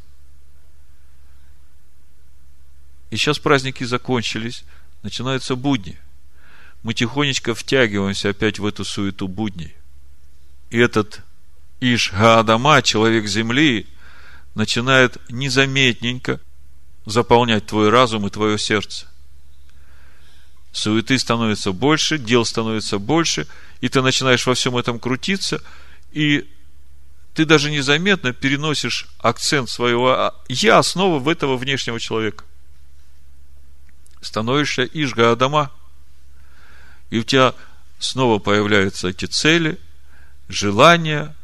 И 3.09 3.17
сейчас 3.17 3.39
праздники 3.39 3.85
закончились, 3.85 4.65
начинаются 5.03 5.57
будни. 5.57 5.99
Мы 6.83 6.93
тихонечко 6.93 7.55
втягиваемся 7.55 8.29
опять 8.29 8.59
в 8.59 8.67
эту 8.67 8.85
суету 8.85 9.27
будней. 9.27 9.75
И 10.71 10.79
этот 10.79 11.21
Иш 11.81 12.12
Гаадама, 12.12 12.83
человек 12.83 13.27
земли, 13.27 13.87
начинает 14.55 15.18
незаметненько 15.31 16.41
заполнять 17.07 17.66
твой 17.66 17.91
разум 17.91 18.27
и 18.27 18.31
твое 18.31 18.59
сердце. 18.59 19.07
Суеты 20.73 21.18
становится 21.18 21.73
больше, 21.73 22.18
дел 22.18 22.45
становится 22.45 22.99
больше, 22.99 23.49
и 23.81 23.89
ты 23.89 24.03
начинаешь 24.03 24.47
во 24.47 24.55
всем 24.55 24.77
этом 24.77 25.01
крутиться, 25.01 25.61
и 26.12 26.49
ты 27.35 27.45
даже 27.45 27.71
незаметно 27.71 28.33
переносишь 28.33 29.09
акцент 29.18 29.68
своего 29.68 30.33
«я» 30.49 30.83
снова 30.83 31.18
в 31.18 31.29
этого 31.29 31.57
внешнего 31.57 31.99
человека. 31.99 32.45
Становишься 34.21 34.85
Ишга 34.85 35.33
Адама, 35.33 35.73
и 37.11 37.18
у 37.18 37.23
тебя 37.25 37.55
снова 37.99 38.39
появляются 38.39 39.09
эти 39.09 39.25
цели, 39.25 39.81
желания 40.53 41.34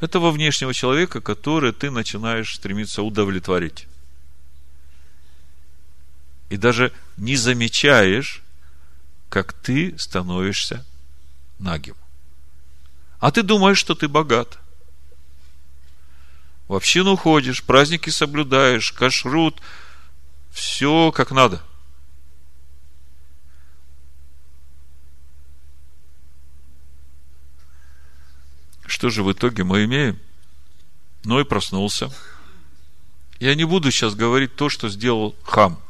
этого 0.00 0.30
внешнего 0.30 0.74
человека, 0.74 1.20
который 1.20 1.72
ты 1.72 1.90
начинаешь 1.90 2.54
стремиться 2.54 3.02
удовлетворить 3.02 3.86
и 6.54 6.56
даже 6.56 6.92
не 7.16 7.36
замечаешь, 7.36 8.42
как 9.28 9.52
ты 9.52 9.98
становишься 9.98 10.84
нагим. 11.58 11.96
А 13.18 13.32
ты 13.32 13.42
думаешь, 13.42 13.78
что 13.78 13.94
ты 13.94 14.06
богат. 14.06 14.58
В 16.68 16.74
общину 16.74 17.16
ходишь, 17.16 17.64
праздники 17.64 18.10
соблюдаешь, 18.10 18.92
кашрут, 18.92 19.60
все 20.52 21.10
как 21.12 21.30
надо. 21.30 21.62
Что 28.94 29.10
же 29.10 29.24
в 29.24 29.32
итоге 29.32 29.64
мы 29.64 29.86
имеем? 29.86 30.20
Ну 31.24 31.40
и 31.40 31.44
проснулся. 31.44 32.12
Я 33.40 33.56
не 33.56 33.64
буду 33.64 33.90
сейчас 33.90 34.14
говорить 34.14 34.54
то, 34.54 34.68
что 34.68 34.88
сделал 34.88 35.34
хам. 35.42 35.80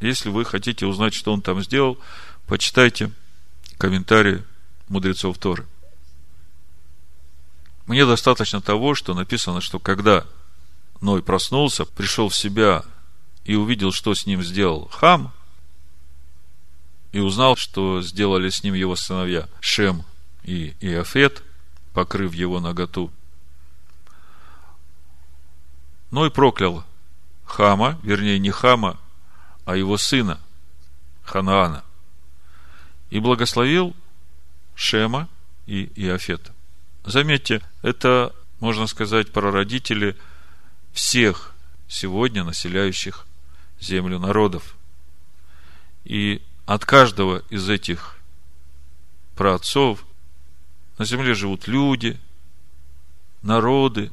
Если 0.00 0.28
вы 0.28 0.44
хотите 0.44 0.86
узнать, 0.86 1.14
что 1.14 1.32
он 1.32 1.42
там 1.42 1.60
сделал, 1.60 1.98
почитайте 2.46 3.10
комментарии 3.76 4.44
мудрецов 4.86 5.36
Торы. 5.36 5.66
Мне 7.86 8.06
достаточно 8.06 8.60
того, 8.60 8.94
что 8.94 9.12
написано, 9.12 9.60
что 9.60 9.80
когда 9.80 10.24
Ной 11.00 11.24
проснулся, 11.24 11.84
пришел 11.84 12.28
в 12.28 12.36
себя 12.36 12.84
и 13.44 13.56
увидел, 13.56 13.90
что 13.90 14.14
с 14.14 14.26
ним 14.26 14.44
сделал 14.44 14.88
Хам, 14.92 15.32
и 17.10 17.18
узнал, 17.18 17.56
что 17.56 18.00
сделали 18.00 18.48
с 18.48 18.62
ним 18.62 18.74
его 18.74 18.94
сыновья 18.94 19.48
Шем 19.60 20.04
и 20.44 20.74
Иофет, 20.80 21.42
покрыв 21.92 22.34
его 22.34 22.60
наготу. 22.60 23.12
Ной 26.10 26.30
проклял 26.30 26.84
Хама, 27.44 27.98
вернее, 28.02 28.38
не 28.38 28.50
Хама, 28.50 28.98
а 29.64 29.76
его 29.76 29.96
сына, 29.96 30.40
Ханаана. 31.24 31.84
И 33.10 33.20
благословил 33.20 33.94
Шема 34.74 35.28
и 35.66 35.90
Иофета. 35.96 36.52
Заметьте, 37.04 37.62
это, 37.82 38.34
можно 38.60 38.86
сказать, 38.86 39.32
прародители 39.32 40.16
всех 40.92 41.54
сегодня 41.88 42.44
населяющих 42.44 43.26
землю 43.80 44.18
народов. 44.18 44.76
И 46.04 46.42
от 46.66 46.84
каждого 46.84 47.42
из 47.50 47.68
этих 47.68 48.16
праотцов 49.36 50.04
на 50.98 51.04
земле 51.04 51.34
живут 51.34 51.66
люди, 51.66 52.20
народы, 53.42 54.10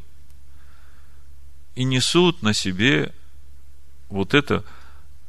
и 1.75 1.83
несут 1.83 2.41
на 2.41 2.53
себе 2.53 3.13
вот 4.09 4.33
это 4.33 4.65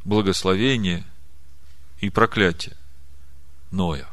благословение 0.05 1.05
и 2.01 2.11
проклятие 2.11 2.76
Ноя. 3.70 4.09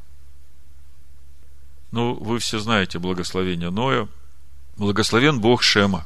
Ну, 1.92 2.14
вы 2.14 2.40
все 2.40 2.60
знаете 2.60 3.00
благословение 3.00 3.70
Ноя. 3.72 4.08
Благословен 4.76 5.40
Бог 5.40 5.64
Шема. 5.64 6.06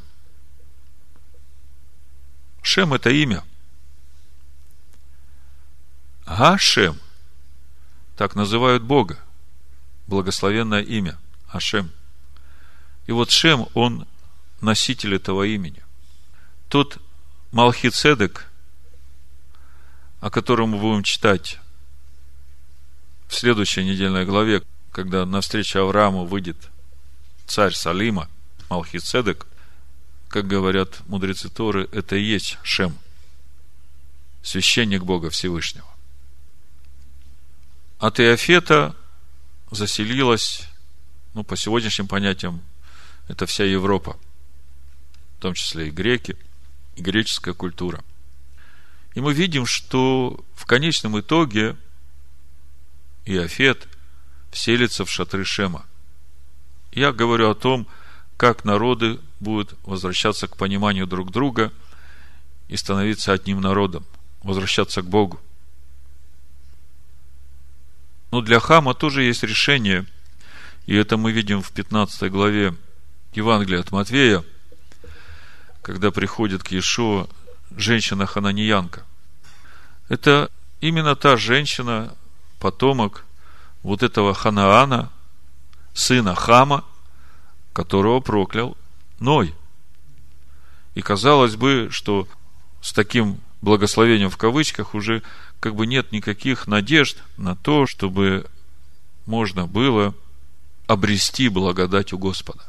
Шем– 2.61 2.93
это 2.93 3.09
имя. 3.09 3.43
Гашем. 6.25 6.99
Так 8.15 8.35
называют 8.35 8.83
Бога. 8.83 9.19
Благословенное 10.07 10.81
имя. 10.81 11.17
Ашем. 11.49 11.91
И 13.07 13.11
вот 13.11 13.31
Шем, 13.31 13.67
он 13.73 14.07
носитель 14.61 15.15
этого 15.15 15.43
имени. 15.43 15.83
Тот 16.69 16.97
Малхицедек, 17.51 18.47
о 20.21 20.29
котором 20.29 20.69
мы 20.69 20.79
будем 20.79 21.03
читать 21.03 21.59
в 23.27 23.35
следующей 23.35 23.83
недельной 23.83 24.25
главе, 24.25 24.63
когда 24.91 25.25
на 25.25 25.41
встречу 25.41 25.79
Аврааму 25.79 26.25
выйдет 26.25 26.69
царь 27.47 27.73
Салима, 27.73 28.29
Малхицедек, 28.69 29.47
как 30.29 30.47
говорят 30.47 31.05
мудрецы 31.07 31.49
Торы, 31.49 31.89
это 31.91 32.15
и 32.15 32.23
есть 32.23 32.57
Шем, 32.63 32.97
священник 34.41 35.03
Бога 35.03 35.29
Всевышнего. 35.29 35.87
От 37.99 38.19
Иофета 38.19 38.95
заселилась, 39.71 40.67
ну, 41.33 41.43
по 41.43 41.55
сегодняшним 41.55 42.07
понятиям, 42.07 42.61
это 43.27 43.45
вся 43.45 43.63
Европа, 43.63 44.17
в 45.37 45.41
том 45.41 45.53
числе 45.53 45.87
и 45.87 45.91
греки, 45.91 46.37
и 46.95 47.01
греческая 47.01 47.53
культура. 47.53 48.03
И 49.15 49.21
мы 49.21 49.33
видим, 49.33 49.65
что 49.65 50.39
в 50.53 50.65
конечном 50.65 51.19
итоге 51.19 51.75
Иофет 53.25 53.87
вселится 54.51 55.05
в 55.05 55.09
шатры 55.09 55.45
Шема. 55.45 55.85
Я 56.91 57.11
говорю 57.11 57.49
о 57.49 57.55
том, 57.55 57.87
как 58.37 58.65
народы 58.65 59.19
будут 59.39 59.75
возвращаться 59.83 60.47
к 60.47 60.57
пониманию 60.57 61.07
друг 61.07 61.31
друга 61.31 61.71
и 62.67 62.75
становиться 62.75 63.33
одним 63.33 63.61
народом, 63.61 64.05
возвращаться 64.43 65.01
к 65.01 65.05
Богу. 65.05 65.39
Но 68.31 68.41
для 68.41 68.59
Хама 68.59 68.93
тоже 68.93 69.23
есть 69.23 69.43
решение, 69.43 70.05
и 70.85 70.95
это 70.95 71.17
мы 71.17 71.33
видим 71.33 71.61
в 71.61 71.71
15 71.71 72.31
главе 72.31 72.73
Евангелия 73.33 73.81
от 73.81 73.91
Матвея, 73.91 74.43
когда 75.81 76.11
приходит 76.11 76.63
к 76.63 76.71
Иешуа 76.71 77.27
женщина-хананьянка. 77.75 79.03
Это 80.07 80.49
именно 80.79 81.15
та 81.15 81.37
женщина, 81.37 82.15
потомок 82.59 83.25
вот 83.83 84.03
этого 84.03 84.33
Ханаана, 84.33 85.11
сына 85.93 86.35
Хама, 86.35 86.85
которого 87.73 88.21
проклял 88.21 88.77
Ной. 89.19 89.53
И 90.95 91.01
казалось 91.01 91.55
бы, 91.55 91.89
что 91.91 92.27
с 92.81 92.93
таким 92.93 93.39
благословением 93.61 94.29
в 94.29 94.37
кавычках 94.37 94.95
уже 94.95 95.21
как 95.61 95.75
бы 95.75 95.85
нет 95.85 96.11
никаких 96.11 96.67
надежд 96.67 97.17
на 97.37 97.55
то, 97.55 97.85
чтобы 97.85 98.47
можно 99.27 99.67
было 99.67 100.15
обрести 100.87 101.47
благодать 101.47 102.11
у 102.11 102.17
Господа. 102.17 102.63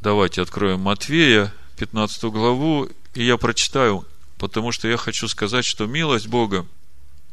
Давайте 0.00 0.42
откроем 0.42 0.80
Матвея, 0.80 1.52
15 1.76 2.24
главу, 2.24 2.88
и 3.14 3.24
я 3.24 3.36
прочитаю, 3.36 4.06
потому 4.38 4.70
что 4.70 4.86
я 4.86 4.96
хочу 4.96 5.26
сказать, 5.26 5.64
что 5.64 5.86
милость 5.86 6.28
Бога, 6.28 6.64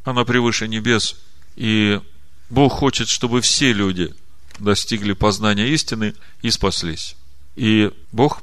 она 0.03 0.25
превыше 0.25 0.67
небес, 0.67 1.15
и 1.55 2.01
Бог 2.49 2.73
хочет, 2.73 3.07
чтобы 3.07 3.41
все 3.41 3.71
люди 3.71 4.15
достигли 4.57 5.13
познания 5.13 5.67
истины 5.69 6.15
и 6.41 6.49
спаслись. 6.49 7.15
И 7.55 7.91
Бог 8.11 8.41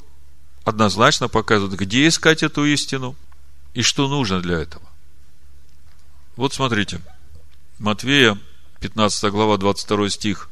однозначно 0.65 1.29
показывает, 1.29 1.79
где 1.79 2.07
искать 2.07 2.45
эту 2.45 2.65
истину 2.65 3.17
и 3.77 3.83
что 3.83 4.09
нужно 4.09 4.41
для 4.41 4.59
этого. 4.59 4.89
Вот 6.37 6.55
смотрите, 6.55 6.99
Матвея, 7.79 8.39
15 8.81 9.31
глава, 9.31 9.59
22 9.59 10.09
стих. 10.09 10.49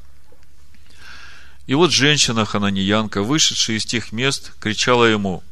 И 1.66 1.72
вот 1.72 1.90
женщина 1.90 2.44
хананьянка, 2.44 3.22
вышедшая 3.22 3.78
из 3.78 3.86
тех 3.86 4.12
мест, 4.12 4.52
кричала 4.60 5.06
ему, 5.06 5.42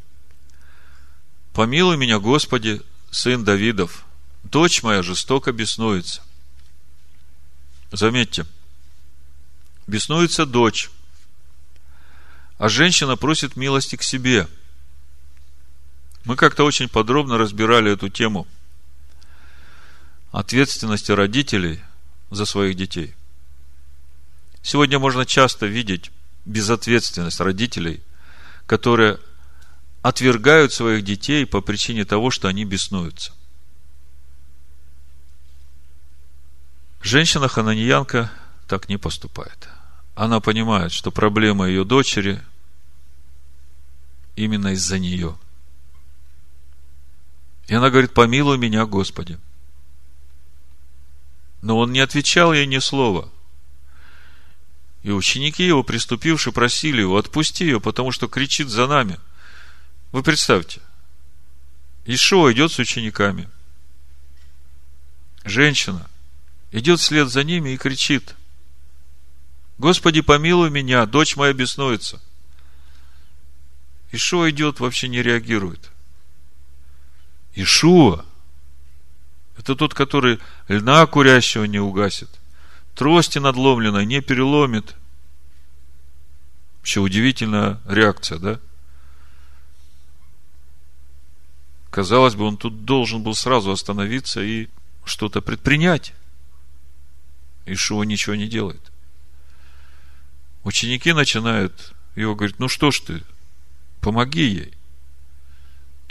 «Помилуй 1.54 1.96
меня, 1.96 2.18
Господи, 2.18 2.82
сын 3.10 3.42
Давидов, 3.42 4.04
дочь 4.42 4.82
моя 4.82 5.02
жестоко 5.02 5.50
беснуется». 5.52 6.20
Заметьте, 7.90 8.44
беснуется 9.86 10.44
дочь, 10.44 10.90
а 12.58 12.68
женщина 12.68 13.16
просит 13.16 13.56
милости 13.56 13.96
к 13.96 14.02
себе. 14.02 14.46
Мы 16.24 16.36
как-то 16.36 16.64
очень 16.64 16.88
подробно 16.88 17.38
разбирали 17.38 17.92
эту 17.92 18.08
тему 18.08 18.46
ответственности 20.30 21.12
родителей 21.12 21.80
за 22.30 22.44
своих 22.44 22.76
детей– 22.76 23.14
Сегодня 24.62 24.98
можно 25.00 25.26
часто 25.26 25.66
видеть 25.66 26.12
безответственность 26.44 27.40
родителей, 27.40 28.00
которые 28.66 29.18
отвергают 30.02 30.72
своих 30.72 31.04
детей 31.04 31.44
по 31.46 31.60
причине 31.60 32.04
того, 32.04 32.30
что 32.30 32.48
они 32.48 32.64
беснуются. 32.64 33.32
Женщина-хананьянка 37.02 38.30
так 38.68 38.88
не 38.88 38.96
поступает. 38.96 39.68
Она 40.14 40.40
понимает, 40.40 40.92
что 40.92 41.10
проблема 41.10 41.66
ее 41.66 41.84
дочери 41.84 42.40
именно 44.36 44.68
из-за 44.68 45.00
нее. 45.00 45.36
И 47.68 47.74
она 47.74 47.90
говорит, 47.90 48.14
помилуй 48.14 48.58
меня, 48.58 48.86
Господи. 48.86 49.38
Но 51.60 51.78
он 51.78 51.92
не 51.92 52.00
отвечал 52.00 52.52
ей 52.52 52.66
ни 52.66 52.78
слова– 52.78 53.30
и 55.02 55.10
ученики 55.10 55.66
его, 55.66 55.82
приступивши, 55.82 56.52
просили 56.52 57.00
его, 57.00 57.16
отпусти 57.16 57.64
ее, 57.64 57.80
потому 57.80 58.12
что 58.12 58.28
кричит 58.28 58.68
за 58.68 58.86
нами. 58.86 59.18
Вы 60.12 60.22
представьте, 60.22 60.80
Ишуа 62.04 62.52
идет 62.52 62.72
с 62.72 62.78
учениками. 62.78 63.48
Женщина 65.44 66.08
идет 66.70 67.00
вслед 67.00 67.28
за 67.28 67.42
ними 67.42 67.70
и 67.70 67.76
кричит, 67.76 68.36
Господи, 69.78 70.20
помилуй 70.20 70.70
меня, 70.70 71.04
дочь 71.06 71.34
моя 71.34 71.52
беснуется. 71.52 72.20
Ишуа 74.12 74.50
идет, 74.50 74.78
вообще 74.78 75.08
не 75.08 75.22
реагирует. 75.22 75.90
Ишуа– 77.54 78.24
это 79.58 79.74
тот, 79.74 79.94
который 79.94 80.38
льна 80.68 81.06
курящего 81.06 81.64
не 81.64 81.78
угасит 81.78 82.30
трости 82.94 83.38
надломленной 83.38 84.06
не 84.06 84.20
переломит. 84.20 84.94
Вообще 86.78 87.00
удивительная 87.00 87.80
реакция, 87.86 88.38
да? 88.38 88.60
Казалось 91.90 92.34
бы, 92.34 92.44
он 92.44 92.56
тут 92.56 92.84
должен 92.84 93.22
был 93.22 93.34
сразу 93.34 93.70
остановиться 93.70 94.42
и 94.42 94.68
что-то 95.04 95.42
предпринять. 95.42 96.14
Ишуа 97.66 98.04
ничего 98.04 98.34
не 98.34 98.48
делает. 98.48 98.80
Ученики 100.64 101.12
начинают 101.12 101.92
его 102.16 102.34
говорить, 102.34 102.58
ну 102.58 102.68
что 102.68 102.90
ж 102.90 103.00
ты, 103.00 103.22
помоги 104.00 104.44
ей. 104.44 104.74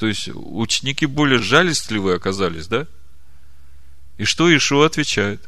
То 0.01 0.07
есть 0.07 0.29
ученики 0.33 1.05
более 1.05 1.37
жалостливые 1.37 2.15
оказались, 2.15 2.65
да? 2.65 2.87
И 4.17 4.25
что 4.25 4.49
Ишуа 4.49 4.87
отвечает? 4.87 5.47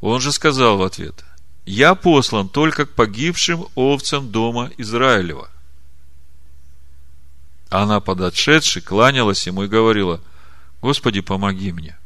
Он 0.00 0.22
же 0.22 0.32
сказал 0.32 0.78
в 0.78 0.82
ответ, 0.82 1.22
я 1.66 1.94
послан 1.94 2.48
только 2.48 2.86
к 2.86 2.94
погибшим 2.94 3.66
овцам 3.74 4.32
дома 4.32 4.70
Израилева. 4.78 5.50
Она, 7.68 8.00
подошедши, 8.00 8.80
кланялась 8.80 9.46
ему 9.46 9.64
и 9.64 9.68
говорила, 9.68 10.18
Господи, 10.80 11.20
помоги 11.20 11.70
мне. 11.70 11.98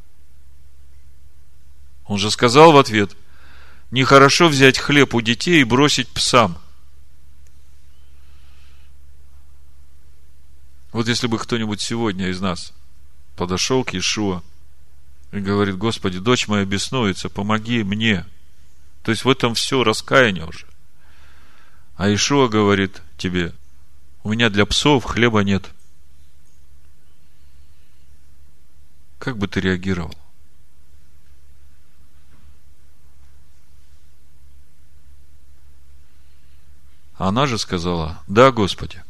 Он 2.07 2.19
же 2.19 2.33
сказал 2.33 2.73
в 2.73 2.77
ответ, 2.77 3.13
нехорошо 3.93 4.49
взять 4.49 4.81
хлеб 4.81 5.15
у 5.15 5.21
детей 5.21 5.61
и 5.61 5.65
бросить 5.65 6.09
псам. 6.09 6.59
Вот 10.93 11.09
если 11.09 11.27
бы 11.27 11.39
кто-нибудь 11.39 11.81
сегодня 11.81 12.29
из 12.29 12.41
нас 12.41 12.73
подошел 13.37 13.85
к 13.85 13.93
Иешуа 13.93 14.43
и 15.33 15.39
говорит, 15.39 15.77
Господи, 15.77 16.19
дочь 16.19 16.49
моя 16.49 16.65
беснуется, 16.65 17.29
помоги 17.29 17.83
мне. 17.83 18.25
То 19.03 19.11
есть 19.11 19.25
в 19.25 19.31
этом 19.31 19.55
все 19.55 19.85
раскаяние 19.85 20.47
уже. 20.47 20.67
А 21.97 22.13
Ишуа 22.13 22.49
говорит 22.49 23.03
тебе, 23.17 23.53
у 24.23 24.31
меня 24.31 24.51
для 24.51 24.65
псов 24.67 25.05
хлеба 25.05 25.41
нет. 25.41 25.69
Как 29.19 29.37
бы 29.37 29.49
ты 29.49 29.61
реагировал? 29.61 30.15
Она 37.17 37.47
же 37.47 37.59
сказала, 37.59 38.23
да, 38.29 38.53
Господи. 38.53 39.03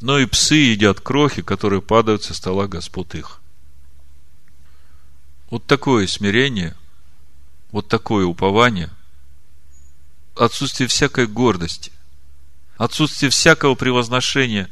Но 0.00 0.18
и 0.18 0.26
псы 0.26 0.54
едят 0.54 1.00
крохи, 1.00 1.42
которые 1.42 1.82
падают 1.82 2.22
со 2.22 2.34
стола 2.34 2.66
Господ 2.66 3.14
их. 3.14 3.40
Вот 5.50 5.66
такое 5.66 6.06
смирение, 6.06 6.76
вот 7.70 7.88
такое 7.88 8.24
упование, 8.24 8.90
отсутствие 10.36 10.88
всякой 10.88 11.26
гордости, 11.26 11.92
отсутствие 12.76 13.30
всякого 13.30 13.74
превозношения 13.74 14.70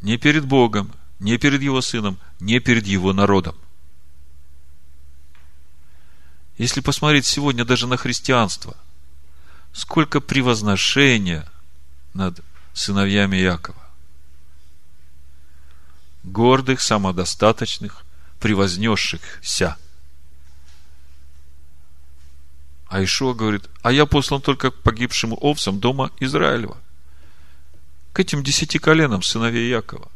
не 0.00 0.16
перед 0.16 0.44
Богом, 0.44 0.92
не 1.20 1.38
перед 1.38 1.62
Его 1.62 1.80
Сыном, 1.80 2.18
не 2.40 2.58
перед 2.58 2.86
Его 2.86 3.12
народом. 3.12 3.56
Если 6.58 6.80
посмотреть 6.80 7.26
сегодня 7.26 7.64
даже 7.64 7.86
на 7.86 7.96
христианство– 7.96 8.76
сколько 9.72 10.20
превозношения 10.20 11.46
над 12.14 12.40
сыновьями 12.74 13.36
Якова. 13.36 13.81
Гордых, 16.22 16.80
самодостаточных, 16.80 18.04
превознесшихся. 18.40 19.76
А 22.88 23.02
Ишуа 23.02 23.34
говорит, 23.34 23.68
а 23.82 23.90
я 23.90 24.06
послан 24.06 24.40
только 24.40 24.70
к 24.70 24.82
погибшим 24.82 25.34
овцам 25.40 25.80
дома 25.80 26.10
Израилева. 26.20 26.76
К 28.12 28.20
этим 28.20 28.42
десяти 28.42 28.78
коленам 28.78 29.22
сыновей 29.22 29.70
Якова. 29.70 30.10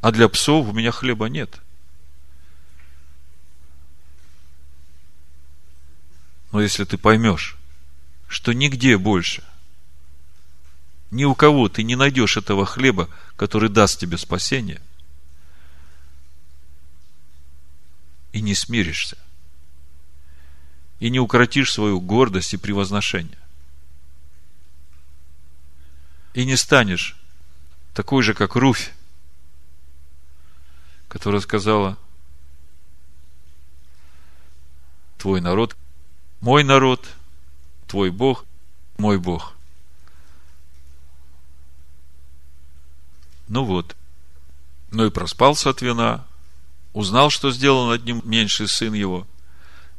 А 0.00 0.10
для 0.10 0.28
псов 0.28 0.68
у 0.68 0.72
меня 0.72 0.90
хлеба 0.90 1.26
нет– 1.26 1.60
Но 6.52 6.60
если 6.60 6.84
ты 6.84 6.98
поймешь, 6.98 7.56
что 8.28 8.52
нигде 8.52 8.98
больше, 8.98 9.42
ни 11.12 11.24
у 11.24 11.36
кого 11.36 11.68
ты 11.68 11.84
не 11.84 11.94
найдешь 11.94 12.36
этого 12.36 12.66
хлеба, 12.66 13.08
который 13.36 13.68
даст 13.68 14.00
тебе 14.00 14.18
спасение, 14.18 14.80
и 18.32 18.40
не 18.40 18.56
смиришься, 18.56 19.16
и 20.98 21.08
не 21.08 21.20
укротишь 21.20 21.72
свою 21.72 22.00
гордость 22.00 22.54
и 22.54 22.56
превозношение, 22.56 23.38
и 26.34 26.44
не 26.44 26.56
станешь 26.56 27.16
такой 27.94 28.24
же, 28.24 28.34
как 28.34 28.56
Руфь, 28.56 28.90
которая 31.08 31.40
сказала, 31.40 31.96
твой 35.18 35.40
народ 35.40 35.76
мой 36.42 36.64
народ, 36.64 37.08
твой 37.86 38.10
Бог, 38.10 38.44
мой 38.98 39.16
Бог. 39.16 39.54
Ну 43.48 43.64
вот. 43.64 43.96
Ну 44.90 45.06
и 45.06 45.10
проспался 45.10 45.70
от 45.70 45.82
вина, 45.82 46.24
узнал, 46.92 47.30
что 47.30 47.50
сделал 47.50 47.88
над 47.88 48.04
ним 48.04 48.20
меньший 48.24 48.68
сын 48.68 48.92
его, 48.92 49.26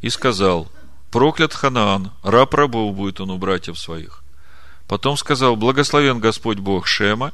и 0.02 0.10
сказал, 0.10 0.72
проклят 1.12 1.54
Ханаан, 1.54 2.12
раб 2.24 2.54
рабов 2.54 2.96
будет 2.96 3.20
он 3.22 3.32
у 3.32 3.38
братьев 3.38 3.80
своих. 3.80 4.24
Потом 4.88 5.18
сказал, 5.18 5.56
благословен 5.56 6.20
Господь 6.20 6.60
Бог 6.60 6.86
Шема, 6.86 7.34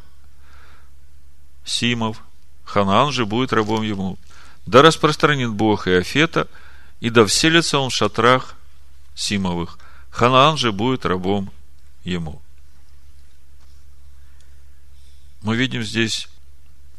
Симов, 1.66 2.22
Ханаан 2.64 3.12
же 3.12 3.26
будет 3.26 3.52
рабом 3.52 3.82
ему. 3.82 4.18
Да 4.66 4.82
распространит 4.82 5.50
Бог 5.50 5.88
и 5.88 5.94
Афета, 5.94 6.48
и 7.00 7.10
да 7.10 7.26
вселится 7.26 7.80
он 7.80 7.90
в 7.90 7.96
шатрах 7.96 8.56
Симовых. 9.16 9.78
Ханаан 10.12 10.58
же 10.58 10.72
будет 10.72 11.06
рабом 11.06 11.52
ему. 12.04 12.42
Мы 15.42 15.56
видим 15.56 15.84
здесь, 15.84 16.28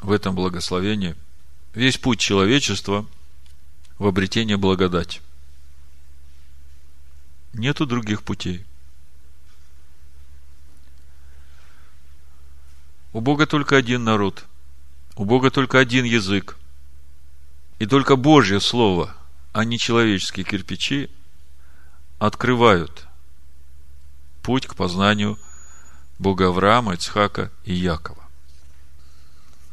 в 0.01 0.13
этом 0.13 0.35
благословении, 0.35 1.15
весь 1.75 1.99
путь 1.99 2.21
человечества 2.21 3.07
в 3.99 4.07
обретение 4.07 4.57
благодати. 4.57 5.21
Нету 7.53 7.85
других 7.85 8.23
путей. 8.23 8.65
У 13.13 13.21
Бога 13.21 13.47
только 13.47 13.77
один 13.77 14.05
народ. 14.05 14.47
У 15.17 15.25
Бога 15.25 15.51
только 15.51 15.79
один 15.79 16.05
язык. 16.05 16.57
И 17.79 17.87
только 17.87 18.17
Божье 18.17 18.61
Слово, 18.61 19.15
а 19.53 19.65
не 19.65 19.79
человеческие 19.79 20.45
кирпичи, 20.45 21.11
открывают 22.19 23.07
путь 24.43 24.67
к 24.67 24.77
познанию 24.77 25.39
Бога 26.19 26.49
Авраама, 26.49 26.95
Ицхака 26.95 27.51
и 27.65 27.75
Якова. 27.75 28.30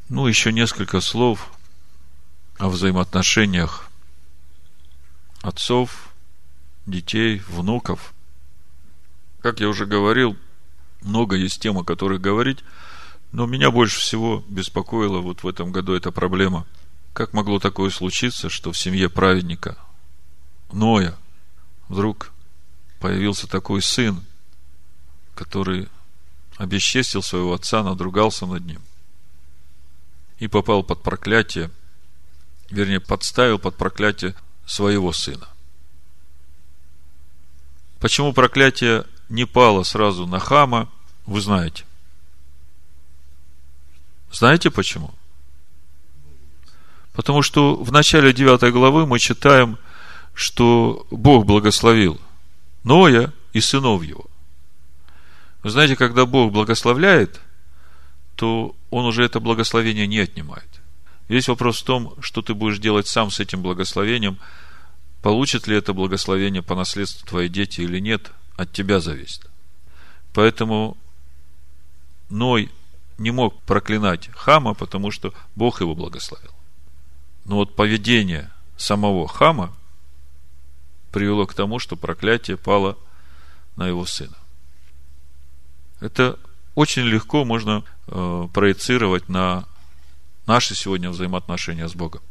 Ну, 0.09 0.25
еще 0.25 0.53
несколько 0.53 1.01
слов 1.01 1.51
о 2.57 2.69
взаимоотношениях 2.69 3.89
отцов, 5.41 6.13
детей, 6.85 7.41
внуков. 7.49 8.13
Как 9.41 9.59
я 9.59 9.67
уже 9.67 9.85
говорил, 9.85 10.37
много 11.01 11.35
есть 11.35 11.61
тем, 11.61 11.77
о 11.77 11.83
которых 11.83 12.21
говорить, 12.21 12.63
но 13.33 13.45
меня 13.47 13.69
больше 13.69 13.99
всего 13.99 14.45
беспокоила 14.47 15.19
вот 15.19 15.43
в 15.43 15.47
этом 15.47 15.73
году 15.73 15.93
эта 15.93 16.09
проблема. 16.09 16.65
Как 17.11 17.33
могло 17.33 17.59
такое 17.59 17.89
случиться, 17.89 18.47
что 18.47 18.71
в 18.71 18.77
семье 18.77 19.09
праведника 19.09 19.77
Ноя 20.71 21.17
вдруг 21.89 22.31
появился 23.01 23.45
такой 23.45 23.81
сын, 23.81 24.23
который 25.35 25.89
обесчестил 26.55 27.21
своего 27.21 27.53
отца, 27.53 27.83
надругался 27.83 28.45
над 28.45 28.65
ним 28.65 28.81
и 30.39 30.47
попал 30.47 30.83
под 30.83 31.01
проклятие, 31.01 31.71
вернее, 32.69 32.99
подставил 32.99 33.59
под 33.59 33.75
проклятие 33.75 34.35
своего 34.65 35.11
сына. 35.11 35.47
Почему 37.99 38.33
проклятие 38.33 39.05
не 39.29 39.45
пало 39.45 39.83
сразу 39.83 40.27
на 40.27 40.39
Хама, 40.39 40.89
вы 41.25 41.41
знаете. 41.41 41.83
Знаете 44.31 44.69
почему? 44.69 45.13
Потому 47.13 47.41
что 47.41 47.75
в 47.75 47.91
начале 47.91 48.33
9 48.33 48.71
главы 48.71 49.07
мы 49.07 49.17
читаем, 49.17 49.79
что 50.33 51.07
Бог 51.09 51.45
благословил 51.45 52.21
Ноя 52.83 53.33
и 53.53 53.59
сынов 53.59 54.03
его. 54.03 54.25
Вы 55.63 55.71
знаете, 55.71 55.95
когда 55.95 56.27
Бог 56.27 56.51
благословляет, 56.51 57.41
то 58.35 58.75
Он 58.89 59.05
уже 59.05 59.23
это 59.23 59.39
благословение 59.39 60.07
не 60.07 60.19
отнимает. 60.19 60.69
Весь 61.27 61.47
вопрос 61.47 61.81
в 61.81 61.85
том, 61.85 62.13
что 62.21 62.41
ты 62.41 62.53
будешь 62.53 62.79
делать 62.79 63.07
сам 63.07 63.31
с 63.31 63.39
этим 63.39 63.61
благословением, 63.61 64.37
получит 65.21 65.67
ли 65.67 65.75
это 65.75 65.93
благословение 65.93 66.61
по 66.61 66.75
наследству 66.75 67.27
твои 67.27 67.49
дети 67.49 67.81
или 67.81 67.99
нет, 67.99 68.31
от 68.55 68.71
тебя 68.71 68.99
зависит. 68.99 69.45
Поэтому 70.33 70.97
Ной 72.29 72.71
не 73.17 73.31
мог 73.31 73.61
проклинать 73.63 74.29
Хама, 74.35 74.73
потому 74.73 75.11
что 75.11 75.33
Бог 75.55 75.81
его 75.81 75.95
благословил. 75.95 76.51
Но 77.45 77.55
вот 77.55 77.75
поведение 77.75 78.51
самого 78.77 79.27
Хама– 79.27 79.73
привело 81.17 81.47
к 81.47 81.53
тому, 81.55 81.79
что 81.79 81.95
проклятие 81.95 82.57
пало 82.57 82.97
на 83.75 83.87
его 83.87 84.05
сына. 84.05 84.37
Это 85.99 86.37
очень 86.77 87.05
легко 87.05 87.43
можно 87.43 87.83
э, 88.05 88.47
проецировать 88.53 89.29
на 89.29 89.65
наши 90.45 90.75
сегодня 90.75 91.09
взаимоотношения 91.09 91.89
с 91.89 91.95
Богом. 91.95 92.21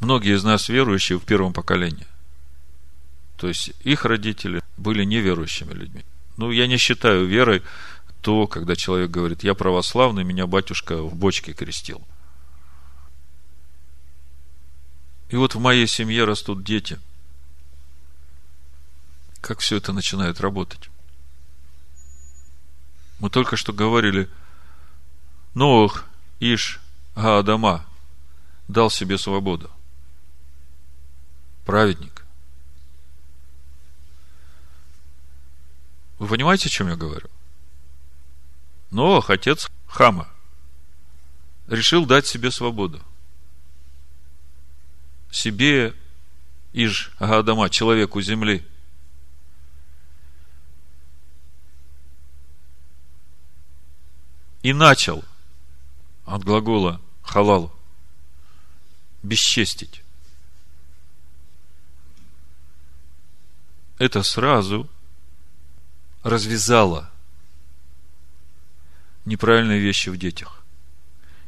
Многие 0.00 0.34
из 0.34 0.42
нас 0.42 0.68
верующие 0.68 1.20
в 1.20 1.24
первом 1.24 1.52
поколении. 1.52 2.08
То 3.36 3.46
есть 3.46 3.72
их 3.84 4.04
родители 4.04 4.60
были 4.76 5.04
неверующими 5.04 5.72
людьми. 5.72 6.04
Ну, 6.36 6.50
я 6.50 6.66
не 6.66 6.78
считаю 6.78 7.26
верой 7.26 7.62
то, 8.22 8.48
когда 8.48 8.74
человек 8.74 9.12
говорит, 9.12 9.44
я 9.44 9.54
православный, 9.54 10.24
меня 10.24 10.48
батюшка 10.48 11.00
в 11.00 11.14
бочке 11.14 11.52
крестил. 11.52 12.02
И 15.28 15.36
вот 15.36 15.54
в 15.54 15.60
моей 15.60 15.86
семье 15.86 16.24
растут 16.24 16.64
дети. 16.64 16.98
Как 19.40 19.60
все 19.60 19.76
это 19.76 19.92
начинает 19.92 20.40
работать? 20.40 20.90
Мы 23.22 23.30
только 23.30 23.56
что 23.56 23.72
говорили, 23.72 24.28
Ноах, 25.54 26.06
Иш, 26.40 26.80
Гаадама 27.14 27.86
дал 28.66 28.90
себе 28.90 29.16
свободу. 29.16 29.70
Праведник. 31.64 32.24
Вы 36.18 36.26
понимаете, 36.26 36.66
о 36.66 36.70
чем 36.70 36.88
я 36.88 36.96
говорю? 36.96 37.28
Ноах, 38.90 39.30
отец 39.30 39.70
Хама, 39.86 40.28
решил 41.68 42.06
дать 42.06 42.26
себе 42.26 42.50
свободу. 42.50 43.00
Себе, 45.30 45.94
Иж, 46.72 47.12
Гаадама, 47.20 47.70
человеку 47.70 48.20
земли– 48.20 48.66
и 54.62 54.72
начал 54.72 55.24
от 56.24 56.44
глагола 56.44 57.00
халал 57.22 57.72
бесчестить. 59.22 60.02
Это 63.98 64.22
сразу 64.22 64.88
развязало 66.22 67.10
неправильные 69.24 69.80
вещи 69.80 70.08
в 70.08 70.16
детях. 70.16 70.62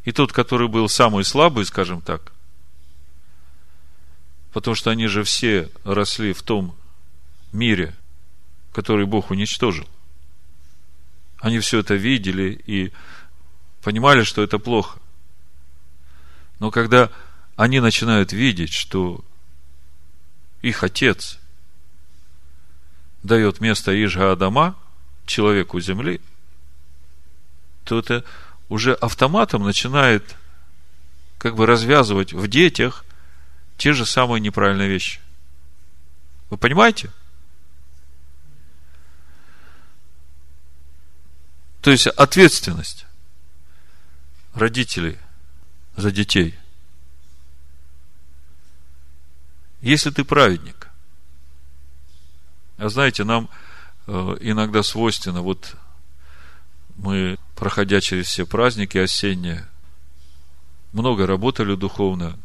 И 0.05 0.13
тот, 0.13 0.33
который 0.33 0.69
был 0.69 0.89
самый 0.89 1.25
слабый, 1.25 1.65
скажем 1.65 2.01
так, 2.01 2.33
потому 4.53 4.75
что 4.75 4.91
они 4.91 5.07
же 5.07 5.25
все 5.25 5.71
росли 5.83 6.33
в 6.33 6.43
том 6.43 6.77
мире, 7.53 7.95
который 8.73 9.07
Бог 9.07 9.31
уничтожил. 9.31 9.89
Они 11.45 11.59
все 11.59 11.81
это 11.81 11.95
видели 11.95 12.59
и 12.65 12.91
понимали, 13.83 14.23
что 14.23 14.43
это 14.43 14.59
плохо. 14.59 14.99
Но 16.59 16.71
когда 16.71 17.11
они 17.55 17.81
начинают 17.81 18.33
видеть, 18.33 18.73
что 18.73 19.23
их 20.63 20.83
отец 20.83 21.39
дает 23.23 23.61
место 23.61 23.93
Ижга 23.93 24.33
Адама, 24.33 24.75
человеку 25.27 25.79
земли, 25.81 26.23
то 27.85 27.99
это 27.99 28.25
уже 28.71 28.95
автоматом 28.95 29.65
начинает 29.65 30.37
как 31.37 31.57
бы 31.57 31.67
развязывать 31.67 32.33
в 32.33 32.49
детях 32.49 33.05
те 33.77 33.93
же 33.93 34.07
самые 34.07 34.41
неправильные 34.41 34.89
вещи. 34.89 35.21
Вы 36.49 36.57
понимаете? 36.57 37.11
То 41.85 41.91
есть 41.91 42.07
ответственность 42.07 43.05
родителей 44.55 45.19
за 45.97 46.11
детей. 46.11 46.55
Если 49.83 50.09
ты 50.09 50.25
праведник, 50.25 50.89
а 52.79 52.89
знаете, 52.89 53.25
нам 53.25 53.51
э, 54.07 54.37
иногда 54.41 54.83
свойственно, 54.83 55.43
вот 55.43 55.77
мы, 56.97 57.39
проходя 57.55 58.01
через 58.01 58.29
все 58.29 58.47
праздники 58.47 58.97
осенние, 58.97 59.69
много 60.95 61.27
работали 61.27 61.75
духовно, 61.75 62.39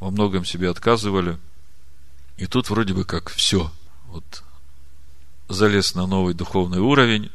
во 0.00 0.10
многом 0.10 0.46
себе 0.46 0.70
отказывали, 0.70 1.38
и 2.38 2.46
тут 2.46 2.70
вроде 2.70 2.94
бы 2.94 3.04
как 3.04 3.28
все. 3.28 3.70
Вот 4.06 4.42
залез 5.52 5.94
на 5.94 6.06
новый 6.06 6.34
духовный 6.34 6.78
уровень. 6.78 7.30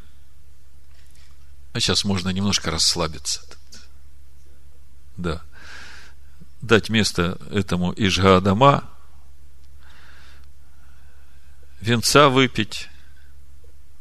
А 1.74 1.80
сейчас 1.80 2.04
можно 2.04 2.30
немножко 2.30 2.72
расслабиться. 2.72 3.42
Да. 5.16 5.42
Дать 6.62 6.90
место 6.90 7.38
этому 7.52 7.94
Ижга 7.94 8.38
Адама, 8.38 8.90
венца 11.82 12.30
выпить 12.30 12.90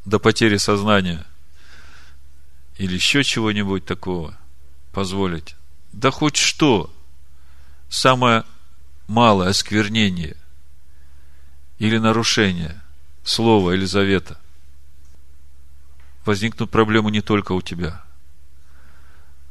до 0.05 0.19
потери 0.19 0.57
сознания 0.57 1.27
или 2.79 2.95
еще 2.95 3.23
чего-нибудь 3.25 3.85
такого 3.85 4.37
позволить. 4.93 5.55
Да 5.93 6.11
хоть 6.11 6.37
что. 6.37 6.93
Самое 7.89 8.45
малое 9.07 9.51
осквернение 9.51 10.37
или 11.79 11.99
нарушение– 11.99 12.81
слова 13.27 13.73
или 13.73 13.85
завета, 13.85 14.39
возникнут 16.25 16.71
проблемы 16.71 17.11
не 17.11 17.21
только 17.21 17.53
у 17.53 17.61
тебя. 17.61 18.03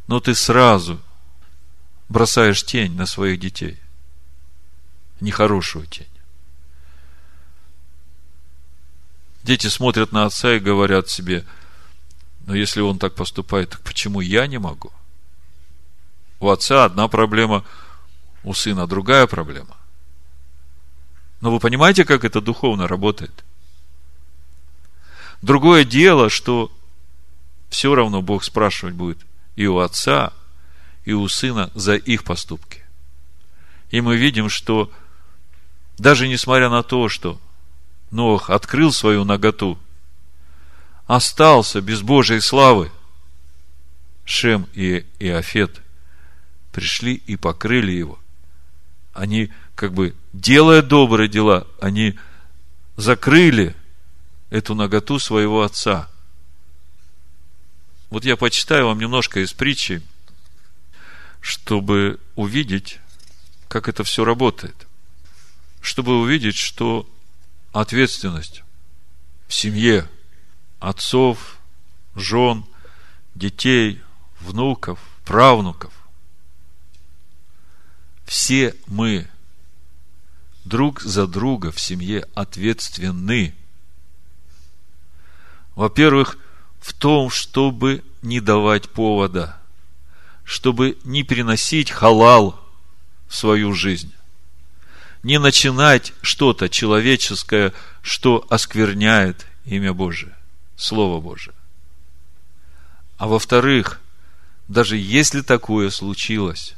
Но 0.08 0.20
ты 0.20 0.34
сразу 0.34 1.02
бросаешь 2.10 2.64
тень 2.64 2.96
на 2.96 3.06
своих 3.06 3.40
детей. 3.40 3.80
Нехорошую 5.20 5.86
тень. 5.88 6.08
Дети 9.44 9.68
смотрят 9.68 10.12
на 10.12 10.26
отца 10.26 10.54
и 10.54 10.60
говорят 10.60 11.10
себе, 11.10 11.46
но 12.46 12.56
если 12.56 12.82
он 12.82 12.98
так 12.98 13.14
поступает, 13.14 13.72
так 13.72 13.82
почему 13.82 14.22
я 14.22 14.48
не 14.48 14.58
могу? 14.58 14.92
У 16.40 16.50
отца 16.50 16.86
одна 16.86 17.08
проблема, 17.08 17.64
у 18.44 18.54
сына 18.54 18.88
другая 18.88 19.28
проблема. 19.28 19.78
Но 21.42 21.52
вы 21.52 21.60
понимаете, 21.60 22.06
как 22.06 22.24
это 22.24 22.42
духовно 22.42 22.88
работает? 22.88 23.44
Другое 25.46 25.84
дело, 25.84 26.32
что 26.32 26.72
все 27.70 27.94
равно 27.94 28.24
Бог 28.24 28.44
спрашивать 28.44 28.96
будет 28.96 29.20
и 29.56 29.68
у 29.68 29.78
отца, 29.78 30.34
и 31.04 31.14
у 31.14 31.28
сына 31.28 31.70
за 31.76 31.94
их 31.94 32.24
поступки. 32.24 32.84
И 33.92 34.02
мы 34.02 34.18
видим, 34.18 34.50
что 34.50 34.92
даже 36.00 36.28
несмотря 36.28 36.72
на 36.72 36.82
то, 36.82 37.10
что 37.10 37.40
Нох 38.10 38.50
открыл 38.50 38.92
свою 38.92 39.24
наготу, 39.24 39.78
остался 41.06 41.80
без 41.80 42.02
Божьей 42.02 42.40
славы, 42.40 42.92
Шем 44.26 44.68
и 44.74 45.06
Иофет 45.20 45.80
пришли 46.72 47.14
и 47.14 47.36
покрыли 47.36 47.92
его. 47.92 48.18
Они, 49.14 49.52
как 49.76 49.94
бы, 49.94 50.16
делая 50.34 50.82
добрые 50.82 51.30
дела, 51.30 51.68
они 51.80 52.18
закрыли 52.98 53.76
эту 54.50 54.76
наготу 54.76 55.20
своего 55.20 55.64
отца. 55.64 56.10
Вот 58.10 58.26
я 58.26 58.38
почитаю 58.38 58.86
вам 58.86 59.00
немножко 59.00 59.44
из 59.44 59.54
притчи, 59.54 60.02
чтобы 61.42 62.20
увидеть, 62.36 63.00
как 63.68 63.88
это 63.88 64.04
все 64.04 64.24
работает. 64.24 64.88
Чтобы 65.82 66.20
увидеть, 66.20 66.56
что 66.56 67.10
ответственность 67.72 68.64
в 69.48 69.54
семье 69.54 70.10
отцов, 70.80 71.58
жен, 72.16 72.66
детей, 73.34 74.02
внуков, 74.40 75.00
правнуков. 75.26 75.94
Все 78.26 78.76
мы 78.88 79.28
друг 80.64 81.02
за 81.02 81.28
друга 81.28 81.72
в 81.72 81.80
семье 81.80 82.28
ответственны– 82.34 83.56
во-первых, 85.76 86.38
в 86.80 86.94
том, 86.94 87.30
чтобы 87.30 88.04
не 88.22 88.40
давать 88.40 88.90
повода, 88.90 89.58
чтобы 90.44 90.98
не 91.04 91.24
приносить 91.24 91.92
халал 91.92 92.60
в 93.28 93.36
свою 93.36 93.74
жизнь, 93.74 94.14
не 95.24 95.40
начинать 95.40 96.14
что-то 96.22 96.70
человеческое, 96.70 97.74
что 98.02 98.46
оскверняет 98.50 99.46
имя 99.66 99.94
Божие, 99.94 100.36
Слово 100.76 101.20
Божие. 101.20 101.56
А 103.18 103.28
во-вторых, 103.28 104.00
даже 104.68 104.98
если 104.98 105.42
такое 105.42 105.90
случилось, 105.90 106.76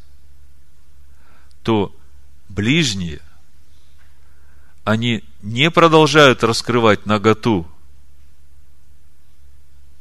то 1.64 1.94
ближние, 2.48 3.20
они 4.86 5.24
не 5.42 5.70
продолжают 5.70 6.44
раскрывать 6.44 7.06
наготу 7.06 7.68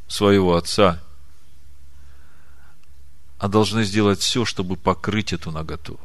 своего 0.09 0.57
отца, 0.57 1.03
а 3.39 3.49
должны 3.49 3.85
сделать 3.85 4.20
все, 4.20 4.45
чтобы 4.45 4.77
покрыть 4.77 5.33
эту 5.33 5.51
наготу 5.51 6.01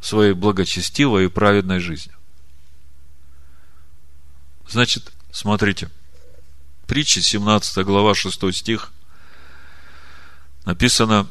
своей 0.00 0.34
благочестивой 0.34 1.24
и 1.24 1.28
праведной 1.28 1.80
жизнью. 1.80 2.14
Значит, 4.68 5.12
смотрите, 5.30 5.90
Притчи, 6.86 7.20
17 7.20 7.84
глава, 7.84 8.14
6 8.14 8.54
стих. 8.54 8.92
Написано, 10.66 11.26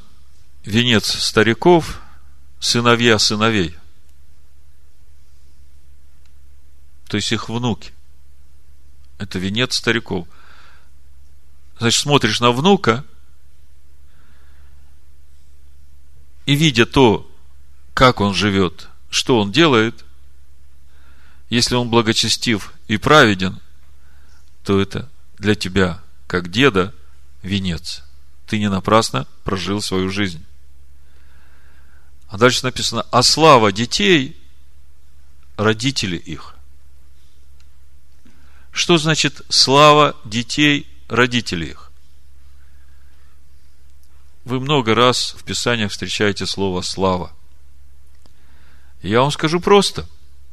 венец 0.63 1.11
стариков, 1.11 2.01
сыновья 2.59 3.19
сыновей. 3.19 3.75
То 7.07 7.17
есть 7.17 7.31
их 7.31 7.49
внуки. 7.49 7.93
Это 9.19 9.37
венец 9.37 9.75
стариков. 9.75 10.27
Значит, 11.83 11.99
смотришь 11.99 12.39
на 12.39 12.53
внука 12.53 13.03
и 16.45 16.55
видя 16.55 16.85
то, 16.85 17.29
как 17.93 18.21
он 18.21 18.33
живет, 18.33 18.87
что 19.09 19.37
он 19.37 19.51
делает, 19.51 20.05
если 21.49 21.75
он 21.75 21.89
благочестив 21.89 22.71
и 22.87 22.95
праведен, 22.95 23.59
то 24.63 24.79
это 24.79 25.09
для 25.39 25.55
тебя, 25.55 26.01
как 26.25 26.49
деда, 26.49 26.95
венец. 27.41 28.01
Ты 28.47 28.59
не 28.59 28.69
напрасно 28.69 29.27
прожил 29.43 29.81
свою 29.81 30.09
жизнь. 30.09 30.45
А 32.29 32.37
дальше 32.37 32.63
написано, 32.63 33.05
а 33.11 33.21
слава 33.23 33.73
детей– 33.73 34.41
родители 35.57 36.15
их. 36.15 36.55
Что 38.71 38.97
значит 38.97 39.41
слава 39.49 40.15
детей– 40.23 40.87
родители 41.07 41.65
их? 41.67 41.91
Вы 44.45 44.59
много 44.59 44.93
раз 44.93 45.35
в 45.37 45.43
Писаниях 45.43 45.91
встречаете 45.91 46.45
слово 46.45 46.81
«слава». 46.81 47.31
Я 49.01 49.21
вам 49.21 49.31
скажу 49.31 49.59
просто. 49.59 50.05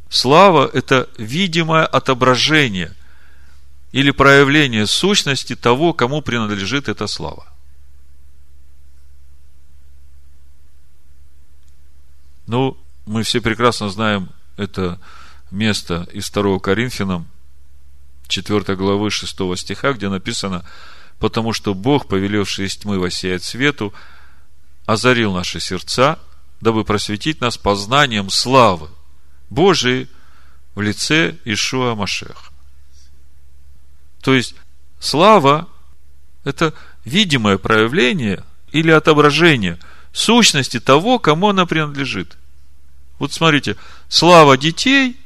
Слава– 0.09 0.69
это 0.73 1.09
видимое 1.19 1.87
отображение 1.87 2.95
или 3.93 4.11
проявление 4.11 4.87
сущности 4.87 5.55
того, 5.55 5.93
кому 5.93 6.21
принадлежит 6.21 6.89
эта 6.89 7.07
слава. 7.07 7.47
Ну, 12.47 12.77
мы 13.07 13.23
все 13.23 13.41
прекрасно 13.41 13.89
знаем 13.89 14.31
это 14.57 15.01
место 15.53 16.09
из 16.13 16.31
2 16.31 16.59
Коринфянам, 16.59 17.29
4 18.31 18.77
главы 18.77 19.11
6 19.11 19.37
стиха, 19.57 19.93
где 19.93 20.09
написано, 20.09 20.65
«Потому 21.19 21.53
что 21.53 21.75
Бог, 21.75 22.09
повелевший 22.09 22.67
из 22.67 22.77
тьмы 22.77 22.99
воссеять 22.99 23.45
свету, 23.45 23.93
озарил 24.87 25.35
наши 25.35 25.61
сердца, 25.61 26.19
дабы 26.61 26.85
просветить 26.85 27.41
нас 27.41 27.59
познанием 27.59 28.31
славы 28.31 28.89
Божией 29.51 30.09
в 30.75 30.81
лице 30.81 31.37
Ишуа 31.45 31.95
Машеха». 31.95 32.53
То 34.23 34.35
есть, 34.35 34.55
слава– 34.99 35.69
это 36.45 36.73
видимое 37.05 37.59
проявление 37.59 38.45
или 38.73 38.91
отображение 38.91 39.79
сущности 40.13 40.81
того, 40.81 41.19
кому 41.19 41.49
она 41.51 41.67
принадлежит. 41.67 42.37
Вот 43.19 43.33
смотрите, 43.33 43.77
слава 44.09 44.57
детей, 44.57 45.19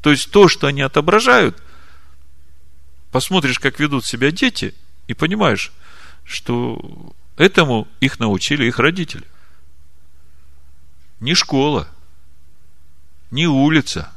то 0.00 0.10
есть 0.10 0.30
то, 0.30 0.48
что 0.48 0.66
они 0.66 0.82
отображают, 0.82 1.62
посмотришь, 3.16 3.58
как 3.58 3.80
ведут 3.80 4.04
себя 4.04 4.30
дети, 4.30 4.74
и 5.06 5.14
понимаешь, 5.14 5.72
что 6.22 7.14
этому 7.38 7.88
их 8.00 8.18
научили 8.18 8.66
их 8.66 8.78
родители. 8.78 9.24
Не 11.20 11.32
школа, 11.32 11.88
не 13.30 13.46
улица 13.46 14.12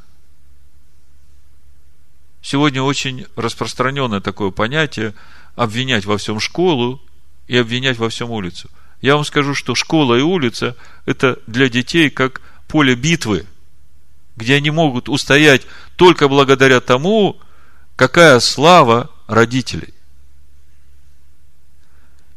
Сегодня 2.42 2.82
очень 2.82 3.26
распространенное 3.36 4.20
такое 4.20 4.50
понятие 4.50 5.14
обвинять 5.56 6.06
во 6.06 6.16
всем 6.16 6.40
школу 6.40 7.00
и 7.48 7.56
обвинять 7.56 7.98
во 7.98 8.08
всем 8.08 8.30
улицу. 8.30 8.70
Я 9.02 9.16
вам 9.16 9.24
скажу, 9.24 9.54
что 9.54 9.74
школа 9.74 10.14
и 10.14 10.22
улица– 10.22 10.76
это 11.06 11.38
для 11.46 11.68
детей 11.68 12.10
как 12.10 12.40
поле 12.66 12.94
битвы, 12.94 13.46
где 14.36 14.56
они 14.56 14.70
могут 14.70 15.08
устоять 15.08 15.66
только 15.96 16.28
благодаря 16.28 16.80
тому, 16.80 17.38
какая 18.00 18.40
слава 18.40 19.10
родителей. 19.26 19.92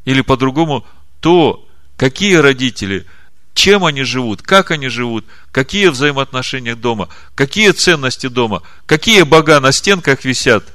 Или 0.04 0.20
по-другому, 0.20 0.86
то, 1.22 1.66
какие 1.96 2.36
родители– 2.36 3.08
чем 3.54 3.86
они 3.86 4.04
живут, 4.04 4.42
как 4.42 4.72
они 4.72 4.90
живут, 4.90 5.26
какие 5.52 5.88
взаимоотношения 5.88 6.76
дома, 6.76 7.08
какие 7.36 7.72
ценности 7.72 8.28
дома, 8.28 8.62
какие 8.88 9.22
бога 9.22 9.60
на 9.60 9.72
стенках 9.72 10.26
висят, 10.26 10.66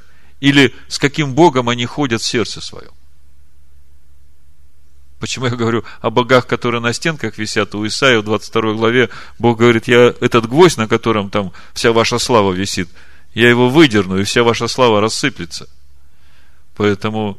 или 0.40 0.74
с 0.86 0.98
каким 0.98 1.34
Богом 1.34 1.68
они 1.68 1.84
ходят 1.84 2.22
в 2.22 2.26
сердце 2.26 2.60
своем. 2.60 2.92
Почему 5.18 5.46
я 5.46 5.56
говорю 5.56 5.84
о 6.00 6.10
богах, 6.10 6.46
которые 6.46 6.80
на 6.80 6.92
стенках 6.92 7.36
висят? 7.36 7.74
У 7.74 7.84
Исаия 7.84 8.20
в 8.20 8.24
22 8.24 8.74
главе 8.74 9.10
Бог 9.40 9.58
говорит, 9.58 9.88
я 9.88 10.14
этот 10.20 10.46
гвоздь, 10.46 10.78
на 10.78 10.86
котором 10.86 11.28
там 11.28 11.52
вся 11.74 11.92
ваша 11.92 12.20
слава 12.20 12.52
висит, 12.52 12.88
я 13.34 13.48
его 13.48 13.68
выдерну, 13.68 14.18
и 14.18 14.24
вся 14.24 14.42
ваша 14.42 14.68
слава 14.68 15.00
рассыплется. 15.00 15.68
Поэтому 16.74 17.38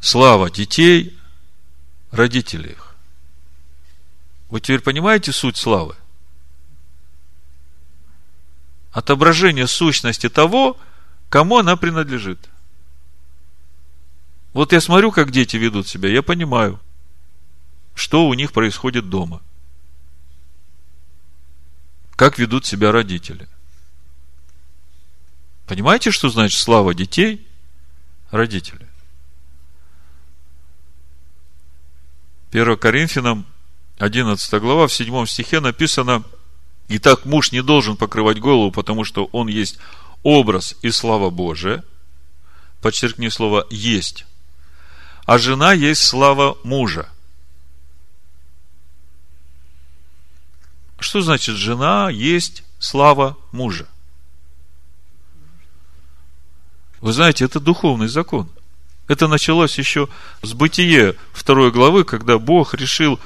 слава 0.00 0.50
детей, 0.50 1.16
родителей 2.10 2.72
их. 2.72 2.94
Вы 4.48 4.60
теперь 4.60 4.80
понимаете 4.80 5.32
суть 5.32 5.56
славы? 5.56 5.96
Отображение 8.92 9.66
сущности 9.66 10.28
того, 10.28 10.76
кому 11.28 11.58
она 11.58 11.76
принадлежит. 11.76 12.48
Вот 14.52 14.72
я 14.72 14.80
смотрю, 14.80 15.12
как 15.12 15.32
дети 15.32 15.56
ведут 15.56 15.86
себя, 15.86 16.08
я 16.08 16.22
понимаю, 16.22 16.80
что 17.94 18.26
у 18.26 18.34
них 18.34 18.52
происходит 18.52 19.10
дома. 19.10 19.42
Как 22.16 22.38
ведут 22.38 22.64
себя 22.64 22.92
родители. 22.92 23.48
Понимаете, 25.66 26.12
что 26.12 26.28
значит 26.28 26.60
слава 26.60 26.94
детей, 26.94 27.46
родители? 28.30 28.86
1 32.52 32.76
Коринфянам 32.76 33.44
11 33.98 34.60
глава, 34.60 34.86
в 34.86 34.92
7 34.92 35.26
стихе 35.26 35.60
написано, 35.60 36.22
«Итак, 36.88 37.24
муж 37.24 37.50
не 37.50 37.62
должен 37.62 37.96
покрывать 37.96 38.38
голову, 38.38 38.70
потому 38.70 39.04
что 39.04 39.24
он 39.32 39.48
есть 39.48 39.78
образ 40.22 40.76
и 40.82 40.90
слава 40.90 41.30
Божия». 41.30 41.82
Подчеркни 42.80 43.28
слово 43.28 43.66
«есть». 43.70 44.24
А 45.24 45.38
жена 45.38 45.72
есть 45.72 46.04
слава 46.04 46.56
мужа. 46.62 47.08
Что 51.00 51.20
значит 51.20 51.56
жена 51.56 52.10
есть 52.10 52.62
слава 52.78 53.36
мужа? 53.50 53.88
Вы 57.00 57.12
знаете, 57.12 57.44
это 57.44 57.60
духовный 57.60 58.08
закон. 58.08 58.48
Это 59.08 59.28
началось 59.28 59.78
еще 59.78 60.08
с 60.42 60.52
бытие 60.52 61.14
второй 61.32 61.70
главы, 61.70 62.04
когда 62.04 62.38
Бог 62.38 62.74
решил 62.74 63.20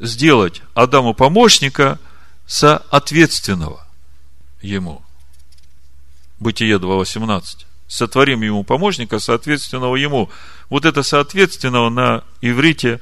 сделать 0.00 0.62
Адаму 0.74 1.14
помощника 1.14 1.98
соответственного 2.46 3.86
ему. 4.62 5.02
Бытие 6.40 6.78
2.18. 6.78 7.66
Сотворим 7.88 8.42
ему 8.42 8.64
помощника, 8.64 9.18
соответственного 9.18 9.96
ему. 9.96 10.30
Вот 10.70 10.84
это 10.84 11.02
соответственного 11.02 11.88
на 11.90 12.24
иврите 12.40 13.00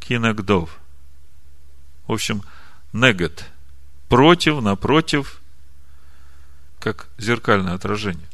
кинагдов. 0.00 0.78
В 2.06 2.12
общем, 2.12 2.42
негет. 2.92 3.46
Против, 4.08 4.60
напротив, 4.60 5.40
как 6.78 7.08
зеркальное 7.16 7.74
отражение. 7.74 8.29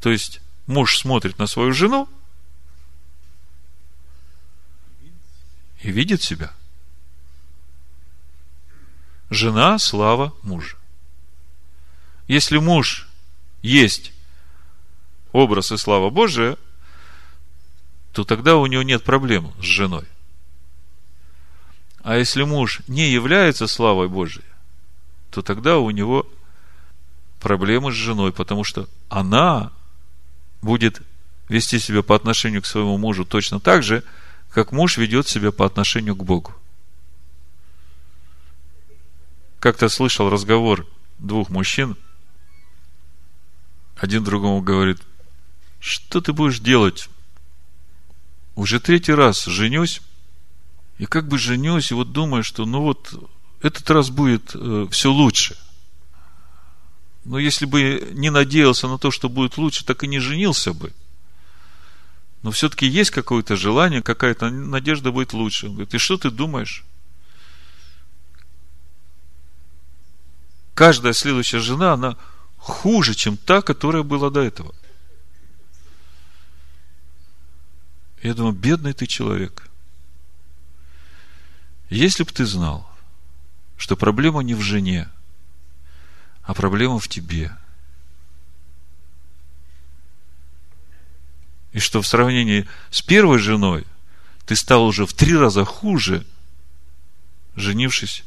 То 0.00 0.10
есть, 0.10 0.40
муж 0.66 0.98
смотрит 0.98 1.38
на 1.38 1.46
свою 1.46 1.72
жену, 1.72 2.08
и 5.80 5.90
видит 5.90 6.22
себя. 6.22 6.52
Жена– 9.30 9.78
слава 9.78 10.34
мужа. 10.42 10.76
Если 12.26 12.58
муж 12.58 13.08
есть 13.62 14.12
образ 15.32 15.72
и 15.72 15.76
слава 15.76 16.10
Божия, 16.10 16.56
то 18.12 18.24
тогда 18.24 18.56
у 18.56 18.66
него 18.66 18.82
нет 18.82 19.04
проблем 19.04 19.52
с 19.60 19.64
женой. 19.64 20.06
А 22.02 22.16
если 22.16 22.42
муж 22.42 22.80
не 22.88 23.10
является 23.10 23.66
славой 23.66 24.08
Божией, 24.08 24.44
то 25.30 25.42
тогда 25.42 25.78
у 25.78 25.90
него 25.90 26.26
проблемы 27.40 27.92
с 27.92 27.94
женой, 27.94 28.32
потому 28.32 28.64
что 28.64 28.88
она 29.08 29.72
будет 30.62 31.02
вести 31.48 31.78
себя 31.78 32.02
по 32.02 32.14
отношению 32.14 32.62
к 32.62 32.66
своему 32.66 32.98
мужу 32.98 33.24
точно 33.24 33.60
так 33.60 33.82
же, 33.82 34.02
как 34.50 34.72
муж 34.72 34.96
ведет 34.96 35.28
себя 35.28 35.52
по 35.52 35.66
отношению 35.66 36.16
к 36.16 36.24
Богу. 36.24 36.54
Как-то 39.60 39.88
слышал 39.88 40.30
разговор 40.30 40.86
двух 41.18 41.50
мужчин. 41.50 41.96
Один 43.96 44.22
другому 44.22 44.62
говорит, 44.62 44.98
что 45.80 46.20
ты 46.20 46.32
будешь 46.32 46.60
делать? 46.60 47.08
Уже 48.54 48.80
третий 48.80 49.12
раз 49.12 49.44
женюсь, 49.44 50.00
и 50.98 51.06
как 51.06 51.28
бы 51.28 51.38
женюсь, 51.38 51.90
и 51.90 51.94
вот 51.94 52.12
думаю, 52.12 52.42
что 52.42 52.66
ну 52.66 52.82
вот 52.82 53.12
этот 53.62 53.88
раз 53.90 54.10
будет 54.10 54.52
э, 54.54 54.86
все 54.90 55.12
лучше. 55.12 55.56
Но 57.28 57.38
если 57.38 57.66
бы 57.66 58.08
не 58.14 58.30
надеялся 58.30 58.88
на 58.88 58.96
то, 58.96 59.10
что 59.10 59.28
будет 59.28 59.58
лучше, 59.58 59.84
так 59.84 60.02
и 60.02 60.08
не 60.08 60.18
женился 60.18 60.72
бы. 60.72 60.94
Но 62.42 62.50
все-таки 62.52 62.86
есть 62.86 63.10
какое-то 63.10 63.54
желание, 63.54 64.00
какая-то 64.00 64.48
надежда 64.48 65.12
будет 65.12 65.34
лучше. 65.34 65.66
Он 65.66 65.72
говорит, 65.72 65.92
и 65.92 65.98
что 65.98 66.16
ты 66.16 66.30
думаешь? 66.30 66.86
Каждая 70.72 71.12
следующая 71.12 71.58
жена, 71.58 71.92
она 71.92 72.16
хуже, 72.56 73.12
чем 73.12 73.36
та, 73.36 73.60
которая 73.60 74.04
была 74.04 74.30
до 74.30 74.40
этого. 74.40 74.74
Я 78.22 78.32
думаю, 78.32 78.54
бедный 78.54 78.94
ты 78.94 79.06
человек. 79.06 79.68
Если 81.90 82.22
бы 82.22 82.32
ты 82.32 82.46
знал, 82.46 82.90
что 83.76 83.96
проблема 83.96 84.40
не 84.40 84.54
в 84.54 84.62
жене, 84.62 85.10
а 86.48 86.54
проблема 86.54 86.98
в 86.98 87.08
тебе. 87.08 87.52
И 91.72 91.78
что 91.78 92.00
в 92.00 92.06
сравнении 92.06 92.66
с 92.90 93.02
первой 93.02 93.38
женой 93.38 93.84
ты 94.46 94.56
стал 94.56 94.86
уже 94.86 95.04
в 95.04 95.12
три 95.12 95.36
раза 95.36 95.66
хуже, 95.66 96.24
женившись 97.54 98.24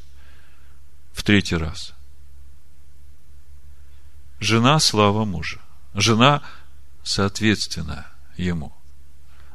в 1.14 1.24
третий 1.24 1.56
раз. 1.56 1.94
Жена– 4.40 4.78
слава 4.80 5.26
мужа. 5.26 5.60
Жена– 5.96 6.44
соответственная 7.04 8.06
ему. 8.38 8.72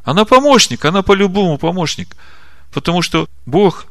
Она 0.02 0.24
помощник, 0.24 0.84
она 0.84 1.02
по-любому 1.02 1.56
помощник. 1.56 2.16
Потому 2.72 3.00
что 3.00 3.28
Бог 3.46 3.86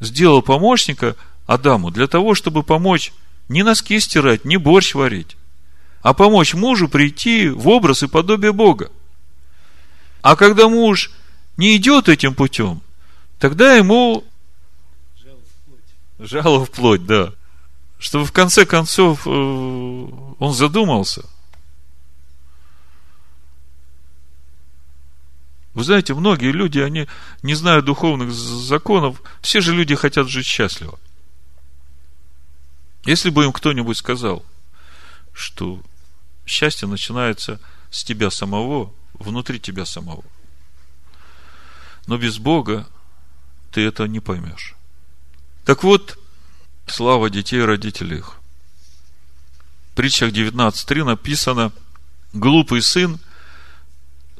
сделал 0.00 0.42
помощника 0.42 1.16
Адаму 1.46 1.90
для 1.90 2.08
того, 2.08 2.34
чтобы 2.34 2.62
помочь 2.62 3.10
не 3.52 3.62
носки 3.62 4.00
стирать, 4.00 4.44
не 4.44 4.56
борщ 4.56 4.94
варить, 4.94 5.36
а 6.00 6.14
помочь 6.14 6.54
мужу 6.54 6.88
прийти 6.88 7.48
в 7.48 7.68
образ 7.68 8.02
и 8.02 8.08
подобие 8.08 8.52
Бога. 8.52 8.90
А 10.22 10.36
когда 10.36 10.68
муж 10.68 11.12
не 11.56 11.76
идет 11.76 12.08
этим 12.08 12.34
путем, 12.34 12.80
тогда 13.38 13.74
ему 13.74 14.24
жало 16.18 16.64
в 16.64 16.70
плоть, 16.70 17.04
да. 17.06 17.32
Чтобы 17.98 18.24
в 18.24 18.32
конце 18.32 18.64
концов 18.64 19.26
э, 19.26 19.30
он 19.30 20.52
задумался. 20.52 21.24
Вы 25.74 25.84
знаете, 25.84 26.14
многие 26.14 26.52
люди, 26.52 26.78
они 26.78 27.06
не 27.42 27.54
знают 27.54 27.84
духовных 27.84 28.32
законов, 28.32 29.22
все 29.40 29.60
же 29.60 29.74
люди 29.74 29.94
хотят 29.94 30.28
жить 30.28 30.46
счастливо. 30.46 30.98
Если 33.04 33.30
бы 33.30 33.44
им 33.44 33.52
кто-нибудь 33.52 33.96
сказал, 33.96 34.44
что 35.32 35.82
счастье 36.46 36.86
начинается 36.86 37.60
с 37.90 38.04
тебя 38.04 38.30
самого, 38.30 38.92
внутри 39.14 39.58
тебя 39.58 39.84
самого. 39.84 40.24
Но 42.06 42.18
без 42.18 42.38
Бога 42.38 42.86
ты 43.70 43.80
это 43.82 44.06
не 44.06 44.20
поймешь. 44.20 44.74
Так 45.64 45.82
вот, 45.82 46.18
слава 46.86 47.30
детей 47.30 47.60
и 47.60 47.64
родителей 47.64 48.18
их. 48.18 48.36
В 49.92 49.94
притчах 49.94 50.32
19.3 50.32 51.04
написано, 51.04 51.72
глупый 52.32 52.82
сын– 52.82 53.18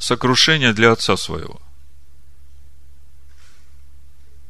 сокрушение 0.02 0.72
для 0.72 0.90
отца 0.90 1.16
своего. 1.16 1.60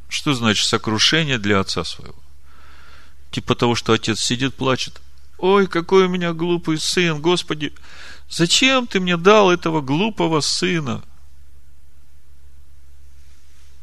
Что 0.09 0.33
значит 0.33 0.67
сокрушение 0.67 1.39
для 1.39 1.61
отца 1.61 1.85
своего? 1.85 2.22
Типа 3.33 3.55
того, 3.55 3.75
что 3.75 3.95
отец 3.95 4.21
сидит, 4.21 4.55
плачет. 4.55 5.01
Ой, 5.39 5.67
какой 5.67 6.05
у 6.05 6.09
меня 6.09 6.35
глупый 6.35 6.79
сын, 6.79 7.21
Господи, 7.21 7.73
зачем 8.29 8.87
ты 8.87 9.01
мне 9.01 9.17
дал 9.17 9.51
этого 9.51 9.81
глупого 9.81 10.41
сына? 10.41 11.03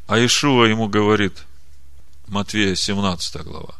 А 0.06 0.24
Ишуа 0.24 0.64
ему 0.64 0.88
говорит, 0.88 1.44
Матвея 2.28 2.76
17 2.76 3.42
глава. 3.42 3.74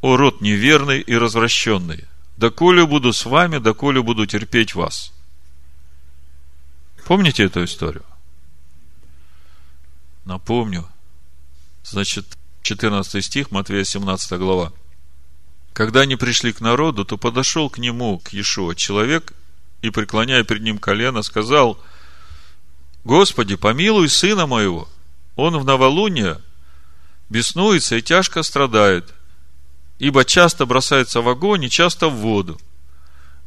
О 0.00 0.16
род 0.16 0.40
неверный 0.40 1.00
и 1.00 1.14
развращенный, 1.14 2.04
доколе 2.38 2.86
буду 2.86 3.12
с 3.12 3.26
вами, 3.26 3.58
доколе 3.58 4.02
буду 4.02 4.26
терпеть 4.26 4.74
вас. 4.74 5.12
Помните 7.04 7.44
эту 7.44 7.62
историю? 7.64 8.04
Напомню. 10.24 10.88
Значит, 11.84 12.38
14 12.68 13.24
стих, 13.24 13.50
Матвея 13.50 13.82
17 13.82 14.32
глава. 14.32 14.74
Когда 15.72 16.00
они 16.00 16.16
пришли 16.16 16.52
к 16.52 16.60
народу, 16.60 17.06
то 17.06 17.16
подошел 17.16 17.70
к 17.70 17.78
нему, 17.78 18.18
к 18.18 18.34
Иешуа, 18.34 18.74
человек, 18.74 19.32
и, 19.80 19.88
преклоняя 19.88 20.44
перед 20.44 20.60
ним 20.64 20.76
колено, 20.76 21.22
сказал, 21.22 21.82
Господи, 23.04 23.56
помилуй 23.56 24.10
сына 24.10 24.46
моего. 24.46 24.86
Он 25.34 25.56
в 25.56 25.64
новолуние 25.64 26.42
беснуется 27.30 27.96
и 27.96 28.02
тяжко 28.02 28.42
страдает, 28.42 29.14
ибо 29.98 30.26
часто 30.26 30.66
бросается 30.66 31.22
в 31.22 31.28
огонь 31.30 31.64
и 31.64 31.70
часто 31.70 32.08
в 32.10 32.16
воду. 32.16 32.60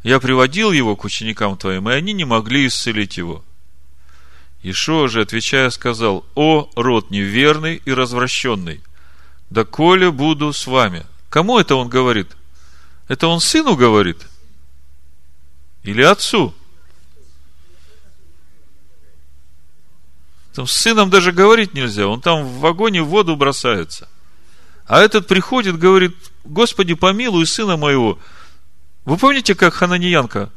Я 0.01 0.19
приводил 0.19 0.71
его 0.71 0.95
к 0.95 1.03
ученикам 1.03 1.57
твоим, 1.57 1.87
и 1.87 1.93
они 1.93 2.13
не 2.13 2.25
могли 2.25 2.65
исцелить 2.65 3.17
его. 3.17 3.43
Ишуа 4.63 5.07
же, 5.07 5.21
отвечая, 5.21 5.69
сказал, 5.69 6.25
«О, 6.33 6.71
род 6.75 7.11
неверный 7.11 7.83
и 7.85 7.91
развращенный, 7.91 8.81
да 9.51 9.65
коли 9.65 10.09
буду 10.09 10.53
с 10.53 10.65
вами. 10.65 11.05
Кому 11.29 11.59
это 11.59 11.75
он 11.75 11.89
говорит? 11.89 12.35
Это 13.07 13.27
он 13.27 13.41
сыну 13.41 13.75
говорит? 13.75 14.25
Или 15.83 16.01
отцу? 16.01 16.53
Там 20.53 20.67
с 20.67 20.71
сыном 20.71 21.09
даже 21.09 21.31
говорить 21.31 21.73
нельзя, 21.73 22.07
он 22.07 22.21
там 22.21 22.43
в 22.43 22.59
вагоне 22.59 23.03
в 23.03 23.07
воду 23.07 23.35
бросается. 23.35 24.07
А 24.85 24.99
этот 24.99 25.27
приходит, 25.27 25.77
говорит, 25.77 26.15
Господи, 26.43 26.93
помилуй 26.93 27.45
сына 27.45 27.77
моего. 27.77 28.19
Вы 29.05 29.17
помните, 29.17 29.55
как 29.55 29.73
Хананиянка 29.73 30.49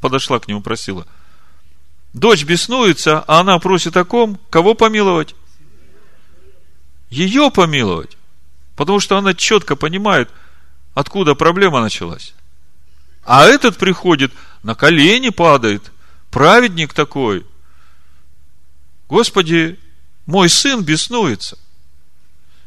подошла 0.00 0.38
к 0.38 0.48
нему, 0.48 0.60
просила? 0.60 1.06
Дочь 2.12 2.44
беснуется, 2.44 3.20
а 3.20 3.40
она 3.40 3.58
просит 3.58 3.96
о 3.96 4.04
ком? 4.04 4.38
Кого 4.50 4.74
помиловать? 4.74 5.34
Ее 7.10 7.50
помиловать. 7.50 8.16
Потому 8.80 8.98
что 8.98 9.18
она 9.18 9.34
четко 9.34 9.76
понимает, 9.76 10.30
откуда 10.94 11.34
проблема 11.34 11.82
началась. 11.82 12.32
А 13.24 13.44
этот 13.44 13.76
приходит, 13.76 14.32
на 14.62 14.74
колени 14.74 15.28
падает, 15.28 15.92
праведник 16.30 16.94
такой. 16.94 17.44
Господи, 19.06 19.78
мой 20.24 20.48
сын 20.48 20.82
беснуется. 20.82 21.58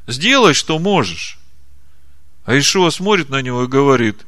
Сделай, 0.06 0.54
что 0.54 0.78
можешь. 0.78 1.40
А 2.46 2.56
Ишуа 2.56 2.92
смотрит 2.92 3.30
на 3.30 3.42
него 3.42 3.64
и 3.64 3.68
говорит, 3.68 4.24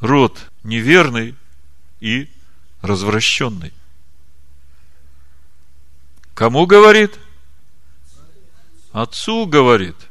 род 0.00 0.50
неверный 0.64 1.36
и 2.00 2.28
развращенный. 2.82 3.72
Кому 6.34 6.66
говорит? 6.66 7.16
Отцу 8.90 9.46
говорит– 9.46 9.94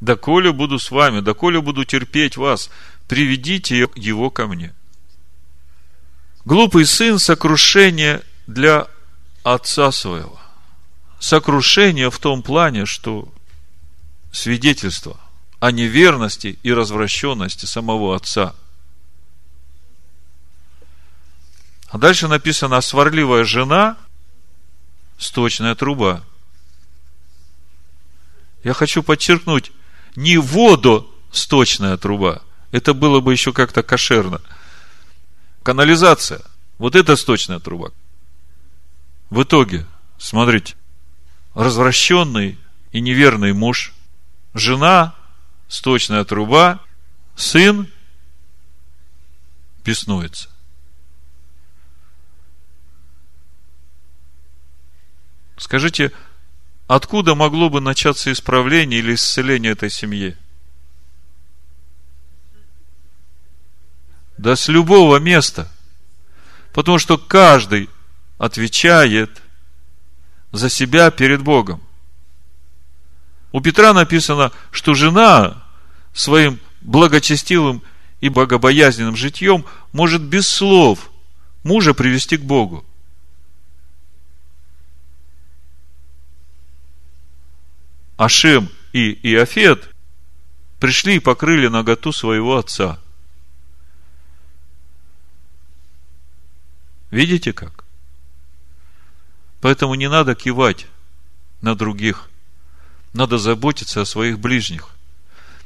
доколе 0.00 0.52
буду 0.52 0.78
с 0.78 0.90
вами, 0.90 1.20
доколе 1.20 1.60
буду 1.60 1.84
терпеть 1.84 2.36
вас, 2.36 2.70
приведите 3.08 3.88
его 3.94 4.30
ко 4.30 4.46
мне. 4.46 4.74
Глупый 6.44 6.86
сын– 6.86 7.18
сокрушение 7.20 8.22
для 8.46 8.86
отца 9.42 9.92
своего. 9.92 10.40
Сокрушение 11.18 12.10
в 12.10 12.18
том 12.18 12.42
плане, 12.42 12.86
что 12.86 13.32
свидетельство 14.32 15.20
о 15.58 15.70
неверности 15.70 16.58
и 16.62 16.72
развращенности 16.72 17.66
самого 17.66 18.16
отца. 18.16 18.54
А 21.88 21.98
дальше 21.98 22.28
написано, 22.28 22.80
сварливая 22.80 23.44
жена– 23.44 23.98
сточная 25.18 25.74
труба. 25.74 26.24
Я 28.64 28.72
хочу 28.72 29.02
подчеркнуть, 29.02 29.72
не 30.16 30.38
водосточная 30.38 31.96
труба. 31.96 32.42
Это 32.72 32.94
было 32.94 33.20
бы 33.20 33.32
еще 33.32 33.52
как-то 33.52 33.82
кошерно. 33.82 34.40
Канализация. 35.62 36.42
Вот 36.78 36.96
это 36.96 37.16
сточная 37.16 37.58
труба. 37.58 37.90
В 39.28 39.42
итоге, 39.42 39.86
смотрите, 40.18 40.74
развращенный 41.54 42.58
и 42.92 43.00
неверный 43.00 43.52
муж, 43.52 43.92
жена, 44.54 45.14
сточная 45.68 46.24
труба, 46.24 46.80
сын 47.36 47.88
беснуется. 49.84 50.48
Скажите, 55.56 56.12
откуда 56.90 57.36
могло 57.36 57.70
бы 57.70 57.80
начаться 57.80 58.32
исправление 58.32 58.98
или 58.98 59.14
исцеление 59.14 59.70
этой 59.70 59.90
семьи? 59.90 60.36
Да 64.36 64.56
с 64.56 64.66
любого 64.66 65.18
места. 65.18 65.70
Потому 66.72 66.98
что 66.98 67.16
каждый 67.16 67.88
отвечает 68.38 69.40
за 70.50 70.68
себя 70.68 71.12
перед 71.12 71.42
Богом. 71.42 71.80
У 73.52 73.60
Петра 73.60 73.92
написано, 73.92 74.50
что 74.72 74.94
жена 74.94 75.62
своим 76.12 76.58
благочестивым 76.80 77.84
и 78.20 78.28
богобоязненным 78.28 79.14
житьем 79.14 79.64
может 79.92 80.22
без 80.22 80.48
слов 80.48 81.12
мужа 81.62 81.94
привести 81.94 82.36
к 82.36 82.42
Богу. 82.42 82.84
Ашем 88.20 88.68
и 88.92 89.18
Иофет 89.32 89.88
пришли 90.78 91.16
и 91.16 91.20
покрыли 91.20 91.68
наготу 91.68 92.12
своего 92.12 92.58
отца. 92.58 92.98
Видите 97.10 97.54
как? 97.54 97.86
Поэтому 99.62 99.94
не 99.94 100.10
надо 100.10 100.34
кивать 100.34 100.86
на 101.62 101.74
других. 101.74 102.28
Надо 103.14 103.38
заботиться 103.38 104.02
о 104.02 104.04
своих 104.04 104.38
ближних. 104.38 104.90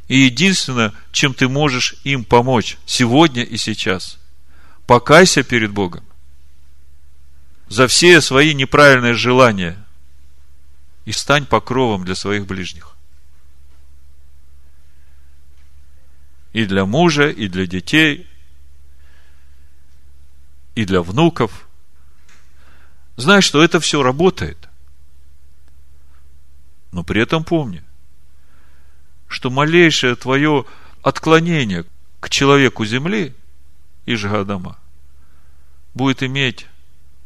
И 0.07 0.21
единственное, 0.21 0.93
чем 1.11 1.35
ты 1.35 1.49
можешь 1.49 1.97
им 2.05 2.25
помочь 2.25 2.79
сегодня 2.87 3.43
и 3.43 3.57
сейчас, 3.57 4.17
покайся 4.87 5.43
перед 5.43 5.73
Богом 5.73 6.05
за 7.67 7.89
все 7.89 8.21
свои 8.21 8.55
неправильные 8.55 9.15
желания 9.15 9.84
и 11.05 11.13
стань 11.13 11.47
покровом 11.47 12.05
для 12.05 12.15
своих 12.15 12.47
ближних. 12.47 12.97
И 16.53 16.67
для 16.67 16.85
мужа, 16.87 17.29
и 17.29 17.49
для 17.49 17.67
детей, 17.67 18.29
и 20.75 20.85
для 20.85 21.03
внуков. 21.03 21.69
Знай, 23.17 23.43
что 23.43 23.63
это 23.63 23.81
все 23.81 24.03
работает. 24.03 24.69
Но 26.93 27.03
при 27.03 27.21
этом 27.21 27.45
помни– 27.45 27.83
что 29.35 29.51
малейшее 29.51 30.15
твое 30.15 30.65
отклонение 31.03 31.85
к 32.21 32.31
человеку 32.31 32.85
земли 32.85 33.35
и 34.07 34.15
Жгадама 34.15 34.79
будет 35.93 36.23
иметь 36.23 36.67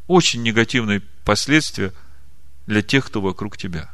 очень 0.06 0.42
негативные 0.42 1.02
последствия 1.24 1.92
для 2.68 2.82
тех, 2.82 3.06
кто 3.06 3.22
вокруг 3.22 3.56
тебя. 3.56 3.90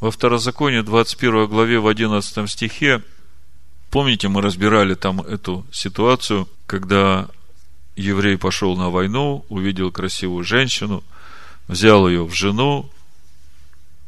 Во 0.00 0.10
Второзаконии 0.10 0.80
21 0.80 1.46
главе 1.46 1.78
в 1.78 1.86
11 1.86 2.50
стихе, 2.50 3.00
помните, 3.90 4.26
мы 4.26 4.42
разбирали 4.42 4.94
там 4.94 5.20
эту 5.20 5.64
ситуацию, 5.70 6.48
когда 6.66 7.28
еврей 7.94 8.36
пошел 8.36 8.76
на 8.76 8.90
войну, 8.90 9.44
увидел 9.48 9.92
красивую 9.92 10.42
женщину, 10.42 11.04
взял 11.68 12.08
ее 12.08 12.24
в 12.24 12.34
жену, 12.34 12.90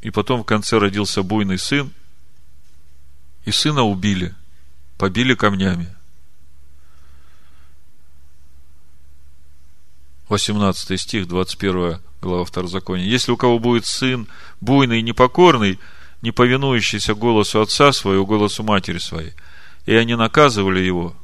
и 0.01 0.11
потом 0.11 0.43
в 0.43 0.45
конце 0.45 0.79
родился 0.79 1.23
буйный 1.23 1.59
сын, 1.59 1.93
и 3.45 3.53
сына 3.53 3.85
убили, 3.85 4.35
побили 4.99 5.35
камнями. 5.35 5.95
18 10.33 10.99
стих, 10.99 11.29
21 11.29 11.99
глава 12.23 12.47
Второзакония. 12.47 13.05
Если 13.05 13.31
у 13.31 13.37
кого 13.37 13.59
будет 13.59 13.85
сын 13.85 14.27
буйный 14.63 15.01
и 15.01 15.03
непокорный, 15.03 15.79
не 16.23 16.31
повинующийся 16.31 17.15
голосу 17.15 17.61
отца 17.61 17.93
своего, 17.93 18.25
голосу 18.25 18.63
матери 18.63 18.97
своей, 18.97 19.35
и 19.85 19.95
они 19.95 20.15
наказывали 20.15 20.81
его, 20.81 21.15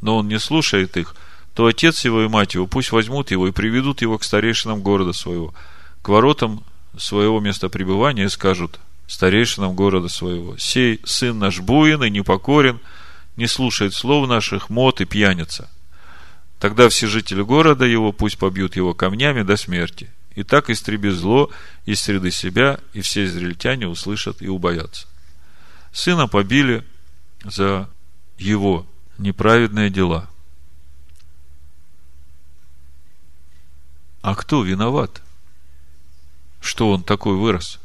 но 0.00 0.16
он 0.16 0.28
не 0.28 0.38
слушает 0.38 0.96
их, 0.96 1.14
то 1.52 1.66
отец 1.66 2.06
его 2.06 2.22
и 2.22 2.28
мать 2.28 2.54
его 2.54 2.66
пусть 2.66 2.90
возьмут 2.90 3.30
его 3.30 3.46
и 3.46 3.52
приведут 3.52 4.00
его 4.00 4.16
к 4.16 4.24
старейшинам 4.24 4.80
города 4.80 5.12
своего, 5.12 5.52
к 6.00 6.08
воротам 6.08 6.64
своего 6.96 7.40
места 7.40 7.68
пребывания 7.68 8.24
и 8.24 8.30
скажут 8.30 8.80
старейшинам 9.06 9.74
города 9.74 10.08
своего, 10.08 10.56
сей 10.56 11.00
сын 11.04 11.38
наш 11.38 11.60
буин 11.60 12.02
и 12.02 12.08
непокорен, 12.08 12.80
не 13.36 13.46
слушает 13.46 13.92
слов 13.92 14.26
наших, 14.26 14.70
мот 14.70 15.02
и 15.02 15.04
пьяница. 15.04 15.68
Тогда 16.64 16.88
все 16.88 17.08
жители 17.08 17.42
города 17.42 17.84
его 17.84 18.10
пусть 18.10 18.38
побьют 18.38 18.74
его 18.74 18.94
камнями 18.94 19.42
до 19.42 19.58
смерти. 19.58 20.10
И 20.34 20.44
так 20.44 20.70
истреби 20.70 21.10
зло 21.10 21.50
из 21.84 22.00
среды 22.00 22.30
себя, 22.30 22.80
и 22.94 23.02
все 23.02 23.26
израильтяне 23.26 23.86
услышат 23.86 24.40
и 24.40 24.48
убоятся. 24.48 25.06
Сына 25.92 26.26
побили 26.26 26.82
за 27.44 27.90
его 28.38 28.86
неправедные 29.18 29.90
дела. 29.90 30.30
А 34.22 34.34
кто 34.34 34.62
виноват? 34.62 35.20
что 36.62 36.90
он 36.90 37.02
такой 37.02 37.36
вырос. 37.36 37.78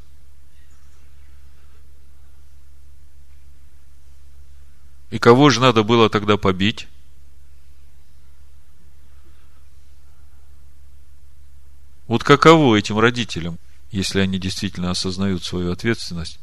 И 5.11 5.19
кого 5.19 5.49
же 5.49 5.59
надо 5.59 5.83
было 5.83 6.09
тогда 6.09 6.37
побить? 6.37 6.87
Вот 12.09 12.23
каково 12.23 12.75
этим 12.75 12.97
родителям, 12.97 13.59
если 13.91 14.19
они 14.19 14.39
действительно 14.39 14.89
осознают 14.89 15.43
свою 15.43 15.71
ответственность 15.71 16.39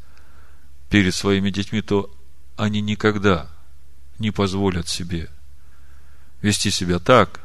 перед 0.89 1.13
своими 1.13 1.49
детьми, 1.49 1.81
то 1.81 2.09
они 2.55 2.79
никогда 2.79 3.49
не 4.17 4.31
позволят 4.31 4.87
себе 4.87 5.29
вести 6.41 6.71
себя 6.71 6.99
так, 6.99 7.41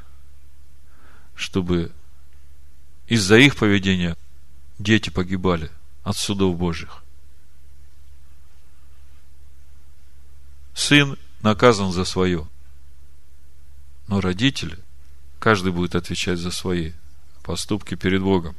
чтобы 1.35 1.91
из-за 3.09 3.39
их 3.39 3.57
поведения 3.57 4.17
дети 4.79 5.11
погибали 5.11 5.69
от 6.05 6.17
судов 6.17 6.57
Божьих. 6.57 7.03
Сын 10.75 11.19
наказан 11.41 11.91
за 11.91 12.05
свое. 12.05 12.49
Но 14.07 14.21
родители, 14.21 14.79
каждый 15.41 15.73
будет 15.73 15.97
отвечать 15.97 16.39
за 16.39 16.53
свои 16.53 16.93
поступки 17.43 17.95
перед 17.95 18.23
Богом. 18.23 18.55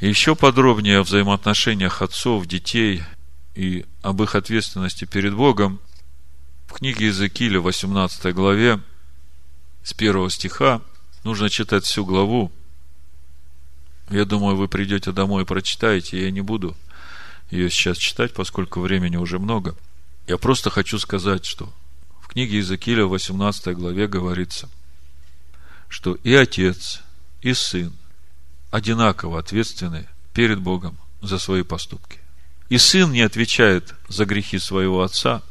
Еще 0.00 0.36
подробнее 0.36 0.98
о 0.98 1.02
взаимоотношениях 1.02 2.02
отцов, 2.02 2.46
детей 2.46 3.02
и 3.54 3.84
об 4.02 4.22
их 4.22 4.34
ответственности 4.34 5.04
перед 5.04 5.34
Богом 5.34 5.80
в 6.68 6.74
книге 6.74 7.06
Иезекииля, 7.06 7.60
18 7.60 8.34
главе, 8.34 8.80
с 9.82 9.92
первого 9.94 10.30
стиха, 10.30 10.82
нужно 11.24 11.48
читать 11.48 11.84
всю 11.84 12.04
главу, 12.04 12.52
я 14.10 14.24
думаю, 14.24 14.56
вы 14.56 14.68
придете 14.68 15.12
домой 15.12 15.42
и 15.42 15.46
прочитаете. 15.46 16.22
Я 16.22 16.30
не 16.30 16.40
буду 16.40 16.76
ее 17.50 17.70
сейчас 17.70 17.98
читать, 17.98 18.32
поскольку 18.32 18.80
времени 18.80 19.16
уже 19.16 19.38
много. 19.38 19.74
Я 20.26 20.38
просто 20.38 20.70
хочу 20.70 20.98
сказать, 20.98 21.44
что 21.44 21.72
в 22.20 22.28
книге 22.28 22.56
Иезекииля, 22.56 23.04
18 23.04 23.76
главе 23.76 24.06
говорится, 24.06 24.68
что 25.88 26.14
и 26.14 26.34
отец, 26.34 27.02
и 27.42 27.54
сын 27.54 27.92
одинаково 28.70 29.38
ответственны 29.38 30.06
перед 30.32 30.60
Богом 30.60 30.98
за 31.20 31.38
свои 31.38 31.62
поступки. 31.62 32.18
И 32.68 32.78
сын 32.78 33.10
не 33.12 33.22
отвечает 33.22 33.94
за 34.08 34.24
грехи 34.24 34.58
своего 34.58 35.02
отца, 35.02 35.42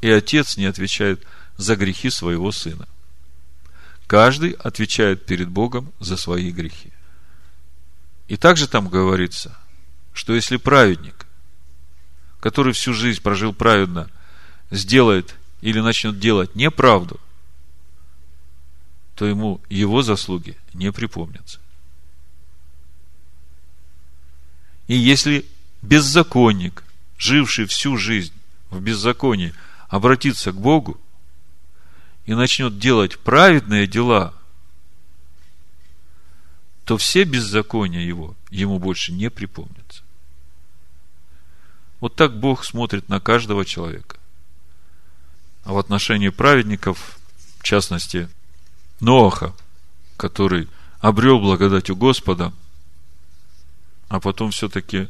и 0.00 0.10
отец 0.10 0.56
не 0.56 0.66
отвечает 0.66 1.24
за 1.56 1.76
грехи 1.76 2.10
своего 2.10 2.52
сына. 2.52 2.86
Каждый 4.06 4.50
отвечает 4.50 5.24
перед 5.24 5.48
Богом 5.48 5.92
за 5.98 6.16
свои 6.16 6.50
грехи. 6.50 6.92
И 8.28 8.36
также 8.36 8.68
там 8.68 8.88
говорится, 8.88 9.58
что 10.12 10.34
если 10.34 10.56
праведник, 10.56 11.26
который 12.40 12.72
всю 12.72 12.92
жизнь 12.92 13.22
прожил 13.22 13.52
праведно, 13.52 14.10
сделает 14.70 15.34
или 15.62 15.80
начнет 15.80 16.18
делать 16.18 16.54
неправду, 16.54 17.18
то 19.14 19.26
ему 19.26 19.60
его 19.68 20.02
заслуги 20.02 20.56
не 20.72 20.92
припомнятся. 20.92 21.60
И 24.86 24.96
если 24.96 25.46
беззаконник, 25.82 26.84
живший 27.16 27.66
всю 27.66 27.96
жизнь 27.96 28.34
в 28.70 28.80
беззаконии, 28.80 29.54
обратится 29.88 30.52
к 30.52 30.60
Богу, 30.60 31.00
и 32.26 32.34
начнет 32.34 32.78
делать 32.78 33.18
праведные 33.18 33.86
дела, 33.86 34.34
то 36.84 36.96
все 36.96 37.24
беззакония 37.24 38.00
его 38.00 38.34
ему 38.50 38.78
больше 38.78 39.12
не 39.12 39.30
припомнятся. 39.30 40.02
Вот 42.00 42.16
так 42.16 42.38
Бог 42.38 42.64
смотрит 42.64 43.08
на 43.08 43.20
каждого 43.20 43.64
человека. 43.64 44.18
А 45.64 45.72
в 45.72 45.78
отношении 45.78 46.28
праведников, 46.28 47.18
в 47.58 47.62
частности, 47.62 48.28
Ноаха, 49.00 49.54
который 50.16 50.68
обрел 51.00 51.40
благодать 51.40 51.90
у 51.90 51.96
Господа, 51.96 52.52
а 54.08 54.20
потом 54.20 54.50
все-таки 54.50 55.08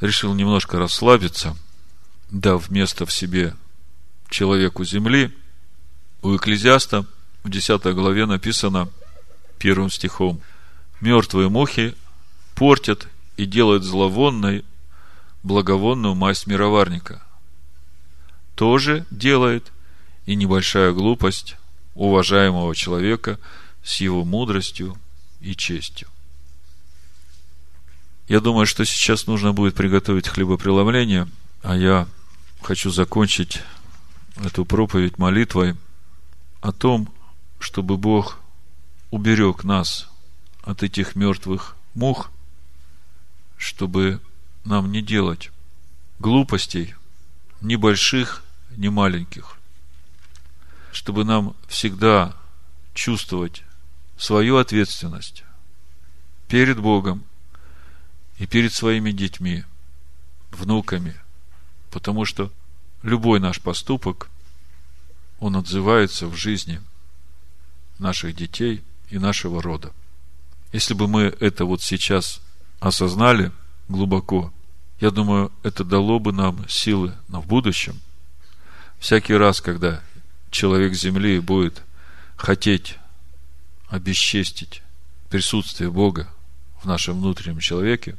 решил 0.00 0.34
немножко 0.34 0.78
расслабиться, 0.78 1.56
дав 2.30 2.68
место 2.70 3.06
в 3.06 3.12
себе 3.12 3.54
человеку 4.28 4.84
земли, 4.84 5.34
у 6.22 6.36
Экклезиаста 6.36 7.06
в 7.44 7.50
10 7.50 7.82
главе 7.94 8.26
написано 8.26 8.88
первым 9.58 9.90
стихом 9.90 10.40
«Мертвые 11.00 11.48
мухи 11.48 11.94
портят 12.54 13.08
и 13.36 13.46
делают 13.46 13.84
зловонной 13.84 14.64
благовонную 15.42 16.14
масть 16.14 16.46
мироварника. 16.46 17.22
Тоже 18.56 19.06
делает 19.10 19.70
и 20.26 20.34
небольшая 20.34 20.92
глупость 20.92 21.56
уважаемого 21.98 22.74
человека 22.76 23.38
с 23.82 24.00
его 24.00 24.24
мудростью 24.24 24.96
и 25.40 25.54
честью. 25.54 26.08
Я 28.28 28.40
думаю, 28.40 28.66
что 28.66 28.84
сейчас 28.84 29.26
нужно 29.26 29.52
будет 29.52 29.74
приготовить 29.74 30.28
хлебопреломление, 30.28 31.28
а 31.62 31.76
я 31.76 32.06
хочу 32.62 32.90
закончить 32.90 33.62
эту 34.36 34.64
проповедь 34.64 35.18
молитвой 35.18 35.74
о 36.60 36.72
том, 36.72 37.12
чтобы 37.58 37.96
Бог 37.96 38.38
уберег 39.10 39.64
нас 39.64 40.08
от 40.62 40.82
этих 40.82 41.16
мертвых 41.16 41.74
мух, 41.94 42.30
чтобы 43.56 44.20
нам 44.64 44.92
не 44.92 45.02
делать 45.02 45.50
глупостей, 46.20 46.94
ни 47.60 47.74
больших, 47.74 48.44
ни 48.76 48.88
маленьких, 48.88 49.57
чтобы 50.98 51.24
нам 51.24 51.54
всегда 51.68 52.34
чувствовать 52.92 53.62
свою 54.16 54.56
ответственность 54.56 55.44
перед 56.48 56.80
Богом 56.80 57.22
и 58.38 58.46
перед 58.48 58.72
своими 58.72 59.12
детьми, 59.12 59.62
внуками, 60.50 61.14
потому 61.92 62.24
что 62.24 62.50
любой 63.02 63.38
наш 63.38 63.60
поступок, 63.60 64.28
он 65.38 65.54
отзывается 65.54 66.26
в 66.26 66.34
жизни 66.34 66.82
наших 68.00 68.34
детей 68.34 68.82
и 69.08 69.20
нашего 69.20 69.62
рода. 69.62 69.92
Если 70.72 70.94
бы 70.94 71.06
мы 71.06 71.32
это 71.38 71.64
вот 71.64 71.80
сейчас 71.80 72.40
осознали 72.80 73.52
глубоко, 73.86 74.52
я 74.98 75.12
думаю, 75.12 75.52
это 75.62 75.84
дало 75.84 76.18
бы 76.18 76.32
нам 76.32 76.68
силы 76.68 77.14
на 77.28 77.40
в 77.40 77.46
будущем. 77.46 78.00
Всякий 78.98 79.34
раз, 79.34 79.60
когда 79.60 80.02
человек 80.50 80.94
Земли 80.94 81.40
будет 81.40 81.82
хотеть 82.36 82.96
обесчестить 83.88 84.82
присутствие 85.28 85.90
Бога 85.90 86.28
в 86.82 86.86
нашем 86.86 87.18
внутреннем 87.18 87.60
человеке, 87.60 88.16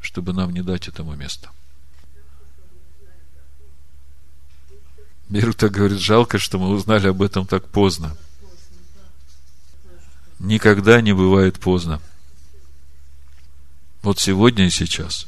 чтобы 0.00 0.32
нам 0.32 0.52
не 0.52 0.62
дать 0.62 0.88
этому 0.88 1.14
места. 1.14 1.50
Берута 5.28 5.68
говорит, 5.68 6.00
жалко, 6.00 6.38
что 6.38 6.58
мы 6.58 6.70
узнали 6.70 7.06
об 7.06 7.22
этом 7.22 7.46
так 7.46 7.68
поздно. 7.68 8.16
Никогда 10.40 11.00
не 11.00 11.12
бывает 11.12 11.60
поздно. 11.60 12.00
Вот 14.02 14.18
сегодня 14.18 14.66
и 14.66 14.70
сейчас 14.70 15.26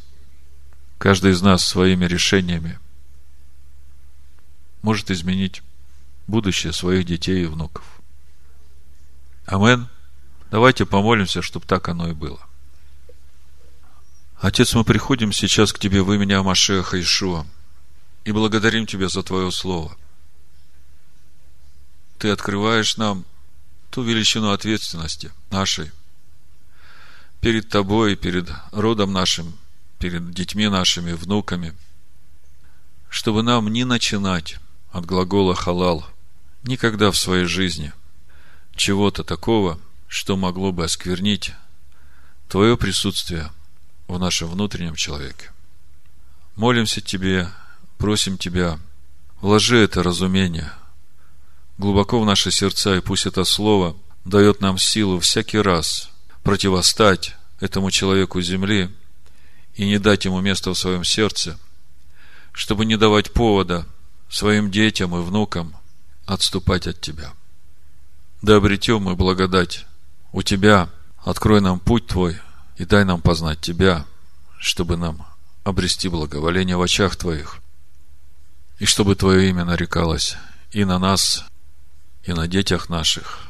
каждый 0.99 1.33
из 1.33 1.43
нас 1.43 1.65
своими 1.65 2.07
решениями 2.07 2.79
может 4.83 5.11
изменить 5.11 5.62
будущее 6.33 6.73
своих 6.73 7.05
детей 7.05 7.45
и 7.45 7.47
внуков. 7.47 7.85
Амен. 9.45 9.89
Давайте 10.51 10.87
помолимся, 10.87 11.43
чтобы 11.43 11.67
так 11.67 11.89
оно 11.89 12.09
и 12.09 12.15
было. 12.15 12.41
Отец, 14.41 14.75
мы 14.75 14.83
приходим 14.83 15.31
сейчас 15.33 15.73
к 15.73 15.79
Тебе 15.79 16.03
в 16.03 16.13
имени 16.13 16.33
Амашеха 16.33 17.01
Ишуа 17.01 17.47
и 18.25 18.33
благодарим 18.33 18.87
Тебя 18.87 19.09
за 19.09 19.23
Твое 19.23 19.51
Слово. 19.51 19.97
Ты 22.19 22.31
открываешь 22.31 22.97
нам 22.97 23.25
ту 23.91 24.03
величину 24.03 24.53
ответственности 24.53 25.31
нашей 25.51 25.93
перед 27.41 27.69
Тобой, 27.69 28.17
перед 28.17 28.51
родом 28.73 29.13
нашим, 29.13 29.59
перед 29.99 30.33
детьми 30.33 30.69
нашими, 30.69 31.13
внуками, 31.13 31.75
чтобы 33.11 33.43
нам 33.43 33.69
не 33.69 33.85
начинать 33.85 34.57
от 34.93 35.05
глагола 35.05 35.55
халал 35.55 36.07
никогда 36.64 37.10
в 37.10 37.16
своей 37.16 37.44
жизни 37.44 37.93
чего-то 38.74 39.24
такого, 39.24 39.78
что 40.09 40.36
могло 40.36 40.72
бы 40.72 40.84
осквернить 40.84 41.52
Твое 42.48 42.76
присутствие 42.76 43.51
в 44.09 44.18
нашем 44.18 44.51
внутреннем 44.51 44.94
человеке. 44.94 45.51
Молимся 46.55 47.01
Тебе, 47.01 47.48
просим 47.97 48.36
Тебя, 48.36 48.78
вложи 49.40 49.78
это 49.78 50.02
разумение 50.02 50.72
глубоко 51.78 52.20
в 52.20 52.26
наши 52.26 52.51
сердца, 52.51 52.97
и 52.97 53.01
пусть 53.01 53.26
это 53.26 53.44
Слово 53.44 53.97
дает 54.24 54.60
нам 54.60 54.78
силу 54.78 55.18
всякий 55.18 55.59
раз 55.59 56.10
противостать 56.43 57.36
этому 57.60 57.90
человеку 57.90 58.40
земли 58.40 58.90
и 59.74 59.86
не 59.86 59.98
дать 59.98 60.24
ему 60.24 60.40
места 60.40 60.70
в 60.70 60.78
своем 60.78 61.05
сердце, 61.05 61.59
чтобы 62.52 62.84
не 62.84 62.97
давать 62.97 63.32
повода 63.32 63.86
своим 64.28 64.70
детям 64.70 65.16
и 65.16 65.22
внукам 65.22 65.74
отступать 66.33 66.87
от 66.87 67.01
Тебя. 67.01 67.33
Да 68.41 68.57
обретем 68.57 69.03
мы 69.03 69.15
благодать 69.15 69.87
у 70.33 70.43
Тебя, 70.43 70.89
открой 71.25 71.61
нам 71.61 71.79
путь 71.79 72.07
Твой 72.07 72.41
и 72.77 72.85
дай 72.85 73.05
нам 73.05 73.21
познать 73.21 73.61
Тебя, 73.61 74.05
чтобы 74.59 74.97
нам 74.97 75.27
обрести 75.65 76.09
благоволение 76.09 76.77
в 76.77 76.83
очах 76.83 77.17
Твоих, 77.17 77.59
и 78.79 78.85
чтобы 78.85 79.15
Твое 79.15 79.49
имя 79.51 79.65
нарекалось 79.65 80.37
и 80.73 80.85
на 80.85 80.99
нас, 80.99 81.45
и 82.25 82.33
на 82.33 82.49
детях 82.49 82.89
наших, 82.89 83.41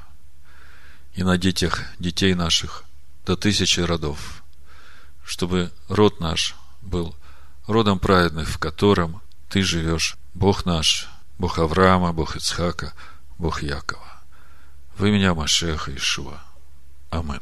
и 1.15 1.23
на 1.23 1.39
детях 1.39 1.83
детей 1.99 2.35
наших 2.35 2.85
до 3.25 3.37
тысячи 3.37 3.81
родов, 3.81 4.43
чтобы 5.25 5.71
род 5.89 6.21
наш 6.21 6.57
был 6.81 7.15
родом 7.67 7.99
праведных, 7.99 8.49
в 8.49 8.59
котором 8.59 9.23
Ты 9.49 9.63
живешь, 9.63 10.17
Бог 10.35 10.65
наш, 10.65 11.09
Бог 11.43 11.59
Авраама, 11.59 12.12
Бог 12.12 12.36
Ицхака, 12.36 12.93
Бог 13.36 13.64
Якова. 13.64 14.23
Вы 14.97 15.10
меня, 15.10 15.35
Машеха 15.35 15.93
Ишуа. 15.93 16.39
Амин. 17.10 17.40